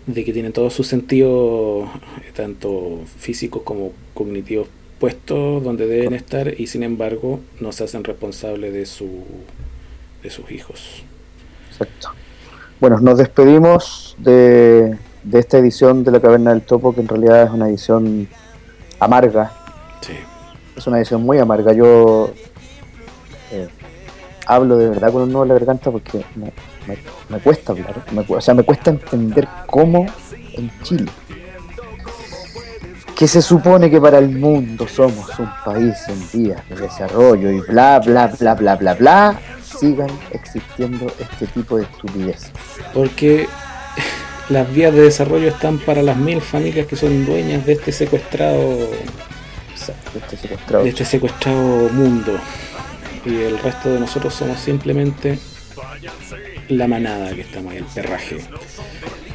de 0.05 0.23
que 0.25 0.31
tienen 0.33 0.53
todos 0.53 0.73
sus 0.73 0.87
sentidos, 0.87 1.89
tanto 2.35 2.99
físicos 3.17 3.63
como 3.63 3.91
cognitivos, 4.13 4.67
puestos 4.99 5.63
donde 5.63 5.85
deben 5.87 6.13
estar 6.13 6.53
y 6.59 6.67
sin 6.67 6.83
embargo 6.83 7.39
no 7.59 7.71
se 7.71 7.83
hacen 7.83 8.03
responsables 8.03 8.73
de, 8.73 8.85
su, 8.85 9.23
de 10.23 10.29
sus 10.29 10.49
hijos. 10.51 11.03
Exacto. 11.71 12.09
Bueno, 12.79 12.99
nos 12.99 13.17
despedimos 13.17 14.15
de, 14.19 14.97
de 15.23 15.39
esta 15.39 15.57
edición 15.57 16.03
de 16.03 16.11
La 16.11 16.19
Caverna 16.19 16.51
del 16.51 16.61
Topo, 16.61 16.93
que 16.93 17.01
en 17.01 17.07
realidad 17.07 17.43
es 17.43 17.49
una 17.51 17.67
edición 17.69 18.27
amarga, 18.99 19.51
Sí. 20.01 20.13
es 20.75 20.85
una 20.87 20.97
edición 20.97 21.23
muy 21.23 21.39
amarga. 21.39 21.73
Yo 21.73 22.31
eh, 23.51 23.67
hablo 24.47 24.77
de 24.77 24.89
verdad 24.89 25.11
con 25.11 25.23
un 25.23 25.31
nudo 25.31 25.43
en 25.43 25.49
la 25.49 25.55
garganta 25.55 25.91
porque 25.91 26.23
me, 26.35 26.51
me- 26.87 26.97
me 27.29 27.39
cuesta 27.39 27.73
hablar, 27.73 27.95
me 28.11 28.23
o 28.27 28.41
sea, 28.41 28.53
me 28.53 28.63
cuesta 28.63 28.89
entender 28.91 29.47
cómo 29.67 30.05
en 30.53 30.71
Chile, 30.83 31.11
que 33.15 33.27
se 33.27 33.41
supone 33.41 33.89
que 33.89 33.99
para 33.99 34.19
el 34.19 34.29
mundo 34.29 34.87
somos 34.87 35.27
un 35.39 35.49
país 35.65 35.95
en 36.07 36.41
vías 36.43 36.61
de 36.69 36.75
desarrollo 36.75 37.49
y 37.51 37.59
bla, 37.61 37.99
bla, 37.99 38.27
bla, 38.39 38.53
bla, 38.53 38.75
bla, 38.75 38.93
bla, 38.93 39.39
sigan 39.63 40.09
existiendo 40.31 41.07
este 41.19 41.47
tipo 41.47 41.77
de 41.77 41.83
estupidez. 41.83 42.51
Porque 42.93 43.47
las 44.49 44.71
vías 44.71 44.93
de 44.93 45.01
desarrollo 45.01 45.47
están 45.49 45.79
para 45.79 46.01
las 46.03 46.15
mil 46.15 46.41
familias 46.41 46.85
que 46.87 46.95
son 46.95 47.25
dueñas 47.25 47.65
de 47.65 47.73
este 47.73 47.91
secuestrado 47.91 48.87
este 50.15 50.37
secuestrado. 50.37 50.83
de 50.83 50.89
este 50.89 51.05
secuestrado 51.05 51.89
mundo 51.89 52.33
y 53.25 53.35
el 53.41 53.59
resto 53.59 53.89
de 53.89 53.99
nosotros 53.99 54.33
somos 54.33 54.59
simplemente 54.59 55.37
la 56.69 56.87
manada 56.87 57.33
que 57.33 57.41
estamos 57.41 57.71
ahí, 57.71 57.77
el 57.79 57.85
perraje 57.85 58.37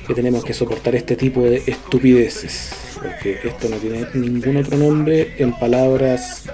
que 0.06 0.14
tenemos 0.14 0.44
que 0.44 0.52
soportar 0.52 0.94
este 0.96 1.16
tipo 1.16 1.42
de 1.42 1.62
estupideces 1.66 2.72
porque 2.94 3.38
esto 3.44 3.68
no 3.68 3.76
tiene 3.76 4.06
ningún 4.14 4.56
otro 4.56 4.76
nombre 4.76 5.34
en 5.38 5.52
palabras 5.58 6.44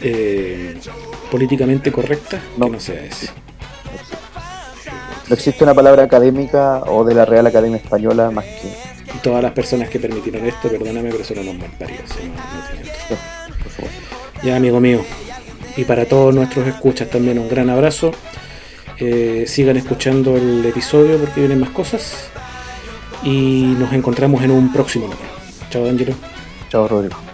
eh, 0.00 0.74
políticamente 1.30 1.92
correctas 1.92 2.40
No. 2.56 2.66
que 2.66 2.72
no 2.72 2.80
sea 2.80 3.04
ese 3.04 3.28
No 5.28 5.34
existe 5.34 5.62
una 5.64 5.74
palabra 5.74 6.02
académica 6.02 6.82
o 6.86 7.04
de 7.04 7.14
la 7.14 7.24
Real 7.24 7.46
Academia 7.46 7.78
Española 7.78 8.30
más 8.30 8.44
que 8.44 8.92
y 9.14 9.18
todas 9.18 9.42
las 9.42 9.52
personas 9.52 9.88
que 9.88 9.98
permitieron 10.00 10.44
esto 10.46 10.68
perdóname 10.68 11.10
pero 11.10 11.24
son 11.24 11.38
unos 11.38 11.54
malparidos 11.56 12.10
no- 13.10 13.16
no. 13.16 14.42
Ya, 14.42 14.56
amigo 14.56 14.80
mío. 14.80 15.04
Y 15.76 15.84
para 15.84 16.04
todos 16.06 16.34
nuestros 16.34 16.66
escuchas 16.66 17.08
también 17.08 17.38
un 17.38 17.48
gran 17.48 17.70
abrazo. 17.70 18.12
Eh, 18.98 19.44
sigan 19.46 19.76
escuchando 19.76 20.36
el 20.36 20.64
episodio 20.64 21.18
porque 21.18 21.40
vienen 21.40 21.60
más 21.60 21.70
cosas. 21.70 22.30
Y 23.24 23.74
nos 23.78 23.92
encontramos 23.92 24.42
en 24.42 24.50
un 24.50 24.72
próximo 24.72 25.06
número. 25.06 25.28
Chao, 25.70 25.88
Angelo. 25.88 26.14
Chao, 26.68 26.86
Rodrigo. 26.88 27.31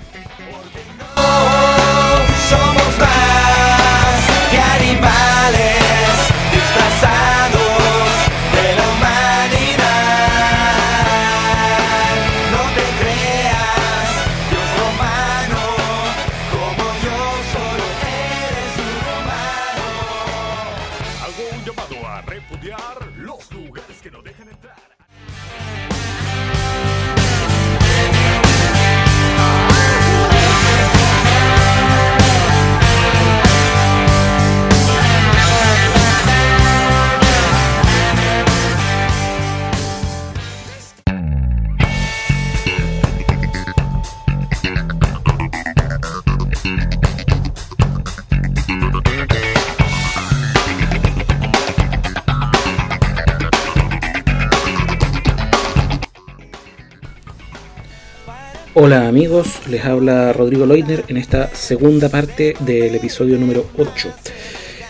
Hola 58.91 59.07
amigos, 59.07 59.61
les 59.68 59.84
habla 59.84 60.32
Rodrigo 60.32 60.64
Leutner 60.64 61.05
en 61.09 61.18
esta 61.18 61.55
segunda 61.55 62.09
parte 62.09 62.55
del 62.61 62.95
episodio 62.95 63.36
número 63.36 63.66
8. 63.76 64.11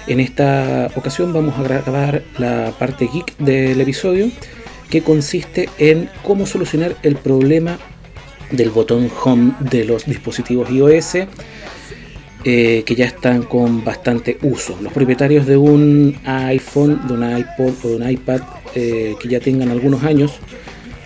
En 0.06 0.20
esta 0.20 0.88
ocasión 0.94 1.32
vamos 1.32 1.58
a 1.58 1.64
grabar 1.64 2.22
la 2.38 2.72
parte 2.78 3.08
geek 3.12 3.36
del 3.38 3.80
episodio 3.80 4.30
que 4.88 5.02
consiste 5.02 5.68
en 5.78 6.08
cómo 6.22 6.46
solucionar 6.46 6.94
el 7.02 7.16
problema 7.16 7.76
del 8.52 8.70
botón 8.70 9.10
home 9.24 9.54
de 9.58 9.84
los 9.84 10.06
dispositivos 10.06 10.70
iOS 10.70 11.16
eh, 12.44 12.84
que 12.86 12.94
ya 12.94 13.06
están 13.06 13.42
con 13.42 13.82
bastante 13.84 14.38
uso. 14.42 14.78
Los 14.80 14.92
propietarios 14.92 15.44
de 15.44 15.56
un 15.56 16.16
iPhone, 16.24 17.00
de 17.08 17.14
un 17.14 17.36
iPod 17.36 17.74
o 17.82 17.88
de 17.88 17.96
un 17.96 18.08
iPad 18.08 18.42
eh, 18.76 19.16
que 19.20 19.26
ya 19.26 19.40
tengan 19.40 19.70
algunos 19.70 20.04
años 20.04 20.38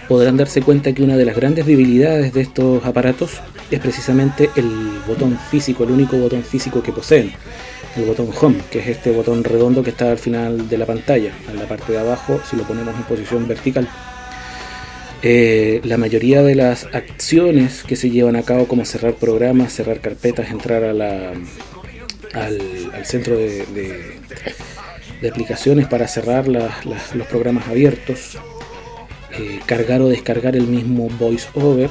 podrán 0.08 0.36
darse 0.36 0.62
cuenta 0.62 0.92
que 0.92 1.02
una 1.02 1.16
de 1.16 1.24
las 1.24 1.36
grandes 1.36 1.66
debilidades 1.66 2.32
de 2.32 2.40
estos 2.42 2.84
aparatos 2.84 3.40
es 3.70 3.80
precisamente 3.80 4.50
el 4.56 4.68
botón 5.06 5.38
físico, 5.50 5.84
el 5.84 5.90
único 5.92 6.16
botón 6.18 6.42
físico 6.42 6.82
que 6.82 6.92
poseen. 6.92 7.32
el 7.96 8.04
botón 8.04 8.28
Home, 8.40 8.56
que 8.70 8.78
es 8.80 8.86
este 8.88 9.10
botón 9.10 9.44
redondo 9.44 9.82
que 9.82 9.90
está 9.90 10.10
al 10.10 10.18
final 10.18 10.68
de 10.68 10.78
la 10.78 10.86
pantalla, 10.86 11.30
en 11.50 11.58
la 11.58 11.66
parte 11.68 11.92
de 11.92 11.98
abajo, 11.98 12.40
si 12.48 12.56
lo 12.56 12.62
ponemos 12.64 12.94
en 12.94 13.02
posición 13.02 13.46
vertical. 13.46 13.86
Eh, 15.22 15.80
la 15.84 15.98
mayoría 15.98 16.42
de 16.42 16.54
las 16.54 16.86
acciones 16.92 17.82
que 17.84 17.94
se 17.96 18.10
llevan 18.10 18.34
a 18.36 18.42
cabo, 18.42 18.66
como 18.66 18.84
cerrar 18.84 19.14
programas, 19.14 19.72
cerrar 19.72 20.00
carpetas, 20.00 20.50
entrar 20.50 20.82
al, 20.84 21.00
al 22.32 23.04
centro 23.04 23.36
de, 23.36 23.64
de- 25.20 25.28
aplicaciones 25.28 25.86
para 25.86 26.08
cerrar 26.08 26.48
los 26.48 27.26
programas 27.30 27.68
abiertos, 27.68 28.38
eh, 29.32 29.60
cargar 29.66 30.00
o 30.02 30.08
descargar 30.08 30.56
el 30.56 30.66
mismo 30.66 31.08
VoiceOver, 31.18 31.90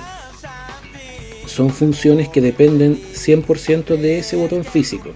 son 1.45 1.69
funciones 1.69 2.29
que 2.29 2.41
dependen 2.41 2.97
100% 2.97 3.97
de 3.97 4.19
ese 4.19 4.35
botón 4.35 4.63
físico. 4.63 5.11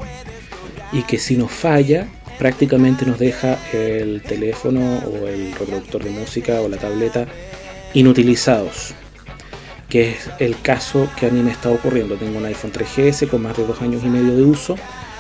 Y 0.92 1.04
que 1.04 1.18
si 1.18 1.38
nos 1.38 1.52
falla 1.52 2.08
prácticamente 2.38 3.06
nos 3.06 3.18
deja 3.18 3.58
el 3.72 4.22
teléfono 4.22 4.98
o 5.00 5.28
el 5.28 5.54
reproductor 5.54 6.04
de 6.04 6.10
música 6.10 6.60
o 6.62 6.68
la 6.68 6.78
tableta 6.78 7.28
inutilizados 7.94 8.94
que 9.90 10.12
es 10.12 10.30
el 10.40 10.60
caso 10.62 11.08
que 11.18 11.28
a 11.28 11.30
mí 11.30 11.42
me 11.42 11.52
está 11.52 11.70
ocurriendo. 11.70 12.16
Tengo 12.16 12.38
un 12.38 12.46
iPhone 12.46 12.74
3GS 12.74 13.30
con 13.30 13.44
más 13.44 13.56
de 13.56 13.66
dos 13.66 13.82
años 13.82 14.04
y 14.04 14.08
medio 14.08 14.36
de 14.36 14.44
uso 14.44 14.76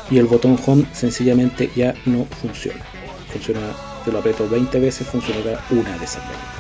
y 0.10 0.18
el 0.18 0.26
botón 0.26 0.60
home 0.66 0.86
sencillamente 0.91 1.70
ya 1.76 1.93
no 2.06 2.26
funciona. 2.41 2.84
Funciona, 3.32 3.62
te 4.03 4.12
lo 4.12 4.20
aprieto 4.20 4.49
20 4.49 4.80
veces 4.80 5.08
funcionará 5.08 5.64
una 5.70 5.97
de 5.97 6.06
esas 6.06 6.28
20 6.28 6.55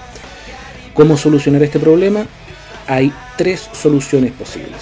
¿Cómo 0.95 1.17
solucionar 1.17 1.61
este 1.61 1.77
problema? 1.77 2.25
Hay 2.87 3.11
tres 3.37 3.69
soluciones 3.73 4.31
posibles. 4.31 4.79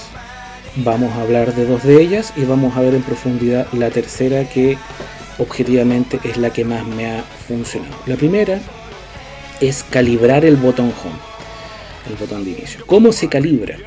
Vamos 0.76 1.12
a 1.14 1.22
hablar 1.22 1.56
de 1.56 1.66
dos 1.66 1.82
de 1.84 2.00
ellas 2.00 2.34
y 2.38 2.46
vamos 2.46 2.78
a 2.78 2.82
ver 2.82 2.94
en 2.94 3.02
profundidad 3.02 3.66
la 3.74 3.90
tercera 3.90 4.48
que 4.48 4.78
objetivamente 5.40 6.20
es 6.24 6.38
la 6.38 6.52
que 6.52 6.66
más 6.66 6.86
me 6.86 7.12
ha 7.12 7.24
funcionado. 7.24 7.96
La 8.06 8.16
primera 8.16 8.60
es 9.60 9.84
calibrar 9.90 10.46
el 10.46 10.56
botón 10.56 10.94
home, 11.04 11.18
el 12.08 12.16
botón 12.16 12.44
de 12.44 12.52
inicio. 12.52 12.86
¿Cómo 12.86 13.12
se 13.12 13.28
calibra? 13.28 13.78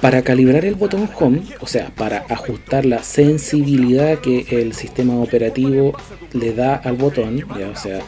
Para 0.00 0.22
calibrar 0.22 0.64
el 0.64 0.74
botón 0.74 1.06
home, 1.18 1.42
o 1.60 1.66
sea, 1.66 1.90
para 1.90 2.24
ajustar 2.30 2.86
la 2.86 3.02
sensibilidad 3.02 4.20
que 4.20 4.46
el 4.48 4.72
sistema 4.72 5.16
operativo 5.16 5.92
le 6.32 6.54
da 6.54 6.76
al 6.76 6.96
botón, 6.96 7.44
o 7.44 7.76
sea, 7.76 8.00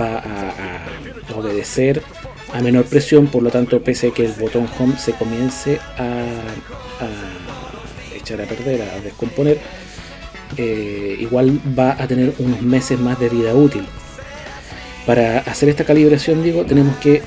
va 0.00 0.18
a 0.18 1.34
obedecer 1.36 2.00
a 2.52 2.60
menor 2.60 2.84
presión, 2.84 3.26
por 3.28 3.42
lo 3.42 3.50
tanto, 3.50 3.80
pese 3.82 4.08
a 4.08 4.10
que 4.12 4.24
el 4.24 4.32
botón 4.32 4.68
home 4.78 4.98
se 4.98 5.12
comience 5.12 5.78
a, 5.98 6.24
echar 8.14 8.40
a 8.40 8.44
perder, 8.44 8.82
a 8.82 9.00
descomponer, 9.00 9.58
eh, 10.56 11.16
igual 11.20 11.60
va 11.78 11.92
a 11.92 12.06
tener 12.06 12.34
unos 12.38 12.60
meses 12.62 12.98
más 12.98 13.18
de 13.20 13.28
vida 13.28 13.54
útil. 13.54 13.84
Para 15.06 15.38
hacer 15.38 15.68
esta 15.68 15.84
calibración, 15.84 16.42
digo, 16.42 16.64
tenemos 16.64 16.96
que 16.98 17.22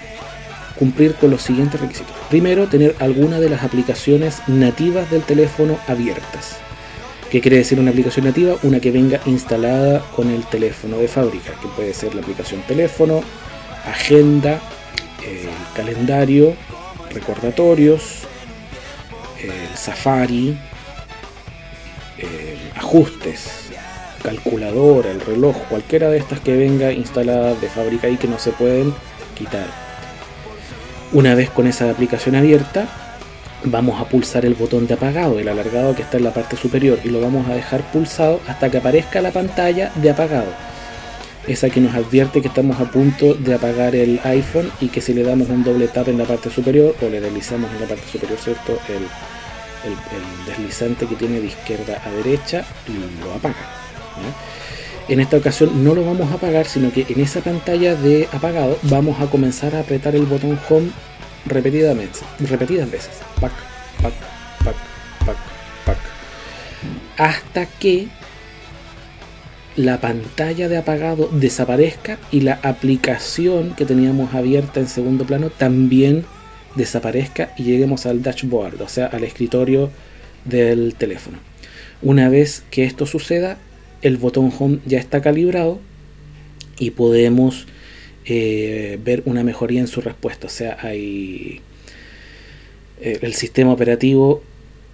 cumplir 0.78 1.16
con 1.16 1.32
los 1.32 1.42
siguientes 1.42 1.80
requisitos. 1.80 2.16
Primero, 2.30 2.68
tener 2.68 2.96
alguna 3.00 3.40
de 3.40 3.50
las 3.50 3.64
aplicaciones 3.64 4.42
nativas 4.48 5.10
del 5.10 5.22
teléfono 5.22 5.78
abiertas. 5.88 6.58
¿Qué 7.30 7.42
quiere 7.42 7.58
decir 7.58 7.80
una 7.80 7.92
aplicación 7.92 8.26
nativa? 8.26 8.58
Una 8.64 8.80
que 8.80 8.92
venga 8.92 9.20
instalada 9.26 10.02
con 10.16 10.30
el 10.30 10.46
teléfono 10.46 10.98
de 10.98 11.08
fábrica, 11.08 11.54
que 11.62 11.68
puede 11.70 11.94
ser 11.94 12.14
la 12.14 12.22
aplicación 12.22 12.62
teléfono, 12.68 13.24
agenda, 13.86 14.62
el 15.26 15.50
calendario, 15.76 16.56
recordatorios, 17.12 18.24
el 19.42 19.78
Safari, 19.78 20.58
ajustes, 22.76 23.70
calculadora, 24.22 25.12
el 25.12 25.22
reloj, 25.22 25.56
cualquiera 25.70 26.10
de 26.10 26.18
estas 26.18 26.40
que 26.40 26.56
venga 26.56 26.92
instalada 26.92 27.56
de 27.56 27.68
fábrica 27.68 28.08
y 28.08 28.18
que 28.18 28.28
no 28.28 28.40
se 28.40 28.52
pueden 28.52 28.94
quitar. 29.36 29.68
Una 31.12 31.36
vez 31.36 31.50
con 31.50 31.68
esa 31.68 31.90
aplicación 31.90 32.36
abierta, 32.36 32.88
vamos 33.66 34.00
a 34.00 34.06
pulsar 34.06 34.46
el 34.46 34.56
botón 34.56 34.88
de 34.88 34.96
apagado, 34.96 35.40
el 35.40 35.48
alargado 35.48 35.96
que 35.96 36.02
está 36.02 36.18
en 36.18 36.24
la 36.24 36.34
parte 36.34 36.58
superior, 36.58 37.00
y 37.04 37.10
lo 37.10 37.22
vamos 37.22 37.48
a 37.50 37.54
dejar 37.54 37.82
pulsado 37.92 38.40
hasta 38.48 38.70
que 38.70 38.78
aparezca 38.78 39.22
la 39.22 39.32
pantalla 39.32 39.92
de 39.96 40.10
apagado. 40.10 40.73
Esa 41.48 41.70
que 41.70 41.82
nos 41.82 41.94
advierte 41.94 42.42
que 42.42 42.48
estamos 42.48 42.80
a 42.80 42.86
punto 42.86 43.34
de 43.34 43.54
apagar 43.54 43.96
el 43.96 44.20
iPhone 44.24 44.72
y 44.80 44.88
que 44.88 45.02
si 45.02 45.14
le 45.14 45.24
damos 45.24 45.50
un 45.50 45.64
doble 45.64 45.90
tap 45.90 46.08
en 46.08 46.18
la 46.18 46.24
parte 46.24 46.50
superior 46.50 46.96
o 47.02 47.10
le 47.10 47.20
deslizamos 47.20 47.70
en 47.74 47.82
la 47.82 47.88
parte 47.88 48.08
superior, 48.10 48.40
¿cierto? 48.40 48.80
El, 48.88 49.08
deslizante 50.48 51.06
que 51.06 51.16
tiene 51.16 51.42
de 51.42 51.48
izquierda 51.48 52.02
a 52.06 52.10
derecha 52.12 52.64
lo 53.22 53.34
apaga. 53.34 53.56
En 55.10 55.20
esta 55.20 55.36
ocasión 55.36 55.84
no 55.84 55.94
lo 55.94 56.06
vamos 56.06 56.32
a 56.32 56.36
apagar, 56.36 56.66
sino 56.66 56.94
que 56.94 57.06
en 57.10 57.20
esa 57.20 57.42
pantalla 57.42 57.96
de 57.96 58.30
apagado 58.32 58.78
vamos 58.84 59.20
a 59.20 59.26
comenzar 59.28 59.76
a 59.76 59.82
apretar 59.82 60.16
el 60.16 60.26
botón 60.26 60.58
home 60.70 60.92
repetidamente, 61.46 62.20
repetidas 62.40 62.90
veces. 62.90 63.12
Hasta 67.18 67.66
que 67.66 68.08
la 69.76 70.00
pantalla 70.00 70.70
de 70.70 70.78
apagado 70.78 71.30
desaparezca 71.32 72.20
y 72.32 72.42
la 72.42 72.60
aplicación 72.62 73.76
que 73.76 73.86
teníamos 73.86 74.34
abierta 74.34 74.80
en 74.80 74.88
segundo 74.88 75.26
plano 75.26 75.50
también 75.50 76.26
desaparezca 76.76 77.54
y 77.58 77.64
lleguemos 77.64 78.06
al 78.06 78.22
dashboard, 78.22 78.82
o 78.82 78.88
sea, 78.88 79.08
al 79.08 79.24
escritorio 79.24 79.90
del 80.46 80.96
teléfono. 80.96 81.38
Una 82.02 82.30
vez 82.30 82.64
que 82.70 82.84
esto 82.84 83.06
suceda, 83.06 83.58
el 84.02 84.18
botón 84.18 84.52
home 84.58 84.80
ya 84.86 85.00
está 85.00 85.22
calibrado 85.22 85.80
y 86.78 86.92
podemos 86.92 87.66
eh, 88.26 89.00
ver 89.04 89.24
una 89.26 89.44
mejoría 89.44 89.80
en 89.80 89.88
su 89.88 90.02
respuesta. 90.02 90.48
O 90.48 90.50
sea, 90.50 90.78
hay 90.82 91.62
eh, 93.02 93.20
el 93.22 93.34
sistema 93.34 93.72
operativo 93.72 94.44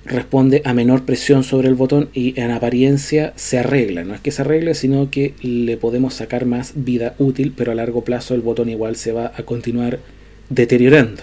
responde 0.05 0.61
a 0.65 0.73
menor 0.73 1.03
presión 1.05 1.43
sobre 1.43 1.67
el 1.67 1.75
botón 1.75 2.09
y 2.13 2.39
en 2.39 2.51
apariencia 2.51 3.33
se 3.35 3.59
arregla. 3.59 4.03
No 4.03 4.15
es 4.15 4.21
que 4.21 4.31
se 4.31 4.41
arregle, 4.41 4.73
sino 4.73 5.09
que 5.11 5.33
le 5.41 5.77
podemos 5.77 6.13
sacar 6.13 6.45
más 6.45 6.73
vida 6.75 7.15
útil, 7.19 7.53
pero 7.55 7.71
a 7.71 7.75
largo 7.75 8.03
plazo 8.03 8.33
el 8.33 8.41
botón 8.41 8.69
igual 8.69 8.95
se 8.95 9.11
va 9.11 9.31
a 9.35 9.43
continuar 9.43 9.99
deteriorando. 10.49 11.21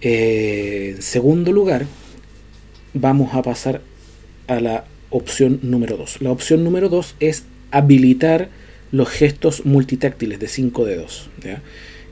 Eh, 0.00 0.94
en 0.96 1.02
segundo 1.02 1.52
lugar, 1.52 1.86
vamos 2.94 3.34
a 3.34 3.42
pasar 3.42 3.82
a 4.46 4.60
la 4.60 4.84
opción 5.10 5.60
número 5.62 5.96
2. 5.96 6.22
La 6.22 6.30
opción 6.30 6.64
número 6.64 6.88
2 6.88 7.16
es 7.20 7.44
habilitar 7.70 8.48
los 8.92 9.08
gestos 9.08 9.64
multitáctiles 9.64 10.40
de 10.40 10.48
5 10.48 10.84
dedos. 10.84 11.30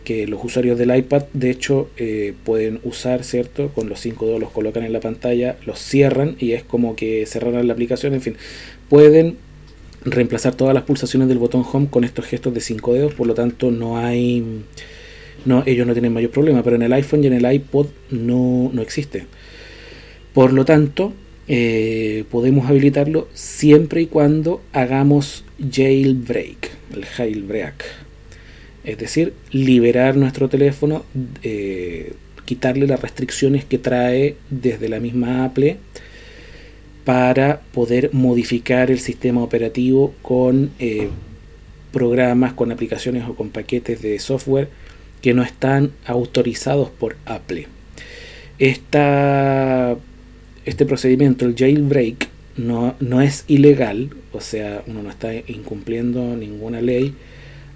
Que 0.08 0.26
los 0.26 0.42
usuarios 0.42 0.78
del 0.78 0.96
iPad, 0.96 1.24
de 1.34 1.50
hecho, 1.50 1.90
eh, 1.98 2.32
pueden 2.44 2.80
usar, 2.82 3.24
¿cierto? 3.24 3.68
Con 3.74 3.90
los 3.90 4.00
5 4.00 4.24
dedos 4.24 4.40
los 4.40 4.50
colocan 4.50 4.82
en 4.82 4.94
la 4.94 5.00
pantalla, 5.00 5.58
los 5.66 5.78
cierran 5.78 6.36
y 6.38 6.52
es 6.52 6.62
como 6.62 6.96
que 6.96 7.26
cerraran 7.26 7.66
la 7.66 7.74
aplicación. 7.74 8.14
En 8.14 8.22
fin, 8.22 8.36
pueden 8.88 9.36
reemplazar 10.06 10.54
todas 10.54 10.72
las 10.72 10.84
pulsaciones 10.84 11.28
del 11.28 11.36
botón 11.36 11.62
Home 11.70 11.88
con 11.90 12.04
estos 12.04 12.24
gestos 12.24 12.54
de 12.54 12.62
5 12.62 12.94
dedos, 12.94 13.12
por 13.12 13.26
lo 13.26 13.34
tanto, 13.34 13.70
no 13.70 13.98
hay. 13.98 14.62
No, 15.44 15.62
ellos 15.66 15.86
no 15.86 15.92
tienen 15.92 16.14
mayor 16.14 16.30
problema, 16.30 16.62
pero 16.62 16.76
en 16.76 16.82
el 16.82 16.92
iPhone 16.94 17.22
y 17.22 17.26
en 17.26 17.34
el 17.34 17.52
iPod 17.52 17.88
no, 18.10 18.70
no 18.72 18.80
existe. 18.80 19.26
Por 20.32 20.54
lo 20.54 20.64
tanto, 20.64 21.12
eh, 21.48 22.24
podemos 22.30 22.66
habilitarlo 22.70 23.28
siempre 23.34 24.00
y 24.00 24.06
cuando 24.06 24.62
hagamos 24.72 25.44
jailbreak, 25.70 26.70
el 26.94 27.04
jailbreak. 27.04 28.07
Es 28.88 28.96
decir, 28.96 29.34
liberar 29.52 30.16
nuestro 30.16 30.48
teléfono, 30.48 31.04
eh, 31.42 32.14
quitarle 32.46 32.86
las 32.86 33.02
restricciones 33.02 33.66
que 33.66 33.76
trae 33.76 34.36
desde 34.48 34.88
la 34.88 34.98
misma 34.98 35.44
Apple 35.44 35.76
para 37.04 37.60
poder 37.60 38.14
modificar 38.14 38.90
el 38.90 38.98
sistema 38.98 39.42
operativo 39.42 40.14
con 40.22 40.70
eh, 40.78 41.10
programas, 41.92 42.54
con 42.54 42.72
aplicaciones 42.72 43.28
o 43.28 43.34
con 43.34 43.50
paquetes 43.50 44.00
de 44.00 44.18
software 44.20 44.70
que 45.20 45.34
no 45.34 45.42
están 45.42 45.92
autorizados 46.06 46.88
por 46.88 47.16
Apple. 47.26 47.66
Este 48.58 49.98
procedimiento, 50.86 51.44
el 51.44 51.54
jailbreak, 51.56 52.28
no, 52.56 52.94
no 53.00 53.20
es 53.20 53.44
ilegal, 53.48 54.16
o 54.32 54.40
sea, 54.40 54.82
uno 54.86 55.02
no 55.02 55.10
está 55.10 55.34
incumpliendo 55.34 56.34
ninguna 56.36 56.80
ley 56.80 57.14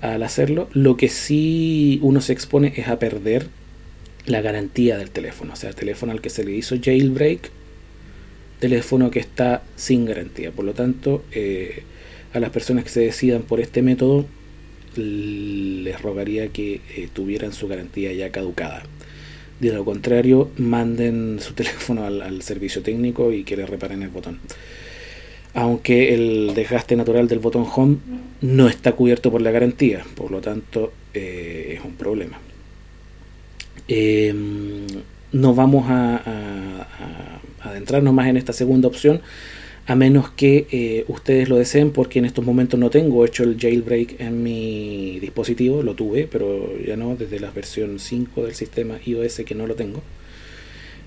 al 0.02 0.22
hacerlo. 0.22 0.68
Lo 0.74 0.98
que 0.98 1.08
sí 1.08 1.98
uno 2.02 2.20
se 2.20 2.34
expone 2.34 2.74
es 2.76 2.88
a 2.88 2.98
perder 2.98 3.46
la 4.26 4.42
garantía 4.42 4.98
del 4.98 5.10
teléfono, 5.10 5.54
o 5.54 5.56
sea, 5.56 5.70
el 5.70 5.74
teléfono 5.74 6.12
al 6.12 6.20
que 6.20 6.30
se 6.30 6.44
le 6.44 6.52
hizo 6.52 6.76
jailbreak, 6.80 7.50
teléfono 8.60 9.10
que 9.10 9.20
está 9.20 9.62
sin 9.76 10.04
garantía. 10.04 10.50
Por 10.52 10.64
lo 10.64 10.74
tanto, 10.74 11.24
eh, 11.32 11.82
a 12.32 12.40
las 12.40 12.50
personas 12.50 12.84
que 12.84 12.90
se 12.90 13.00
decidan 13.00 13.42
por 13.42 13.60
este 13.60 13.82
método, 13.82 14.26
les 14.96 16.00
rogaría 16.02 16.48
que 16.48 16.80
eh, 16.96 17.08
tuvieran 17.12 17.52
su 17.52 17.66
garantía 17.66 18.12
ya 18.12 18.30
caducada. 18.30 18.82
De 19.60 19.72
lo 19.72 19.84
contrario, 19.84 20.50
manden 20.56 21.38
su 21.40 21.54
teléfono 21.54 22.04
al, 22.04 22.22
al 22.22 22.42
servicio 22.42 22.82
técnico 22.82 23.32
y 23.32 23.44
que 23.44 23.56
le 23.56 23.66
reparen 23.66 24.02
el 24.02 24.10
botón. 24.10 24.40
Aunque 25.54 26.14
el 26.14 26.54
desgaste 26.54 26.96
natural 26.96 27.28
del 27.28 27.38
botón 27.38 27.66
home 27.74 27.96
no 28.40 28.68
está 28.68 28.92
cubierto 28.92 29.30
por 29.30 29.42
la 29.42 29.50
garantía, 29.50 30.04
por 30.14 30.30
lo 30.30 30.40
tanto 30.40 30.92
eh, 31.14 31.74
es 31.76 31.84
un 31.84 31.92
problema. 31.92 32.38
Eh, 33.88 34.34
no 35.32 35.54
vamos 35.54 35.84
a 35.88 36.86
adentrarnos 37.62 38.12
más 38.12 38.28
en 38.28 38.36
esta 38.36 38.52
segunda 38.52 38.88
opción, 38.88 39.20
a 39.86 39.96
menos 39.96 40.30
que 40.30 40.66
eh, 40.70 41.04
ustedes 41.08 41.48
lo 41.48 41.56
deseen, 41.56 41.90
porque 41.90 42.18
en 42.18 42.24
estos 42.24 42.44
momentos 42.44 42.78
no 42.78 42.90
tengo 42.90 43.24
hecho 43.24 43.42
el 43.42 43.58
jailbreak 43.58 44.20
en 44.20 44.42
mi 44.42 45.18
dispositivo, 45.20 45.82
lo 45.82 45.94
tuve, 45.94 46.28
pero 46.30 46.78
ya 46.78 46.96
no, 46.96 47.16
desde 47.16 47.40
la 47.40 47.50
versión 47.50 47.98
5 47.98 48.44
del 48.44 48.54
sistema 48.54 48.98
iOS 49.04 49.42
que 49.44 49.54
no 49.54 49.66
lo 49.66 49.74
tengo. 49.74 50.02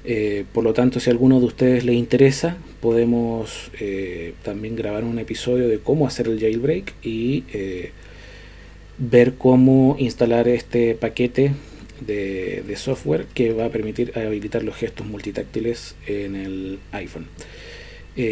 Eh, 0.07 0.45
por 0.53 0.63
lo 0.63 0.73
tanto, 0.73 0.99
si 0.99 1.09
a 1.09 1.13
alguno 1.13 1.39
de 1.39 1.47
ustedes 1.47 1.83
les 1.83 1.95
interesa, 1.95 2.57
podemos 2.79 3.71
eh, 3.79 4.33
también 4.43 4.75
grabar 4.75 5.03
un 5.03 5.17
episodio 5.17 5.67
de 5.67 5.79
cómo 5.79 6.05
hacer 6.05 6.27
el 6.27 6.39
jailbreak 6.39 6.93
y 7.01 7.43
eh, 7.53 7.91
ver 8.99 9.33
cómo 9.33 9.95
instalar 9.97 10.47
este 10.47 10.93
paquete 10.93 11.53
de, 12.01 12.63
de 12.67 12.75
software 12.75 13.25
que 13.33 13.53
va 13.53 13.65
a 13.65 13.69
permitir 13.69 14.17
habilitar 14.17 14.63
los 14.63 14.75
gestos 14.75 15.07
multitáctiles 15.07 15.95
en 16.05 16.35
el 16.35 16.79
iPhone. 16.91 17.27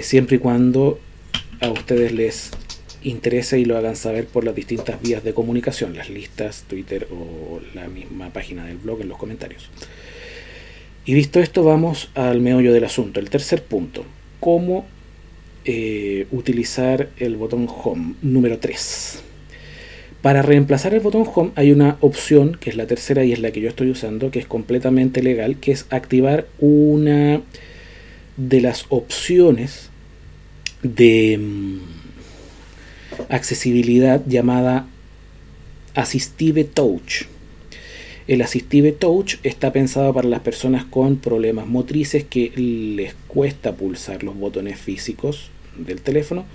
Siempre 0.02 0.38
y 0.38 0.40
cuando 0.40 0.98
a 1.60 1.70
ustedes 1.70 2.14
les 2.14 2.52
interese 3.02 3.60
y 3.60 3.66
lo 3.66 3.78
hagan 3.78 3.98
saber 3.98 4.28
por 4.28 4.46
las 4.46 4.56
distintas 4.56 5.02
vías 5.02 5.26
de 5.26 5.34
comunicación, 5.34 5.94
las 5.96 6.10
listas, 6.10 6.64
Twitter 6.70 7.08
o 7.12 7.60
la 7.74 7.90
misma 7.90 8.32
página 8.32 8.66
del 8.66 8.78
blog 8.78 9.02
en 9.02 9.10
los 9.10 9.18
comentarios. 9.18 9.70
Y 11.06 11.14
visto 11.14 11.40
esto, 11.42 11.64
vamos 11.64 12.10
al 12.16 12.40
meollo 12.40 12.72
del 12.72 12.86
asunto. 12.86 13.20
El 13.20 13.30
tercer 13.30 13.64
punto, 13.64 14.06
cómo 14.40 14.86
eh, 15.66 16.28
utilizar 16.32 17.10
el 17.18 17.36
botón 17.36 17.68
Home 17.70 18.16
número 18.22 18.60
3. 18.60 19.22
Para 20.22 20.42
reemplazar 20.42 20.94
el 20.94 21.02
botón 21.02 21.26
Home 21.36 21.52
hay 21.56 21.74
una 21.74 21.98
opción, 22.00 22.58
que 22.58 22.70
es 22.70 22.78
la 22.78 22.88
tercera 22.88 23.26
y 23.26 23.34
es 23.34 23.40
la 23.40 23.52
que 23.52 23.60
yo 23.60 23.68
estoy 23.68 23.90
usando, 23.90 24.32
que 24.32 24.40
es 24.40 24.46
completamente 24.46 25.22
legal, 25.22 25.58
que 25.58 25.74
es 25.74 25.86
activar 25.90 26.48
una 26.60 27.42
de 28.38 28.62
las 28.62 28.86
opciones 28.88 29.90
de 30.84 31.38
mm, 31.38 31.80
accesibilidad 33.28 34.22
llamada 34.26 34.88
Assistive 35.96 36.64
Touch. 36.64 37.26
El 38.26 38.42
Assistive 38.42 38.94
Touch 38.94 39.36
está 39.44 39.74
pensado 39.74 40.14
para 40.14 40.30
las 40.30 40.40
personas 40.40 40.86
con 40.86 41.18
problemas 41.18 41.68
motrices 41.68 42.24
que 42.24 42.54
les 42.56 43.16
cuesta 43.28 43.74
pulsar 43.74 44.24
los 44.24 44.38
botones 44.38 44.80
físicos 44.80 45.50
del 45.78 46.02
teléfono. 46.02 46.46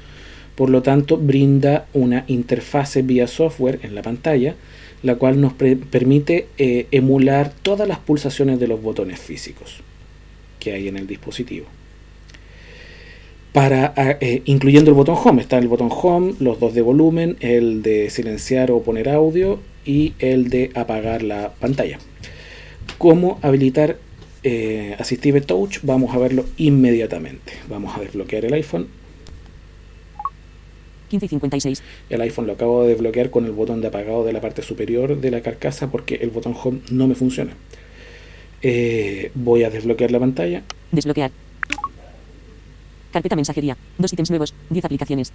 Por 0.55 0.71
lo 0.71 0.83
tanto, 0.83 1.19
brinda 1.19 1.87
una 1.93 2.25
interfase 2.27 3.03
vía 3.03 3.27
software 3.27 3.81
en 3.83 3.95
la 3.95 4.03
pantalla, 4.03 4.57
la 5.03 5.17
cual 5.17 5.43
nos 5.43 5.53
permite 5.53 6.49
eh, 6.57 6.87
emular 6.91 7.53
todas 7.63 7.87
las 7.87 7.99
pulsaciones 7.99 8.59
de 8.59 8.67
los 8.67 8.81
botones 8.81 9.21
físicos 9.21 9.81
que 10.59 10.73
hay 10.73 10.89
en 10.89 10.97
el 10.97 11.07
dispositivo. 11.07 11.67
Para, 13.53 13.93
ah, 13.97 14.17
eh, 14.21 14.43
incluyendo 14.47 14.91
el 14.91 14.95
botón 14.95 15.17
Home, 15.23 15.43
está 15.43 15.59
el 15.59 15.69
botón 15.69 15.91
Home, 15.91 16.35
los 16.41 16.59
dos 16.61 16.75
de 16.75 16.81
volumen, 16.81 17.37
el 17.41 17.83
de 17.83 18.09
silenciar 18.09 18.71
o 18.71 18.83
poner 18.83 19.11
audio 19.11 19.61
y 19.89 20.13
el 20.19 20.51
de 20.51 20.71
apagar 20.75 21.23
la 21.23 21.55
pantalla. 21.55 21.99
¿Cómo 22.99 23.39
habilitar 23.41 23.97
eh, 24.45 24.95
Assistive 24.99 25.41
Touch? 25.41 25.79
Vamos 25.83 26.15
a 26.15 26.19
verlo 26.19 26.45
inmediatamente. 26.59 27.55
Vamos 27.71 27.97
a 27.97 28.01
desbloquear 28.01 28.45
el 28.45 28.53
iPhone. 28.53 28.87
15 31.09 31.25
y 31.25 31.29
56. 31.31 31.83
El 32.11 32.21
iPhone 32.21 32.47
lo 32.47 32.53
acabo 32.53 32.83
de 32.83 32.91
desbloquear 32.91 33.31
con 33.31 33.47
el 33.47 33.53
botón 33.53 33.81
de 33.81 33.89
apagado 33.89 34.25
de 34.25 34.35
la 34.35 34.43
parte 34.43 34.61
superior 34.61 35.19
de 35.19 35.31
la 35.31 35.41
carcasa 35.41 35.91
porque 35.91 36.17
el 36.17 36.29
botón 36.29 36.55
Home 36.63 36.81
no 36.91 37.09
me 37.09 37.15
funciona. 37.15 37.55
Eh, 38.61 39.31
voy 39.35 39.65
a 39.65 39.71
desbloquear 39.71 40.11
la 40.11 40.19
pantalla. 40.19 40.65
Desbloquear. 40.93 41.31
Carpeta 43.11 43.37
mensajería. 43.37 43.79
Dos 43.97 44.13
ítems 44.13 44.29
nuevos. 44.29 44.53
10 44.69 44.85
aplicaciones. 44.85 45.33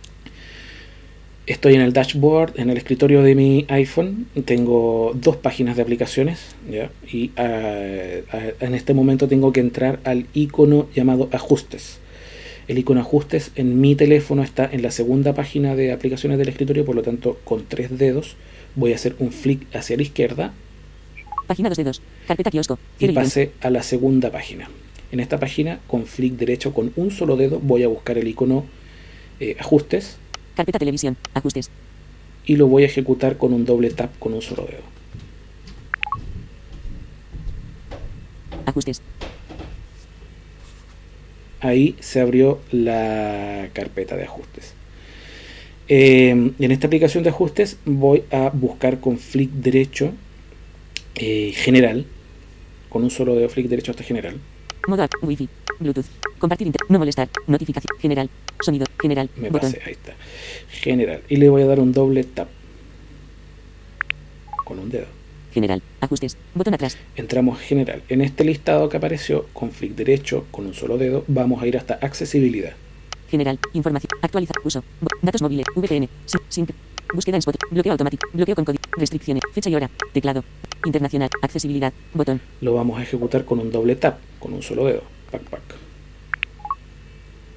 Estoy 1.46 1.76
en 1.76 1.82
el 1.82 1.92
dashboard, 1.92 2.58
en 2.58 2.70
el 2.70 2.78
escritorio 2.78 3.22
de 3.22 3.36
mi 3.36 3.66
iPhone. 3.68 4.28
Tengo 4.46 5.12
dos 5.14 5.36
páginas 5.36 5.76
de 5.76 5.82
aplicaciones. 5.82 6.56
¿ya? 6.72 6.90
Y 7.12 7.32
ah, 7.36 8.22
ah, 8.32 8.40
en 8.62 8.76
este 8.76 8.94
momento 8.94 9.28
tengo 9.28 9.52
que 9.52 9.60
entrar 9.60 10.00
al 10.06 10.26
icono 10.34 10.88
llamado 10.96 11.28
ajustes. 11.34 12.00
El 12.70 12.78
icono 12.78 13.02
ajustes 13.02 13.52
en 13.56 13.82
mi 13.82 13.96
teléfono 13.96 14.42
está 14.42 14.70
en 14.72 14.82
la 14.82 14.92
segunda 14.92 15.34
página 15.34 15.76
de 15.76 15.92
aplicaciones 15.92 16.38
del 16.38 16.48
escritorio, 16.48 16.86
por 16.86 16.96
lo 16.96 17.02
tanto, 17.02 17.38
con 17.44 17.66
tres 17.68 17.98
dedos 17.98 18.38
voy 18.76 18.94
a 18.94 18.96
hacer 18.96 19.16
un 19.20 19.32
flick 19.32 19.68
hacia 19.76 19.98
la 19.98 20.04
izquierda 20.04 20.54
Página 21.48 21.70
2 21.70 21.78
dedos. 21.78 22.02
Carpeta 22.28 22.52
kiosco. 22.52 22.80
y 23.00 23.10
pase 23.10 23.52
a 23.62 23.70
la 23.70 23.84
segunda 23.84 24.32
página. 24.32 24.70
En 25.12 25.20
esta 25.20 25.40
página, 25.40 25.80
con 25.88 26.06
flick 26.06 26.34
derecho 26.34 26.74
con 26.74 26.94
un 26.96 27.12
solo 27.12 27.36
dedo, 27.36 27.60
voy 27.60 27.84
a 27.84 27.88
buscar 27.88 28.18
el 28.18 28.28
icono 28.28 28.66
eh, 29.40 29.58
ajustes 29.60 30.18
Carpeta 30.56 30.80
televisión. 30.80 31.18
Ajustes. 31.34 31.70
y 32.46 32.58
lo 32.58 32.68
voy 32.68 32.84
a 32.84 32.88
ejecutar 32.88 33.38
con 33.38 33.54
un 33.54 33.64
doble 33.66 33.90
tap 33.90 34.18
con 34.20 34.34
un 34.34 34.42
solo 34.42 34.66
dedo. 34.66 34.84
Ajustes. 38.66 39.02
Ahí 41.62 41.96
se 42.02 42.20
abrió 42.20 42.60
la 42.72 43.70
carpeta 43.72 44.18
de 44.18 44.24
ajustes. 44.24 44.74
Eh, 45.88 46.30
en 46.30 46.72
esta 46.72 46.88
aplicación 46.88 47.24
de 47.24 47.30
ajustes 47.30 47.78
voy 47.86 48.24
a 48.32 48.50
buscar 48.50 49.00
con 49.00 49.18
flick 49.18 49.50
derecho 49.52 50.12
eh, 51.16 51.52
general, 51.56 52.06
con 52.90 53.04
un 53.04 53.10
solo 53.10 53.36
dedo 53.36 53.48
flick 53.48 53.68
derecho 53.68 53.92
hasta 53.92 54.04
general. 54.04 54.36
Modo. 54.88 55.08
Wi-Fi. 55.22 55.50
Bluetooth. 55.80 56.06
Compartir 56.40 56.68
inter. 56.68 56.82
No 56.90 57.00
molestar. 57.00 57.30
Notificación. 57.48 57.98
General. 58.00 58.30
Sonido. 58.62 58.86
General. 59.02 59.30
Me 59.38 59.50
Botón. 59.50 59.72
pasé, 59.72 59.82
ahí 59.86 59.94
está. 59.94 60.14
General. 60.70 61.22
Y 61.30 61.38
le 61.38 61.50
voy 61.50 61.62
a 61.62 61.66
dar 61.66 61.80
un 61.80 61.92
doble 61.94 62.24
tap 62.24 62.50
con 64.66 64.80
un 64.80 64.90
dedo. 64.90 65.08
General. 65.54 65.82
Ajustes. 66.02 66.38
Botón 66.54 66.74
atrás. 66.74 66.98
Entramos 67.16 67.60
general. 67.60 68.04
En 68.10 68.22
este 68.22 68.44
listado 68.44 68.90
que 68.90 68.98
apareció 68.98 69.48
con 69.54 69.72
flick 69.72 69.96
derecho 69.96 70.46
con 70.52 70.66
un 70.66 70.74
solo 70.74 70.98
dedo, 70.98 71.24
vamos 71.28 71.62
a 71.62 71.68
ir 71.68 71.78
hasta 71.78 71.96
accesibilidad. 71.96 72.74
General. 73.30 73.60
Información. 73.74 74.10
Actualizar. 74.22 74.58
Uso. 74.64 74.84
Datos 75.22 75.42
móviles. 75.42 75.66
VPN. 75.76 76.10
Sync. 76.50 76.72
Búsqueda 77.14 77.38
en 77.38 77.40
Spotify. 77.40 77.66
Bloqueo 77.70 77.92
automático. 77.92 78.28
Bloqueo 78.34 78.56
con 78.56 78.66
código. 78.66 78.82
Restricciones. 78.98 79.44
Fecha 79.54 79.70
y 79.70 79.76
hora. 79.76 79.90
Teclado. 80.14 80.44
Internacional. 80.86 81.30
Accesibilidad. 81.42 81.94
Botón. 82.14 82.42
Lo 82.62 82.74
vamos 82.74 83.00
a 83.00 83.04
ejecutar 83.04 83.46
con 83.46 83.60
un 83.60 83.72
doble 83.72 83.96
tap, 83.96 84.18
con 84.40 84.54
un 84.54 84.64
solo 84.64 84.86
dedo. 84.86 85.04
Pac, 85.32 85.44
pac. 85.44 85.62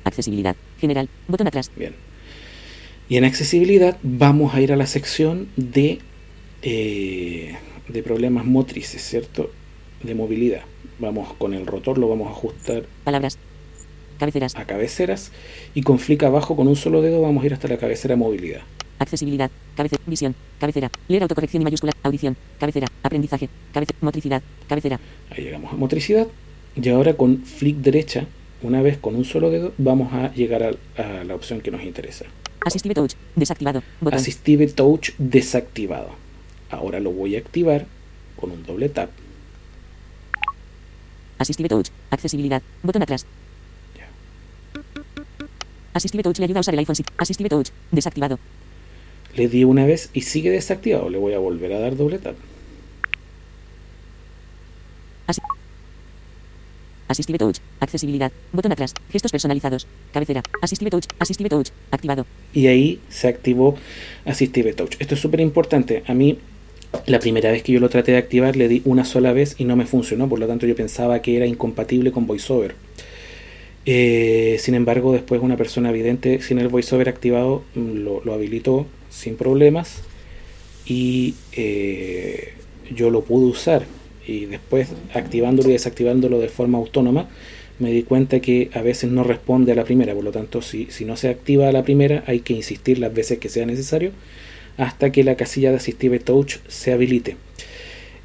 Accesibilidad. 0.04 0.56
General. 0.78 1.08
Botón 1.26 1.46
atrás. 1.46 1.70
Bien. 1.74 1.94
Y 3.08 3.16
en 3.16 3.24
accesibilidad 3.24 3.98
vamos 4.02 4.54
a 4.54 4.60
ir 4.60 4.72
a 4.72 4.76
la 4.76 4.86
sección 4.86 5.48
de, 5.56 6.00
eh, 6.62 7.56
de 7.88 8.02
problemas 8.02 8.44
motrices, 8.44 9.02
¿cierto? 9.02 9.50
De 10.02 10.14
movilidad. 10.14 10.62
Vamos 10.98 11.32
con 11.34 11.54
el 11.54 11.66
rotor, 11.66 11.98
lo 11.98 12.08
vamos 12.08 12.28
a 12.28 12.30
ajustar 12.32 12.84
Palabras. 13.04 13.38
Cabeceras. 14.18 14.56
a 14.56 14.64
cabeceras 14.64 15.30
y 15.74 15.82
con 15.82 15.98
flick 15.98 16.22
abajo 16.22 16.56
con 16.56 16.68
un 16.68 16.76
solo 16.76 17.02
dedo 17.02 17.20
vamos 17.20 17.42
a 17.42 17.46
ir 17.46 17.52
hasta 17.52 17.68
la 17.68 17.76
cabecera 17.76 18.16
movilidad. 18.16 18.62
Accesibilidad. 18.98 19.50
Cabecera. 19.76 20.02
Visión. 20.06 20.34
Cabecera. 20.58 20.90
Leer 21.08 21.22
autocorrección 21.22 21.62
y 21.62 21.64
mayúscula. 21.64 21.92
Audición. 22.02 22.36
Cabecera. 22.58 22.86
Aprendizaje. 23.02 23.48
Cabecera. 23.72 23.98
Motricidad. 24.00 24.42
Cabecera. 24.68 25.00
Ahí 25.30 25.44
llegamos 25.44 25.72
a 25.72 25.76
motricidad 25.76 26.26
y 26.74 26.88
ahora 26.88 27.14
con 27.14 27.42
flick 27.42 27.76
derecha, 27.76 28.26
una 28.62 28.82
vez 28.82 28.98
con 28.98 29.14
un 29.16 29.24
solo 29.24 29.50
dedo, 29.50 29.72
vamos 29.78 30.12
a 30.12 30.32
llegar 30.34 30.62
a, 30.62 30.70
a 31.02 31.24
la 31.24 31.34
opción 31.34 31.60
que 31.60 31.70
nos 31.70 31.82
interesa. 31.82 32.24
Assistive 32.64 32.94
Touch. 32.94 33.12
Desactivado. 33.34 33.82
Botón. 34.00 34.18
Assistive 34.18 34.66
Touch 34.68 35.10
desactivado. 35.18 36.10
Ahora 36.70 36.98
lo 37.00 37.12
voy 37.12 37.36
a 37.36 37.38
activar 37.38 37.86
con 38.36 38.50
un 38.50 38.64
doble 38.64 38.88
tap. 38.88 39.10
Assistive 41.38 41.68
Touch. 41.68 41.88
Accesibilidad. 42.10 42.62
Botón 42.82 43.02
atrás. 43.02 43.26
Ya. 43.96 44.08
Assistive 45.94 46.22
Touch 46.22 46.38
le 46.38 46.44
ayuda 46.46 46.58
a 46.58 46.62
usar 46.62 46.74
el 46.74 46.78
iPhone. 46.80 46.96
si- 46.96 47.04
Assistive 47.18 47.48
Touch. 47.48 47.68
Desactivado. 47.90 48.38
Le 49.36 49.48
di 49.48 49.64
una 49.64 49.86
vez 49.86 50.10
y 50.14 50.22
sigue 50.22 50.50
desactivado. 50.50 51.10
Le 51.10 51.18
voy 51.18 51.34
a 51.34 51.38
volver 51.38 51.72
a 51.72 51.78
dar 51.78 51.96
doble 51.96 52.18
tap. 52.18 52.36
Assistive 57.08 57.38
Touch. 57.38 57.58
Accesibilidad. 57.80 58.32
Botón 58.52 58.72
atrás. 58.72 58.92
Gestos 59.10 59.30
personalizados. 59.30 59.86
Cabecera. 60.12 60.42
Assistive 60.60 60.90
Touch. 60.90 61.06
Assistive 61.18 61.48
Touch. 61.48 61.68
Activado. 61.90 62.26
Y 62.52 62.66
ahí 62.66 63.00
se 63.08 63.28
activó 63.28 63.76
Assistive 64.24 64.72
Touch. 64.72 64.96
Esto 64.98 65.14
es 65.14 65.20
súper 65.20 65.40
importante. 65.40 66.02
A 66.06 66.14
mí, 66.14 66.38
la 67.06 67.20
primera 67.20 67.50
vez 67.52 67.62
que 67.62 67.72
yo 67.72 67.80
lo 67.80 67.88
traté 67.88 68.12
de 68.12 68.18
activar, 68.18 68.56
le 68.56 68.68
di 68.68 68.82
una 68.84 69.04
sola 69.04 69.32
vez 69.32 69.54
y 69.58 69.64
no 69.64 69.76
me 69.76 69.86
funcionó. 69.86 70.28
Por 70.28 70.40
lo 70.40 70.46
tanto, 70.46 70.66
yo 70.66 70.74
pensaba 70.74 71.22
que 71.22 71.36
era 71.36 71.46
incompatible 71.46 72.10
con 72.10 72.26
VoiceOver. 72.26 72.74
Eh, 73.84 74.56
sin 74.58 74.74
embargo, 74.74 75.12
después 75.12 75.40
una 75.40 75.56
persona 75.56 75.92
vidente 75.92 76.42
sin 76.42 76.58
el 76.58 76.66
voiceover 76.66 77.08
activado 77.08 77.62
mm, 77.76 77.98
lo, 77.98 78.20
lo 78.24 78.34
habilitó 78.34 78.84
sin 79.16 79.36
problemas 79.36 80.02
y 80.86 81.34
eh, 81.52 82.54
yo 82.94 83.10
lo 83.10 83.22
pude 83.22 83.46
usar. 83.46 83.84
Y 84.26 84.46
después, 84.46 84.88
activándolo 85.14 85.70
y 85.70 85.72
desactivándolo 85.72 86.38
de 86.38 86.48
forma 86.48 86.78
autónoma, 86.78 87.28
me 87.78 87.92
di 87.92 88.02
cuenta 88.02 88.40
que 88.40 88.70
a 88.72 88.82
veces 88.82 89.10
no 89.10 89.22
responde 89.24 89.72
a 89.72 89.74
la 89.74 89.84
primera. 89.84 90.14
Por 90.14 90.24
lo 90.24 90.32
tanto, 90.32 90.62
si, 90.62 90.86
si 90.90 91.04
no 91.04 91.16
se 91.16 91.28
activa 91.28 91.68
a 91.68 91.72
la 91.72 91.84
primera, 91.84 92.24
hay 92.26 92.40
que 92.40 92.54
insistir 92.54 92.98
las 92.98 93.14
veces 93.14 93.38
que 93.38 93.48
sea 93.48 93.66
necesario 93.66 94.12
hasta 94.76 95.10
que 95.10 95.24
la 95.24 95.36
casilla 95.36 95.70
de 95.70 95.76
Assistive 95.76 96.18
Touch 96.18 96.56
se 96.68 96.92
habilite. 96.92 97.36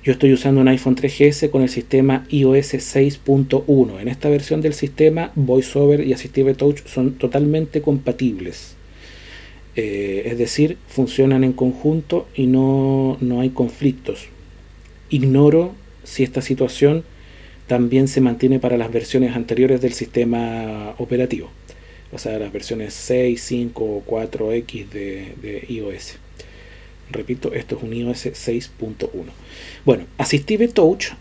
Yo 0.04 0.14
estoy 0.14 0.34
usando 0.34 0.62
un 0.62 0.68
iPhone 0.68 0.96
3GS 0.96 1.50
con 1.52 1.62
el 1.62 1.70
sistema 1.70 2.26
iOS 2.30 2.74
6.1. 2.74 4.02
En 4.02 4.08
esta 4.08 4.30
versión 4.30 4.60
del 4.62 4.74
sistema, 4.74 5.32
VoiceOver 5.36 6.06
y 6.06 6.14
Assistive 6.14 6.56
Touch 6.56 6.84
son 6.86 7.14
totalmente 7.14 7.82
compatibles. 7.82 8.76
Eh, 9.76 10.24
es 10.26 10.38
decir, 10.38 10.78
funcionan 10.88 11.44
en 11.44 11.54
conjunto 11.54 12.28
y 12.36 12.48
no, 12.48 13.18
no 13.22 13.42
hay 13.42 13.50
conflictos. 13.50 14.28
Ignoro 15.10 15.74
si 16.04 16.24
esta 16.24 16.42
situación 16.42 17.04
también 17.68 18.08
se 18.08 18.20
mantiene 18.20 18.60
para 18.60 18.78
las 18.78 18.92
versiones 18.92 19.36
anteriores 19.36 19.80
del 19.82 19.94
sistema 19.94 20.94
operativo. 20.98 21.50
O 22.12 22.18
sea, 22.18 22.38
las 22.38 22.52
versiones 22.52 22.94
6, 22.94 23.42
5 23.42 23.84
o 23.84 24.04
4X 24.06 24.90
de, 24.90 25.34
de 25.42 25.66
iOS. 25.70 26.18
Repito, 27.10 27.54
esto 27.54 27.78
es 27.78 27.84
un 27.84 27.94
iOS 27.94 28.26
6.1. 28.26 29.08
Bueno, 29.86 30.06
Assistive 30.18 30.68
Touch, 30.68 31.12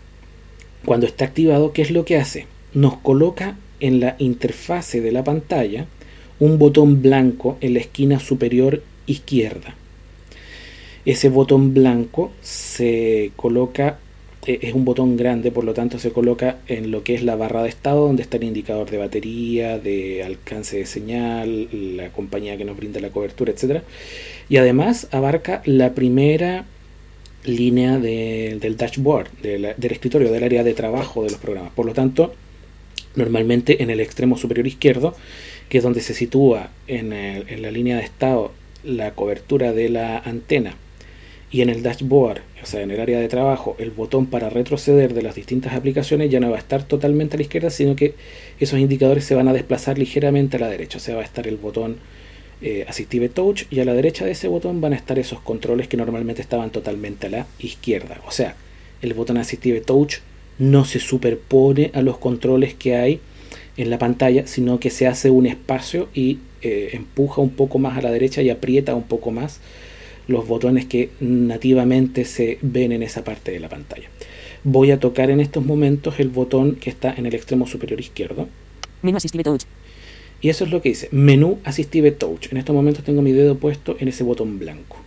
cuando 0.83 1.05
está 1.05 1.25
activado, 1.25 1.71
¿qué 1.71 1.81
es 1.81 1.91
lo 1.91 2.03
que 2.03 2.17
hace? 2.17 2.47
Nos 2.73 2.97
coloca 2.97 3.57
en 3.79 4.01
la 4.01 4.15
interfase 4.19 4.99
de 4.99 5.11
la 5.11 5.23
pantalla 5.23 5.87
un 6.41 6.57
botón 6.57 7.01
blanco 7.01 7.57
en 7.61 7.75
la 7.75 7.79
esquina 7.79 8.19
superior 8.19 8.81
izquierda. 9.05 9.75
Ese 11.05 11.29
botón 11.29 11.73
blanco 11.73 12.31
se 12.41 13.31
coloca, 13.35 13.99
eh, 14.47 14.57
es 14.63 14.73
un 14.73 14.83
botón 14.83 15.17
grande, 15.17 15.51
por 15.51 15.63
lo 15.63 15.73
tanto 15.75 15.99
se 15.99 16.11
coloca 16.11 16.57
en 16.67 16.89
lo 16.89 17.03
que 17.03 17.13
es 17.13 17.23
la 17.23 17.35
barra 17.35 17.61
de 17.61 17.69
estado, 17.69 18.07
donde 18.07 18.23
está 18.23 18.37
el 18.37 18.43
indicador 18.45 18.89
de 18.89 18.97
batería, 18.97 19.77
de 19.77 20.23
alcance 20.23 20.77
de 20.77 20.85
señal, 20.87 21.69
la 21.95 22.09
compañía 22.09 22.57
que 22.57 22.65
nos 22.65 22.75
brinda 22.75 22.99
la 22.99 23.09
cobertura, 23.11 23.51
etc. 23.51 23.83
Y 24.49 24.57
además 24.57 25.07
abarca 25.11 25.61
la 25.65 25.93
primera 25.93 26.65
línea 27.45 27.99
de- 27.99 28.57
del 28.59 28.77
dashboard, 28.77 29.29
del 29.43 29.65
escritorio, 29.91 30.31
del 30.31 30.43
área 30.43 30.63
de 30.63 30.73
trabajo 30.73 31.23
de 31.23 31.29
los 31.31 31.39
programas. 31.39 31.71
Por 31.73 31.85
lo 31.85 31.93
tanto, 31.93 32.33
normalmente 33.15 33.83
en 33.83 33.89
el 33.91 33.99
extremo 33.99 34.37
superior 34.37 34.65
izquierdo, 34.67 35.15
que 35.71 35.77
es 35.77 35.85
donde 35.85 36.01
se 36.01 36.13
sitúa 36.13 36.69
en, 36.87 37.11
la 37.61 37.71
línea 37.71 37.95
de 37.95 38.03
estado 38.03 38.51
la 38.83 39.11
cobertura 39.11 39.71
de 39.71 39.87
la 39.87 40.17
antena, 40.17 40.75
y 41.49 41.61
en 41.61 41.69
el 41.69 41.81
dashboard, 41.81 42.41
o 42.61 42.65
sea, 42.65 42.81
en 42.81 42.91
el 42.91 42.99
área 42.99 43.21
de 43.21 43.29
trabajo, 43.29 43.77
el 43.79 43.89
botón 43.91 44.25
para 44.25 44.49
retroceder 44.49 45.13
de 45.13 45.21
las 45.21 45.33
distintas 45.33 45.71
aplicaciones 45.71 46.29
ya 46.29 46.41
no 46.41 46.49
va 46.49 46.57
a 46.57 46.59
estar 46.59 46.83
totalmente 46.83 47.35
a 47.35 47.37
la 47.37 47.43
izquierda, 47.43 47.69
sino 47.69 47.95
que 47.95 48.15
esos 48.59 48.79
indicadores 48.79 49.23
se 49.23 49.33
van 49.33 49.47
a 49.47 49.53
desplazar 49.53 49.97
ligeramente 49.97 50.57
a 50.57 50.59
la 50.59 50.67
derecha. 50.67 50.97
O 50.97 51.01
sea, 51.01 51.15
va 51.15 51.21
a 51.21 51.25
estar 51.25 51.47
el 51.47 51.55
botón 51.55 51.95
eh, 52.61 52.83
Assistive 52.89 53.29
Touch 53.29 53.63
y 53.69 53.79
a 53.79 53.85
la 53.85 53.93
derecha 53.93 54.25
de 54.25 54.31
ese 54.31 54.49
botón 54.49 54.81
van 54.81 54.91
a 54.91 54.97
estar 54.97 55.19
esos 55.19 55.39
controles 55.39 55.87
que 55.87 55.95
normalmente 55.95 56.41
estaban 56.41 56.71
totalmente 56.71 57.27
a 57.27 57.29
la 57.29 57.47
izquierda. 57.59 58.19
O 58.27 58.31
sea, 58.31 58.55
el 59.01 59.13
botón 59.13 59.37
Assistive 59.37 59.79
Touch 59.79 60.15
no 60.59 60.83
se 60.83 60.99
superpone 60.99 61.91
a 61.93 62.01
los 62.01 62.17
controles 62.17 62.73
que 62.73 62.97
hay 62.97 63.21
en 63.77 63.89
la 63.89 63.97
pantalla, 63.97 64.47
sino 64.47 64.79
que 64.79 64.89
se 64.89 65.07
hace 65.07 65.29
un 65.29 65.45
espacio 65.45 66.09
y 66.13 66.39
eh, 66.61 66.89
empuja 66.93 67.41
un 67.41 67.51
poco 67.51 67.79
más 67.79 67.97
a 67.97 68.01
la 68.01 68.11
derecha 68.11 68.41
y 68.41 68.49
aprieta 68.49 68.95
un 68.95 69.03
poco 69.03 69.31
más 69.31 69.59
los 70.27 70.47
botones 70.47 70.85
que 70.85 71.09
nativamente 71.19 72.25
se 72.25 72.59
ven 72.61 72.91
en 72.91 73.03
esa 73.03 73.23
parte 73.23 73.51
de 73.51 73.59
la 73.59 73.69
pantalla. 73.69 74.09
Voy 74.63 74.91
a 74.91 74.99
tocar 74.99 75.31
en 75.31 75.39
estos 75.39 75.65
momentos 75.65 76.19
el 76.19 76.29
botón 76.29 76.75
que 76.75 76.89
está 76.89 77.13
en 77.13 77.25
el 77.25 77.33
extremo 77.33 77.65
superior 77.65 77.99
izquierdo. 77.99 78.47
Menú 79.01 79.17
Assistive 79.17 79.43
Touch. 79.43 79.63
Y 80.41 80.49
eso 80.49 80.65
es 80.65 80.71
lo 80.71 80.81
que 80.81 80.89
dice, 80.89 81.09
menú 81.11 81.59
Assistive 81.63 82.11
Touch. 82.11 82.51
En 82.51 82.57
estos 82.57 82.75
momentos 82.75 83.03
tengo 83.03 83.21
mi 83.21 83.31
dedo 83.31 83.57
puesto 83.57 83.95
en 83.99 84.07
ese 84.07 84.23
botón 84.23 84.59
blanco. 84.59 84.97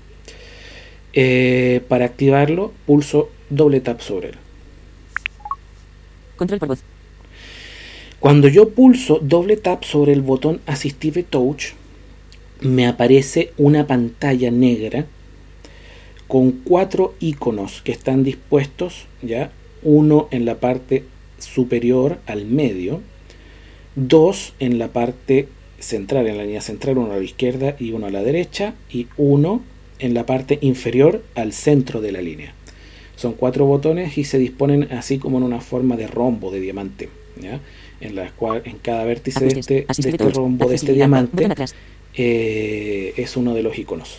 Eh, 1.12 1.80
para 1.88 2.04
activarlo, 2.04 2.72
pulso 2.86 3.30
doble 3.50 3.80
tap 3.80 4.00
sobre 4.00 4.30
él. 4.30 4.34
Control 6.36 6.58
por 6.58 6.68
voz. 6.68 6.93
Cuando 8.24 8.48
yo 8.48 8.70
pulso 8.70 9.18
doble 9.18 9.58
tap 9.58 9.84
sobre 9.84 10.14
el 10.14 10.22
botón 10.22 10.62
Assistive 10.64 11.24
Touch, 11.24 11.74
me 12.62 12.86
aparece 12.86 13.52
una 13.58 13.86
pantalla 13.86 14.50
negra 14.50 15.04
con 16.26 16.52
cuatro 16.52 17.12
iconos 17.20 17.82
que 17.82 17.92
están 17.92 18.24
dispuestos, 18.24 19.04
ya 19.20 19.52
uno 19.82 20.28
en 20.30 20.46
la 20.46 20.54
parte 20.54 21.04
superior 21.38 22.18
al 22.24 22.46
medio, 22.46 23.02
dos 23.94 24.54
en 24.58 24.78
la 24.78 24.88
parte 24.88 25.48
central, 25.78 26.26
en 26.26 26.38
la 26.38 26.44
línea 26.44 26.62
central, 26.62 26.96
uno 26.96 27.12
a 27.12 27.18
la 27.18 27.24
izquierda 27.24 27.76
y 27.78 27.92
uno 27.92 28.06
a 28.06 28.10
la 28.10 28.22
derecha, 28.22 28.72
y 28.90 29.06
uno 29.18 29.60
en 29.98 30.14
la 30.14 30.24
parte 30.24 30.58
inferior 30.62 31.22
al 31.34 31.52
centro 31.52 32.00
de 32.00 32.12
la 32.12 32.22
línea. 32.22 32.54
Son 33.16 33.34
cuatro 33.34 33.66
botones 33.66 34.16
y 34.16 34.24
se 34.24 34.38
disponen 34.38 34.84
así 34.92 35.18
como 35.18 35.36
en 35.36 35.42
una 35.42 35.60
forma 35.60 35.98
de 35.98 36.06
rombo 36.06 36.50
de 36.50 36.60
diamante. 36.60 37.10
En, 38.04 38.14
la 38.16 38.30
cual, 38.32 38.62
en 38.64 38.78
cada 38.78 39.04
vértice 39.04 39.40
de 39.44 39.58
este, 39.60 39.74
de 39.74 39.86
este 39.88 40.16
rombo, 40.30 40.68
de 40.68 40.74
este 40.76 40.92
Accesibilidad. 40.92 41.28
diamante, 41.30 41.64
eh, 42.16 43.14
es 43.16 43.36
uno 43.36 43.54
de 43.54 43.62
los 43.62 43.78
iconos. 43.78 44.18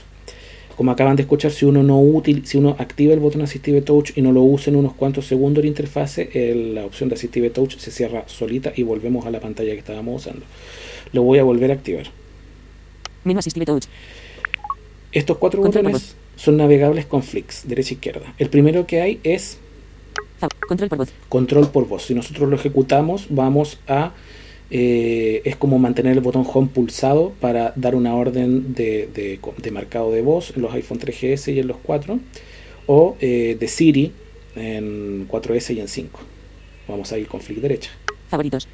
Como 0.75 0.91
acaban 0.91 1.15
de 1.15 1.21
escuchar, 1.21 1.51
si 1.51 1.63
uno 1.65 1.83
no 1.83 1.99
útil, 2.01 2.45
si 2.45 2.57
uno 2.57 2.75
activa 2.79 3.13
el 3.13 3.19
botón 3.21 3.41
Assistive 3.43 3.81
Touch 3.81 4.11
y 4.17 4.21
no 4.21 4.33
lo 4.33 4.41
usa 4.43 4.71
en 4.71 4.75
unos 4.77 4.93
cuantos 4.93 5.25
segundos 5.25 5.63
la 5.63 5.69
interfase, 5.69 6.29
el- 6.33 6.75
la 6.75 6.85
opción 6.85 7.07
de 7.07 7.15
Assistive 7.15 7.49
Touch 7.51 7.77
se 7.77 7.91
cierra 7.91 8.23
solita 8.27 8.73
y 8.75 8.83
volvemos 8.83 9.25
a 9.25 9.31
la 9.31 9.39
pantalla 9.39 9.71
que 9.71 9.79
estábamos 9.79 10.21
usando. 10.25 10.45
Lo 11.13 11.23
voy 11.23 11.39
a 11.39 11.43
volver 11.43 11.71
a 11.71 11.75
activar. 11.75 12.07
Menú 13.23 13.39
Assistive 13.39 13.65
Touch. 13.65 13.85
Estos 15.13 15.37
cuatro 15.37 15.61
Control 15.61 15.83
botones 15.85 16.15
son 16.35 16.57
navegables 16.57 17.05
con 17.05 17.23
flicks, 17.23 17.63
derecha 17.67 17.91
e 17.91 17.93
izquierda. 17.93 18.33
El 18.37 18.49
primero 18.49 18.85
que 18.85 18.99
hay 19.01 19.19
es 19.23 19.57
Control 20.67 20.89
por 20.89 20.97
voz. 20.99 21.09
control 21.29 21.69
por 21.69 21.87
voz. 21.87 22.05
Si 22.05 22.13
nosotros 22.15 22.49
lo 22.49 22.55
ejecutamos, 22.55 23.27
vamos 23.29 23.79
a. 23.87 24.13
eh, 24.71 25.41
es 25.45 25.55
como 25.55 25.77
mantener 25.79 26.13
el 26.13 26.21
botón 26.21 26.45
home 26.51 26.67
pulsado 26.73 27.33
para 27.39 27.71
dar 27.75 27.93
una 27.95 28.15
orden 28.15 28.73
de, 28.73 29.07
de- 29.13 29.39
de 29.57 29.71
marcado 29.71 30.11
de 30.11 30.21
voz 30.23 30.53
en 30.55 30.61
los 30.63 30.73
iPhone 30.73 30.99
3GS 30.99 31.53
y 31.53 31.59
en 31.59 31.67
los 31.67 31.77
4, 31.83 32.19
o 32.87 33.15
eh, 33.21 33.55
de 33.59 33.67
Siri 33.67 34.11
en 34.55 35.27
4S 35.27 35.75
y 35.75 35.79
en 35.81 35.87
5. 35.87 36.19
Vamos 36.87 37.11
a 37.11 37.17
ir 37.19 37.27
con 37.27 37.41
flick 37.41 37.59
derecha. 37.59 37.91
Favoritos. 38.29 38.67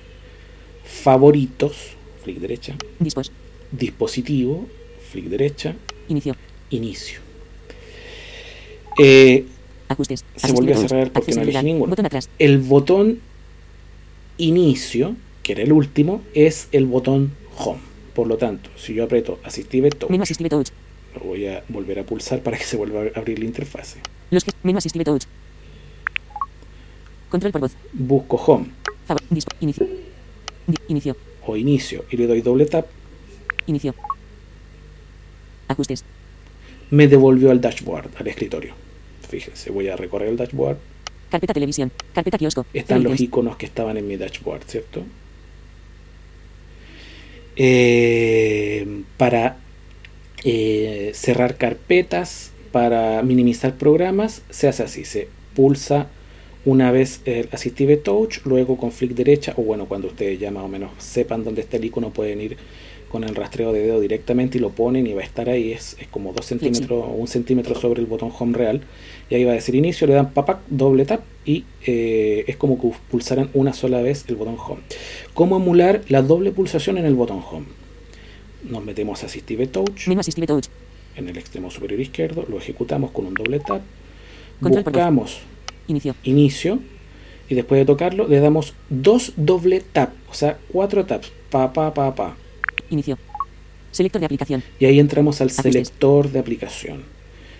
Favoritos, 0.83 1.91
flick 2.23 2.39
derecha. 2.39 2.75
Dispos. 2.99 3.31
Dispositivo, 3.71 4.67
flick 5.11 5.25
derecha. 5.25 5.75
Inicio. 6.07 6.35
Inicio. 6.69 7.19
Eh, 8.99 9.45
Ajustes. 9.91 10.23
Se 10.35 10.51
volvió 10.51 10.75
a 10.75 10.77
cerrar 10.77 11.11
porque 11.11 11.33
no 11.33 11.41
elegí 11.41 11.63
ninguno. 11.63 11.89
Botón 11.89 12.05
atrás. 12.05 12.29
el 12.39 12.59
botón 12.59 13.19
inicio, 14.37 15.15
que 15.43 15.51
era 15.53 15.63
el 15.63 15.71
último, 15.73 16.21
es 16.33 16.67
el 16.71 16.85
botón 16.85 17.31
home. 17.57 17.79
Por 18.13 18.27
lo 18.27 18.37
tanto, 18.37 18.69
si 18.77 18.93
yo 18.93 19.03
aprieto 19.03 19.39
Assistive 19.43 19.89
Touch, 19.89 20.11
Assistive 20.19 20.49
Touch. 20.49 20.67
lo 21.15 21.21
voy 21.21 21.47
a 21.47 21.63
volver 21.69 21.99
a 21.99 22.03
pulsar 22.03 22.41
para 22.41 22.57
que 22.57 22.63
se 22.63 22.77
vuelva 22.77 23.01
a 23.15 23.19
abrir 23.19 23.39
la 23.39 23.45
interfase. 23.45 23.99
Los 24.29 24.43
que. 24.43 24.51
Menú 24.63 24.77
Assistive 24.77 25.05
Touch. 25.05 25.23
Control 27.29 27.51
por 27.51 27.61
voz. 27.61 27.71
Busco 27.93 28.35
home 28.35 28.67
Favor. 29.07 29.21
Inicio. 29.31 29.87
Inicio. 30.87 31.15
o 31.45 31.57
inicio 31.57 32.05
y 32.11 32.17
le 32.17 32.27
doy 32.27 32.41
doble 32.41 32.65
tap, 32.65 32.85
Inicio. 33.67 33.95
Ajustes. 35.67 36.03
me 36.91 37.07
devolvió 37.07 37.51
al 37.51 37.61
dashboard, 37.61 38.09
al 38.17 38.27
escritorio. 38.27 38.73
Fíjense, 39.31 39.71
voy 39.71 39.87
a 39.87 39.95
recorrer 39.95 40.27
el 40.27 40.35
dashboard. 40.35 40.77
Carpeta 41.29 41.53
televisión. 41.53 41.89
Carpeta 42.13 42.37
kiosco. 42.37 42.65
Están 42.73 43.01
los 43.01 43.17
iconos 43.21 43.55
que 43.55 43.65
estaban 43.65 43.95
en 43.95 44.05
mi 44.05 44.17
dashboard, 44.17 44.63
¿cierto? 44.67 45.05
Eh, 47.55 49.03
para 49.15 49.55
eh, 50.43 51.11
cerrar 51.13 51.55
carpetas, 51.55 52.51
para 52.73 53.21
minimizar 53.23 53.75
programas, 53.75 54.41
se 54.49 54.67
hace 54.67 54.83
así, 54.83 55.05
se 55.05 55.29
pulsa 55.55 56.09
una 56.65 56.91
vez 56.91 57.21
el 57.23 57.47
Assistive 57.53 57.95
Touch, 57.95 58.39
luego 58.43 58.75
con 58.75 58.91
flick 58.91 59.13
derecha, 59.13 59.53
o 59.55 59.63
bueno, 59.63 59.85
cuando 59.85 60.09
ustedes 60.09 60.41
ya 60.41 60.51
más 60.51 60.63
o 60.63 60.67
menos 60.67 60.91
sepan 60.97 61.45
dónde 61.45 61.61
está 61.61 61.77
el 61.77 61.85
icono, 61.85 62.11
pueden 62.11 62.41
ir 62.41 62.57
con 63.11 63.25
el 63.25 63.35
rastreo 63.35 63.73
de 63.73 63.81
dedo 63.81 63.99
directamente 63.99 64.57
y 64.57 64.61
lo 64.61 64.69
ponen 64.69 65.05
y 65.05 65.13
va 65.13 65.21
a 65.21 65.25
estar 65.25 65.49
ahí, 65.49 65.73
es, 65.73 65.97
es 65.99 66.07
como 66.07 66.31
dos 66.31 66.45
centímetros 66.45 67.03
o 67.05 67.09
un 67.11 67.27
centímetro 67.27 67.75
sobre 67.75 67.99
el 67.99 68.07
botón 68.07 68.31
home 68.37 68.57
real. 68.57 68.81
Y 69.29 69.35
ahí 69.35 69.43
va 69.43 69.51
a 69.51 69.55
decir 69.55 69.75
inicio, 69.75 70.07
le 70.07 70.13
dan 70.13 70.31
papac, 70.31 70.59
doble 70.69 71.05
tap 71.05 71.21
y 71.45 71.65
eh, 71.85 72.45
es 72.47 72.55
como 72.55 72.79
que 72.79 72.89
pulsaran 73.09 73.49
una 73.53 73.73
sola 73.73 74.01
vez 74.01 74.23
el 74.29 74.37
botón 74.37 74.55
home. 74.57 74.81
¿Cómo 75.33 75.57
emular 75.57 76.01
la 76.07 76.21
doble 76.21 76.51
pulsación 76.51 76.97
en 76.97 77.05
el 77.05 77.15
botón 77.15 77.41
home? 77.49 77.65
Nos 78.63 78.83
metemos 78.85 79.23
a 79.23 79.25
Assistive 79.25 79.67
Touch 79.67 80.07
Menú 80.07 80.21
Assistive 80.21 80.47
Touch. 80.47 80.67
en 81.17 81.27
el 81.27 81.37
extremo 81.37 81.69
superior 81.69 81.99
izquierdo, 81.99 82.45
lo 82.47 82.57
ejecutamos 82.57 83.11
con 83.11 83.25
un 83.25 83.33
doble 83.33 83.59
tap, 83.59 83.81
Control 84.61 84.83
buscamos 84.83 85.39
Inicio. 85.87 86.15
inicio 86.23 86.79
y 87.49 87.55
después 87.55 87.79
de 87.79 87.85
tocarlo 87.85 88.27
le 88.27 88.39
damos 88.39 88.73
dos 88.89 89.33
doble 89.35 89.81
tap, 89.81 90.11
o 90.29 90.33
sea, 90.33 90.57
cuatro 90.71 91.05
taps, 91.05 91.31
pa 91.49 91.73
pa 91.73 91.93
pa 91.93 92.15
pa. 92.15 92.37
Inicio. 92.91 93.17
Selector 93.91 94.19
de 94.19 94.25
aplicación. 94.25 94.63
Y 94.79 94.85
ahí 94.85 94.99
entramos 94.99 95.41
al 95.41 95.47
Ajustes. 95.47 95.73
selector 95.73 96.29
de 96.29 96.39
aplicación, 96.39 97.03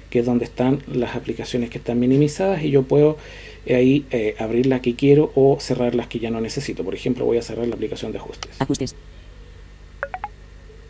que 0.09 0.19
es 0.19 0.25
donde 0.25 0.45
están 0.45 0.83
las 0.93 1.15
aplicaciones 1.15 1.69
que 1.69 1.77
están 1.79 1.99
minimizadas 1.99 2.63
y 2.63 2.69
yo 2.69 2.83
puedo 2.83 3.17
eh, 3.65 3.75
ahí 3.75 4.05
eh, 4.11 4.35
abrir 4.39 4.65
la 4.67 4.81
que 4.81 4.95
quiero 4.95 5.31
o 5.35 5.57
cerrar 5.59 5.95
las 5.95 6.07
que 6.07 6.19
ya 6.19 6.29
no 6.29 6.39
necesito. 6.39 6.83
Por 6.83 6.93
ejemplo, 6.95 7.25
voy 7.25 7.37
a 7.37 7.41
cerrar 7.41 7.67
la 7.67 7.75
aplicación 7.75 8.11
de 8.11 8.19
ajustes. 8.19 8.51
Ajustes. 8.59 8.95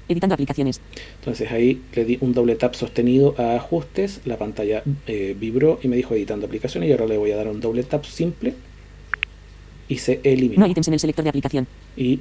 Editando 0.07 0.33
aplicaciones. 0.33 0.81
Entonces 1.19 1.51
ahí 1.51 1.81
le 1.93 2.03
di 2.03 2.17
un 2.19 2.33
doble 2.33 2.55
tap 2.55 2.73
sostenido 2.75 3.33
a 3.37 3.55
ajustes, 3.55 4.21
la 4.25 4.37
pantalla 4.37 4.83
eh, 5.07 5.35
vibró 5.39 5.79
y 5.81 5.87
me 5.87 5.95
dijo 5.95 6.13
editando 6.15 6.47
aplicaciones 6.47 6.89
y 6.89 6.91
ahora 6.91 7.05
le 7.05 7.17
voy 7.17 7.31
a 7.31 7.37
dar 7.37 7.47
un 7.47 7.61
doble 7.61 7.83
tap 7.83 8.03
simple 8.03 8.53
y 9.87 9.97
se 9.99 10.19
eliminó. 10.23 10.59
No 10.59 10.65
hay 10.65 10.71
ítems 10.71 10.87
en 10.89 10.93
el 10.95 10.99
selector 10.99 11.23
de 11.23 11.29
aplicación. 11.29 11.67
y 11.95 12.19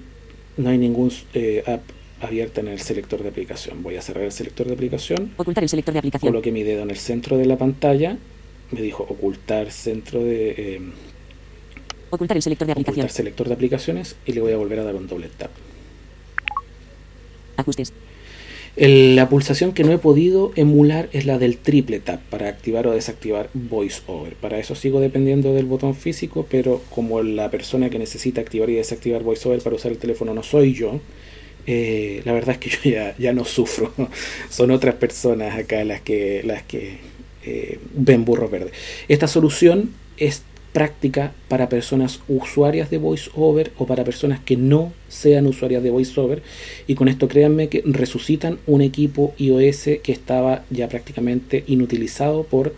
no 0.57 0.69
hay 0.71 0.79
ningún 0.79 1.11
eh, 1.35 1.63
app 1.67 1.81
abierta 2.21 2.61
en 2.61 2.69
el 2.69 2.81
selector 2.81 3.23
de 3.23 3.29
aplicación. 3.29 3.83
Voy 3.83 3.97
a 3.97 4.03
cerrar 4.03 4.25
el 4.25 4.33
selector 4.33 4.67
de 4.67 4.75
aplicación, 4.75 5.33
Ocultar 5.37 5.63
el 5.65 5.69
selector 5.71 5.93
de 5.95 5.99
aplicación. 5.99 6.33
coloqué 6.33 6.53
mi 6.53 6.63
dedo 6.63 6.83
en 6.83 6.91
el 6.91 6.97
centro 6.97 7.37
de 7.39 7.47
la 7.47 7.57
pantalla, 7.59 8.17
me 8.71 8.81
dijo 8.83 9.03
ocultar 9.09 9.71
centro 9.71 10.23
de 10.23 10.51
eh, 10.57 10.81
Ocultar 12.11 12.37
el 12.37 12.43
selector 12.43 12.67
de 12.67 12.73
aplicación. 12.73 13.01
ocultar 13.05 13.17
selector 13.17 13.49
de 13.49 13.55
aplicaciones 13.55 14.17
y 14.27 14.33
le 14.33 14.41
voy 14.41 14.53
a 14.53 14.57
volver 14.57 14.81
a 14.81 14.85
dar 14.85 14.95
un 14.97 15.07
doble 15.07 15.29
tap. 15.37 15.51
Ajustes. 17.57 17.93
El- 18.77 19.17
la 19.17 19.29
pulsación 19.29 19.73
que 19.73 19.83
no 19.85 19.93
he 19.93 19.99
podido 19.99 20.53
emular 20.55 21.09
es 21.13 21.27
la 21.27 21.39
del 21.39 21.59
triple 21.59 21.99
tap 22.01 22.21
para 22.31 22.49
activar 22.49 22.87
o 22.87 22.93
desactivar 22.93 23.51
VoiceOver. 23.53 24.35
Para 24.37 24.59
eso 24.59 24.75
sigo 24.75 25.01
dependiendo 25.01 25.53
del 25.55 25.67
botón 25.67 25.95
físico, 25.95 26.47
pero 26.49 26.81
como 26.91 27.23
la 27.23 27.51
persona 27.51 27.91
que 27.91 27.99
necesita 27.99 28.41
activar 28.41 28.71
y 28.71 28.75
desactivar 28.75 29.23
VoiceOver 29.23 29.61
para 29.61 29.77
usar 29.77 29.91
el 29.93 29.99
teléfono 29.99 30.33
no 30.35 30.43
soy 30.45 30.73
yo, 30.73 31.01
eh, 31.67 32.23
la 32.25 32.33
verdad 32.33 32.57
es 32.57 32.59
que 32.59 32.71
yo 32.71 32.91
ya, 32.91 33.17
ya 33.19 33.33
no 33.33 33.45
sufro. 33.45 33.93
Son 34.51 34.71
otras 34.71 34.95
personas 34.97 35.59
acá 35.59 35.85
las 35.85 36.01
que, 36.01 36.43
las 36.45 36.63
que 36.63 36.99
eh, 37.45 37.79
ven 37.95 38.25
burros 38.25 38.51
verdes. 38.51 38.73
Esta 39.09 39.27
solución 39.27 39.91
es 40.17 40.43
práctica 40.73 41.33
para 41.49 41.69
personas 41.69 42.21
usuarias 42.29 42.91
de 42.91 42.99
VoiceOver 42.99 43.73
o 43.79 43.87
para 43.87 44.05
personas 44.05 44.41
que 44.41 44.57
no 44.57 44.93
sean 45.09 45.47
usuarias 45.47 45.83
de 45.83 45.91
VoiceOver 45.91 46.43
y 46.87 46.95
con 46.95 47.09
esto 47.09 47.27
créanme 47.27 47.69
que 47.69 47.83
resucitan 47.85 48.59
un 48.67 48.81
equipo 48.81 49.35
iOS 49.39 49.89
que 50.03 50.13
estaba 50.13 50.65
ya 50.71 50.89
prácticamente 50.89 51.65
inutilizado 51.67 52.45
por 52.45 52.75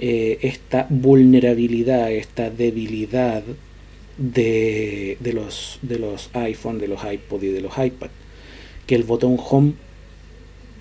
eh, 0.00 0.38
esta 0.42 0.86
vulnerabilidad, 0.88 2.10
esta 2.10 2.50
debilidad 2.50 3.44
de, 4.20 5.16
de 5.18 5.32
los, 5.32 5.78
de 5.82 5.98
los 5.98 6.30
iPhone, 6.34 6.78
de 6.78 6.86
los 6.86 7.00
iPod 7.04 7.42
y 7.42 7.48
de 7.48 7.60
los 7.60 7.72
iPad. 7.76 8.10
Que 8.86 8.94
el 8.94 9.02
botón 9.02 9.36
Home 9.38 9.72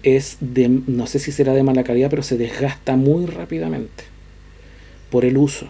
es 0.04 0.38
de, 0.42 0.68
no 0.70 1.08
sé 1.08 1.20
si 1.20 1.32
será 1.32 1.54
de 1.54 1.64
mala 1.64 1.84
calidad, 1.84 2.10
pero 2.10 2.22
se 2.22 2.38
desgasta 2.38 2.96
muy 2.96 3.26
rápidamente 3.26 4.04
por 5.10 5.26
el 5.26 5.38
uso. 5.38 5.68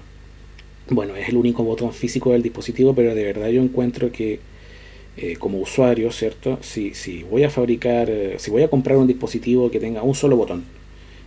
Bueno, 0.89 1.15
es 1.15 1.30
el 1.30 1.38
único 1.38 1.63
botón 1.63 1.93
físico 1.93 2.32
del 2.32 2.41
dispositivo, 2.41 2.95
pero 2.95 3.13
de 3.13 3.24
verdad 3.24 3.49
yo 3.49 3.61
encuentro 3.61 4.11
que 4.11 4.39
eh, 5.17 5.36
como 5.38 5.59
usuario, 5.59 6.11
¿cierto? 6.11 6.57
Si, 6.61 6.95
si 6.95 7.24
voy 7.24 7.43
a 7.43 7.49
fabricar, 7.49 8.09
eh, 8.09 8.36
si 8.39 8.49
voy 8.49 8.63
a 8.63 8.70
comprar 8.70 8.97
un 8.97 9.05
dispositivo 9.07 9.70
que 9.70 9.80
tenga 9.80 10.01
un 10.01 10.15
solo 10.15 10.36
botón, 10.36 10.63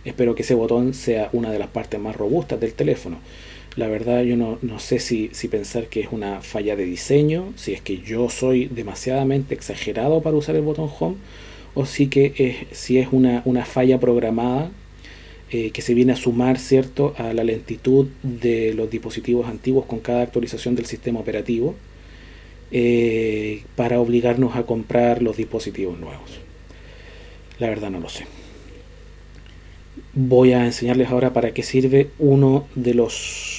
espero 0.03 0.35
que 0.35 0.41
ese 0.41 0.55
botón 0.55 0.93
sea 0.93 1.29
una 1.31 1.51
de 1.51 1.59
las 1.59 1.69
partes 1.69 1.99
más 1.99 2.15
robustas 2.15 2.59
del 2.59 2.73
teléfono. 2.73 3.19
La 3.75 3.87
verdad 3.87 4.21
yo 4.21 4.37
no, 4.37 4.59
no 4.61 4.79
sé 4.79 4.99
si, 4.99 5.29
si 5.33 5.47
pensar 5.47 5.87
que 5.87 6.01
es 6.01 6.07
una 6.11 6.41
falla 6.41 6.75
de 6.75 6.85
diseño, 6.85 7.53
si 7.55 7.73
es 7.73 7.81
que 7.81 7.97
yo 7.99 8.29
soy 8.29 8.65
demasiadamente 8.67 9.55
exagerado 9.55 10.21
para 10.21 10.37
usar 10.37 10.55
el 10.55 10.61
botón 10.61 10.89
home, 10.99 11.15
o 11.73 11.85
si, 11.85 12.07
que 12.07 12.33
es, 12.37 12.77
si 12.77 12.99
es 12.99 13.07
una, 13.11 13.41
una 13.45 13.65
falla 13.65 13.99
programada 13.99 14.71
eh, 15.51 15.71
que 15.71 15.81
se 15.81 15.93
viene 15.93 16.13
a 16.13 16.15
sumar 16.15 16.59
cierto 16.59 17.13
a 17.17 17.33
la 17.33 17.43
lentitud 17.43 18.07
de 18.21 18.73
los 18.73 18.89
dispositivos 18.89 19.47
antiguos 19.47 19.85
con 19.85 19.99
cada 19.99 20.21
actualización 20.21 20.75
del 20.75 20.85
sistema 20.85 21.19
operativo 21.19 21.75
eh, 22.71 23.63
para 23.75 23.99
obligarnos 23.99 24.55
a 24.55 24.63
comprar 24.63 25.21
los 25.21 25.37
dispositivos 25.37 25.99
nuevos. 25.99 26.39
La 27.59 27.69
verdad 27.69 27.91
no 27.91 27.99
lo 27.99 28.09
sé. 28.09 28.25
Voy 30.13 30.53
a 30.53 30.65
enseñarles 30.65 31.09
ahora 31.09 31.33
para 31.33 31.53
qué 31.53 31.61
sirve 31.61 32.09
uno 32.17 32.67
de 32.73 32.95
los 32.95 33.52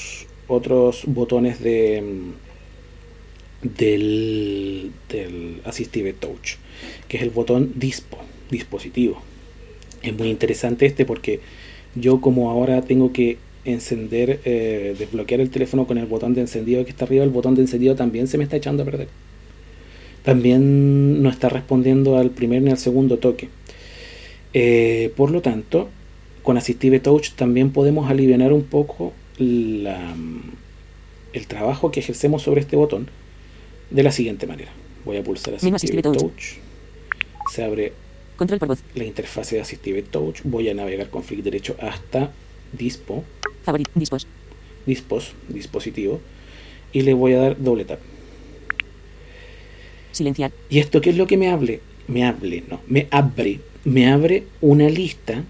otros 0.49 1.03
botones 1.07 1.61
de 1.63 2.03
del, 3.63 4.93
del 5.09 5.61
Assistive 5.65 6.13
Touch, 6.13 6.57
que 7.09 7.17
es 7.17 7.23
el 7.23 7.31
botón 7.31 7.73
Dispo, 7.77 8.19
dispositivo. 8.51 9.23
Es 10.03 10.15
muy 10.15 10.29
interesante 10.29 10.87
este 10.87 11.07
porque 11.07 11.41
yo 11.95 12.21
como 12.21 12.51
ahora 12.51 12.83
tengo 12.83 13.13
que 13.13 13.39
encender, 13.65 14.41
eh, 14.45 14.95
desbloquear 14.99 15.41
el 15.41 15.51
teléfono 15.51 15.87
con 15.87 15.97
el 15.97 16.07
botón 16.07 16.35
de 16.35 16.43
encendido 16.43 16.85
que 16.85 16.91
está 16.91 17.07
arriba, 17.07 17.25
el 17.25 17.31
botón 17.31 17.55
de 17.55 17.63
encendido 17.63 17.95
también 17.95 18.29
se 18.29 18.37
me 18.37 18.45
está 18.45 18.57
echando 18.57 18.83
a 18.83 18.87
perder. 18.87 19.09
También 20.23 21.23
no 21.23 21.31
está 21.31 21.49
respondiendo 21.49 22.19
al 22.19 22.31
primer 22.31 22.63
ni 22.63 22.71
al 22.71 22.79
segundo 22.79 23.19
toque. 23.19 23.49
Eh, 24.53 25.13
por 25.17 25.31
lo 25.31 25.41
tanto, 25.43 25.89
con 26.43 26.57
Assistive 26.59 27.01
Touch 27.01 27.33
también 27.33 27.71
podemos 27.71 28.11
aliviar 28.11 28.53
un 28.53 28.63
poco 28.63 29.13
la, 29.39 30.15
el 31.33 31.47
trabajo 31.47 31.91
que 31.91 32.01
ejercemos 32.01 32.43
sobre 32.43 32.61
este 32.61 32.77
botón 32.77 33.09
de 33.91 34.03
la 34.03 34.13
siguiente 34.13 34.47
manera. 34.47 34.71
Voy 35.05 35.17
a 35.17 35.23
pulsar 35.23 35.55
Assistive 35.55 36.03
Touch. 36.03 36.19
Touch. 36.19 36.45
Se 37.53 37.65
abre 37.65 37.93
Control 38.37 38.59
por 38.59 38.69
voz. 38.69 38.83
la 38.95 39.05
interfase 39.05 39.57
de 39.57 39.63
Assistive 39.63 40.03
Touch. 40.03 40.41
Voy 40.45 40.69
a 40.69 40.75
navegar 40.75 41.11
con 41.11 41.23
clic 41.23 41.43
derecho 41.43 41.77
hasta 41.81 42.33
Dispo, 42.73 43.25
Favorit. 43.65 43.89
Dispos. 43.95 44.27
Dispos, 44.87 45.33
dispositivo, 45.49 46.21
y 46.93 47.03
le 47.03 47.15
voy 47.15 47.35
a 47.35 47.39
dar 47.39 47.63
doble 47.63 47.85
tap. 47.85 48.01
Silenciar. 50.13 50.53
¿Y 50.69 50.79
esto 50.79 51.01
qué 51.01 51.11
es 51.11 51.17
lo 51.17 51.27
que 51.27 51.37
me 51.37 51.49
hable? 51.49 51.81
Me 52.07 52.25
hable, 52.25 52.65
no, 52.69 52.81
me 52.87 53.09
abre. 53.11 53.61
Me 53.85 54.11
abre 54.11 54.45
una 54.61 54.89
lista 54.89 55.45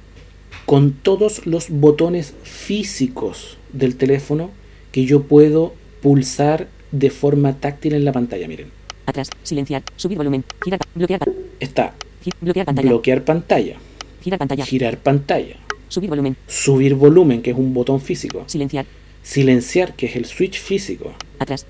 con 0.66 0.93
todos 0.93 1.47
los 1.47 1.70
botones 1.70 2.35
físicos 2.43 3.59
del 3.75 3.97
teléfono 3.97 4.51
que 4.93 5.05
yo 5.05 5.22
puedo 5.25 5.75
pulsar 6.03 6.68
de 6.93 7.11
forma 7.11 7.55
táctil 7.55 7.95
en 7.95 8.05
la 8.05 8.12
pantalla. 8.12 8.47
Miren, 8.49 8.68
Atrás. 9.07 9.29
Silenciar. 9.43 9.83
Subir 9.97 10.16
volumen. 10.16 10.45
Girar. 10.64 10.81
Bloquear. 10.95 11.20
está 11.61 11.93
bloquear 12.41 12.64
pantalla. 12.66 12.89
bloquear 12.89 13.22
pantalla, 13.25 13.77
Girar 14.22 14.39
pantalla. 14.39 14.64
girar 14.64 14.97
pantalla, 14.99 15.57
Subir 15.89 16.09
volumen. 16.09 16.37
subir 16.47 16.95
volumen, 16.95 17.43
que 17.43 17.51
es 17.51 17.57
un 17.57 17.75
botón 17.75 18.01
físico, 18.01 18.45
Silenciar. 18.47 18.87
silenciar, 19.22 19.95
que 19.95 20.07
es 20.07 20.16
el 20.16 20.25
switch 20.25 20.59
físico. 20.59 21.12
Atrás. 21.39 21.66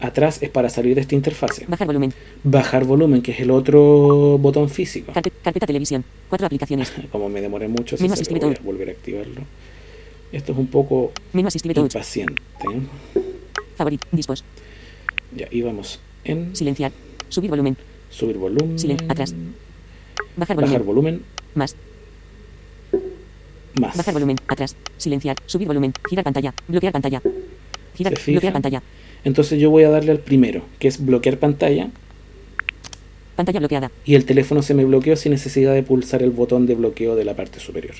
Atrás 0.00 0.38
es 0.42 0.48
para 0.50 0.68
salir 0.70 0.94
de 0.94 1.02
esta 1.02 1.14
interfase. 1.14 1.64
Bajar 1.68 1.86
volumen. 1.86 2.12
Bajar 2.42 2.84
volumen, 2.84 3.20
que 3.22 3.32
es 3.32 3.40
el 3.40 3.50
otro 3.50 4.38
botón 4.38 4.68
físico. 4.70 5.12
Carpe- 5.12 5.32
carpeta 5.42 5.66
televisión. 5.66 6.04
Cuatro 6.28 6.46
aplicaciones. 6.46 6.90
Como 7.12 7.28
me 7.28 7.40
demoré 7.40 7.68
mucho, 7.68 7.96
si 7.96 8.06
voy 8.08 8.18
a 8.54 8.62
volver 8.62 8.88
a 8.88 8.92
activarlo. 8.92 9.42
Esto 10.32 10.52
es 10.52 10.58
un 10.58 10.66
poco 10.68 11.12
impaciente. 11.34 12.34
Favorit. 13.76 14.02
Dispos. 14.12 14.44
Ya 15.34 15.48
íbamos 15.50 16.00
en 16.24 16.54
Silenciar. 16.54 16.92
Subir 17.28 17.50
volumen. 17.50 17.76
subir 18.10 18.36
volumen, 18.38 18.76
Silen- 18.78 19.10
atrás. 19.10 19.34
Bajar 20.36 20.56
volumen. 20.56 20.72
bajar 20.72 20.82
volumen, 20.86 21.22
Más. 21.54 21.76
más. 23.80 23.96
Bajar 23.96 24.14
volumen. 24.14 24.36
Atrás. 24.48 24.76
Silenciar. 24.98 25.36
Subir 25.46 25.66
volumen. 25.68 25.92
Girar 26.08 26.24
pantalla. 26.24 26.52
Bloquear 26.68 26.92
pantalla. 26.92 27.22
Girar. 27.96 28.14
Bloquear 28.26 28.52
pantalla. 28.52 28.82
Entonces 29.24 29.60
yo 29.60 29.70
voy 29.70 29.84
a 29.84 29.90
darle 29.90 30.12
al 30.12 30.18
primero, 30.20 30.62
que 30.78 30.88
es 30.88 31.04
bloquear 31.04 31.38
pantalla, 31.38 31.90
Pantalla 33.36 33.58
bloqueada. 33.60 33.90
y 34.04 34.14
el 34.14 34.24
teléfono 34.24 34.62
se 34.62 34.74
me 34.74 34.84
bloqueó 34.84 35.14
sin 35.16 35.32
necesidad 35.32 35.74
de 35.74 35.82
pulsar 35.82 36.22
el 36.22 36.30
botón 36.30 36.66
de 36.66 36.74
bloqueo 36.74 37.14
de 37.16 37.24
la 37.24 37.34
parte 37.36 37.60
superior. 37.60 37.94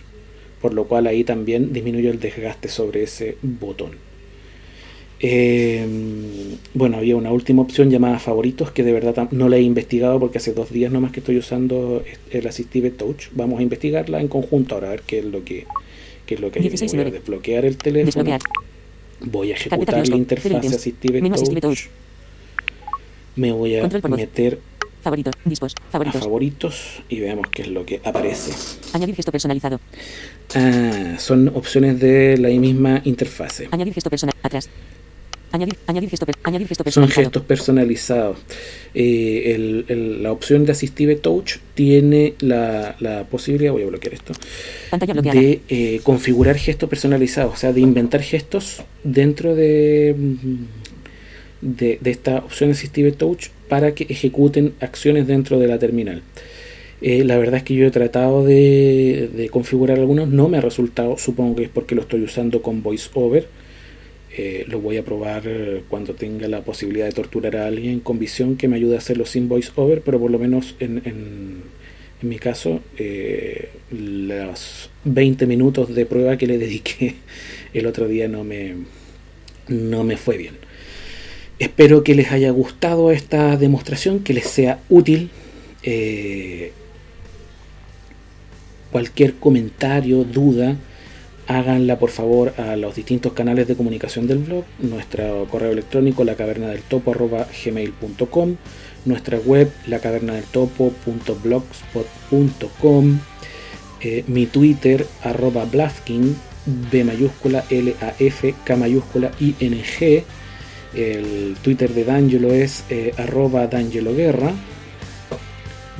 Por 0.60 0.74
lo 0.74 0.84
cual 0.84 1.06
ahí 1.06 1.24
también 1.24 1.72
disminuyó 1.72 2.10
el 2.10 2.20
desgaste 2.20 2.68
sobre 2.68 3.02
ese 3.04 3.36
botón. 3.42 3.92
Eh, 5.22 5.86
bueno, 6.72 6.96
había 6.96 7.14
una 7.14 7.30
última 7.30 7.60
opción 7.60 7.90
llamada 7.90 8.18
favoritos 8.18 8.70
que 8.70 8.82
de 8.82 8.92
verdad 8.92 9.28
no 9.32 9.50
la 9.50 9.56
he 9.56 9.62
investigado 9.62 10.18
porque 10.18 10.38
hace 10.38 10.54
dos 10.54 10.70
días 10.70 10.90
nomás 10.90 11.12
que 11.12 11.20
estoy 11.20 11.36
usando 11.36 12.02
el 12.30 12.46
Assistive 12.46 12.90
Touch. 12.90 13.28
Vamos 13.32 13.60
a 13.60 13.62
investigarla 13.62 14.20
en 14.20 14.28
conjunto 14.28 14.74
ahora 14.74 14.88
a 14.88 14.90
ver 14.92 15.02
qué 15.02 15.18
es 15.18 15.26
lo 15.26 15.44
que, 15.44 15.66
qué 16.24 16.34
es 16.34 16.40
lo 16.40 16.50
que 16.50 16.60
hay. 16.60 16.68
16 16.68 16.92
y 16.92 16.96
Voy 16.96 17.00
a 17.02 17.04
9. 17.04 17.18
desbloquear 17.18 17.64
el 17.66 17.76
teléfono. 17.76 18.06
Desbloquear. 18.06 18.40
Voy 19.20 19.52
a 19.52 19.54
ejecutar 19.54 20.08
la 20.08 20.16
interfaz. 20.16 20.66
Assistive 20.74 21.20
Touch. 21.60 21.88
Me 23.36 23.52
voy 23.52 23.76
a 23.76 23.82
Control 23.82 24.18
voz. 25.02 25.16
meter 25.18 25.32
Favoritos. 25.32 25.34
Dispos. 25.44 25.74
a 25.88 25.90
Favoritos. 25.92 26.20
favoritos 26.20 27.02
y 27.08 27.20
veamos 27.20 27.46
qué 27.50 27.62
es 27.62 27.68
lo 27.68 27.84
que 27.86 28.00
aparece. 28.04 28.52
Añadir 28.92 29.14
gesto 29.14 29.32
personalizado. 29.32 29.80
Ah, 30.54 31.14
son 31.18 31.48
opciones 31.54 31.98
de 32.00 32.36
la 32.38 32.48
misma 32.48 33.00
interfase. 33.04 33.68
Añadir 33.70 33.94
gesto 33.94 34.10
personal. 34.10 34.34
Atrás. 34.42 34.68
Añadir, 35.52 35.76
añadir 35.88 36.08
gesto, 36.10 36.26
añadir 36.44 36.68
gesto 36.68 36.82
Son 36.82 36.84
personalizado. 36.84 37.24
gestos 37.24 37.42
personalizados. 37.42 38.38
Eh, 38.94 39.52
el- 39.52 39.84
el- 39.88 40.22
la 40.22 40.30
opción 40.30 40.64
de 40.64 40.70
Assistive 40.72 41.16
Touch 41.16 41.56
tiene 41.74 42.34
la, 42.38 42.94
la 43.00 43.24
posibilidad, 43.24 43.72
voy 43.72 43.82
a 43.82 43.86
bloquear 43.86 44.14
esto, 44.14 44.32
de 45.32 45.60
eh, 45.68 46.00
configurar 46.04 46.56
gestos 46.56 46.88
personalizados, 46.88 47.54
o 47.54 47.56
sea, 47.56 47.72
de 47.72 47.80
inventar 47.80 48.22
gestos 48.22 48.82
dentro 49.02 49.56
de, 49.56 50.14
de, 51.62 51.98
de 52.00 52.10
esta 52.12 52.38
opción 52.38 52.70
Assistive 52.70 53.10
Touch 53.10 53.48
para 53.70 53.94
que 53.96 54.06
ejecuten 54.10 54.74
acciones 54.80 55.28
dentro 55.28 55.60
de 55.60 55.68
la 55.68 55.78
terminal. 55.80 56.22
Eh, 57.02 57.24
la 57.24 57.38
verdad 57.38 57.56
es 57.58 57.62
que 57.64 57.74
yo 57.76 57.86
he 57.86 57.92
tratado 57.92 58.44
de, 58.44 59.48
configurar 59.52 59.98
algunos, 59.98 60.28
no 60.28 60.48
me 60.50 60.58
ha 60.58 60.62
resultado, 60.62 61.18
supongo 61.18 61.56
que 61.56 61.64
es 61.64 61.70
porque 61.70 61.94
lo 61.96 62.02
estoy 62.02 62.22
usando 62.22 62.62
con 62.62 62.82
VoiceOver. 62.82 63.48
Eh, 64.36 64.64
lo 64.68 64.80
voy 64.80 64.96
a 64.96 65.04
probar 65.04 65.42
cuando 65.88 66.14
tenga 66.14 66.46
la 66.48 66.62
posibilidad 66.62 67.06
de 67.06 67.12
torturar 67.12 67.56
a 67.56 67.66
alguien 67.66 67.98
con 68.00 68.18
visión 68.20 68.56
que 68.56 68.68
me 68.68 68.76
ayude 68.76 68.94
a 68.94 68.98
hacerlo 68.98 69.26
sin 69.26 69.48
VoiceOver, 69.48 70.02
pero 70.02 70.20
por 70.20 70.30
lo 70.30 70.38
menos 70.38 70.76
en, 70.80 70.98
en- 71.04 71.80
en 72.22 72.28
mi 72.28 72.38
caso, 72.38 72.80
eh, 72.98 73.70
los 73.90 74.90
20 75.04 75.46
minutos 75.46 75.94
de 75.94 76.06
prueba 76.06 76.36
que 76.36 76.46
le 76.46 76.58
dediqué 76.66 77.16
el 77.74 77.86
otro 77.86 78.08
día 78.08 78.28
no 78.28 78.44
me, 78.44 78.74
no 79.68 80.04
me 80.04 80.16
fue 80.16 80.36
bien. 80.36 80.54
Espero 81.60 82.02
que 82.02 82.14
les 82.14 82.32
haya 82.32 82.50
gustado 82.50 83.12
esta 83.12 83.58
demostración, 83.58 84.20
que 84.20 84.32
les 84.32 84.46
sea 84.46 84.80
útil. 84.88 85.28
Eh, 85.82 86.72
cualquier 88.90 89.34
comentario, 89.34 90.24
duda, 90.24 90.78
háganla 91.46 91.98
por 91.98 92.08
favor 92.08 92.54
a 92.56 92.76
los 92.76 92.96
distintos 92.96 93.34
canales 93.34 93.68
de 93.68 93.76
comunicación 93.76 94.26
del 94.26 94.38
blog, 94.38 94.64
nuestro 94.78 95.46
correo 95.50 95.72
electrónico 95.72 96.24
la 96.24 96.34
caverna 96.34 96.68
del 96.68 96.80
topo 96.80 97.12
gmail.com, 97.12 98.56
nuestra 99.04 99.36
web 99.38 99.70
la 99.86 99.98
caverna 99.98 100.36
del 100.36 100.44
topo.blogspot.com, 100.44 103.18
eh, 104.00 104.24
mi 104.28 104.46
Twitter 104.46 105.06
arroba 105.22 105.66
Blafkin, 105.66 106.34
B 106.90 107.04
mayúscula 107.04 107.66
L 107.68 107.94
A 108.00 108.14
F 108.18 108.54
K 108.64 108.76
mayúscula 108.76 109.30
I 109.40 109.56
N 109.60 109.76
G, 109.82 110.24
el 110.94 111.56
Twitter 111.62 111.92
de 111.92 112.04
D'Angelo 112.04 112.52
es 112.52 112.84
eh, 112.90 113.12
arroba 113.16 113.66
D'Angelo 113.66 114.14
Guerra, 114.14 114.52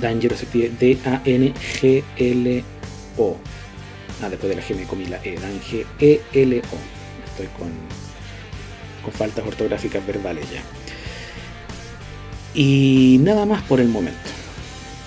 D'Angelo 0.00 0.36
se 0.36 0.44
escribe 0.44 0.70
D-A-N-G-L-O. 0.78 1.56
Ah, 4.22 4.28
después 4.28 4.50
de 4.50 4.56
la 4.56 4.62
G 4.62 4.76
me 4.76 4.84
comí 4.84 5.06
la 5.06 5.18
E. 5.24 5.36
Dange 5.36 5.86
E-L-O. 5.98 6.76
Estoy 7.26 7.46
con, 7.58 7.70
con 9.02 9.12
faltas 9.12 9.46
ortográficas 9.46 10.06
verbales 10.06 10.44
ya. 10.50 10.62
Y 12.54 13.18
nada 13.20 13.46
más 13.46 13.62
por 13.62 13.80
el 13.80 13.88
momento. 13.88 14.18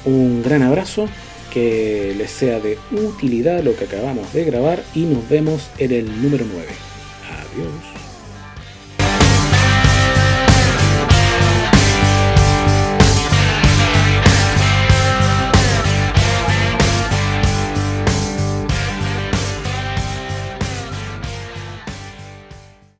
Un 0.06 0.42
gran 0.44 0.64
abrazo. 0.64 1.08
Que 1.52 2.16
les 2.18 2.32
sea 2.32 2.60
de 2.60 2.80
utilidad 2.92 3.62
lo 3.64 3.76
que 3.76 3.86
acabamos 3.86 4.34
de 4.34 4.44
grabar. 4.44 4.84
Y 4.96 5.02
nos 5.02 5.30
vemos 5.30 5.70
en 5.78 5.92
el 5.92 6.22
número 6.24 6.46
9. 6.52 6.68
Adiós. 7.30 7.93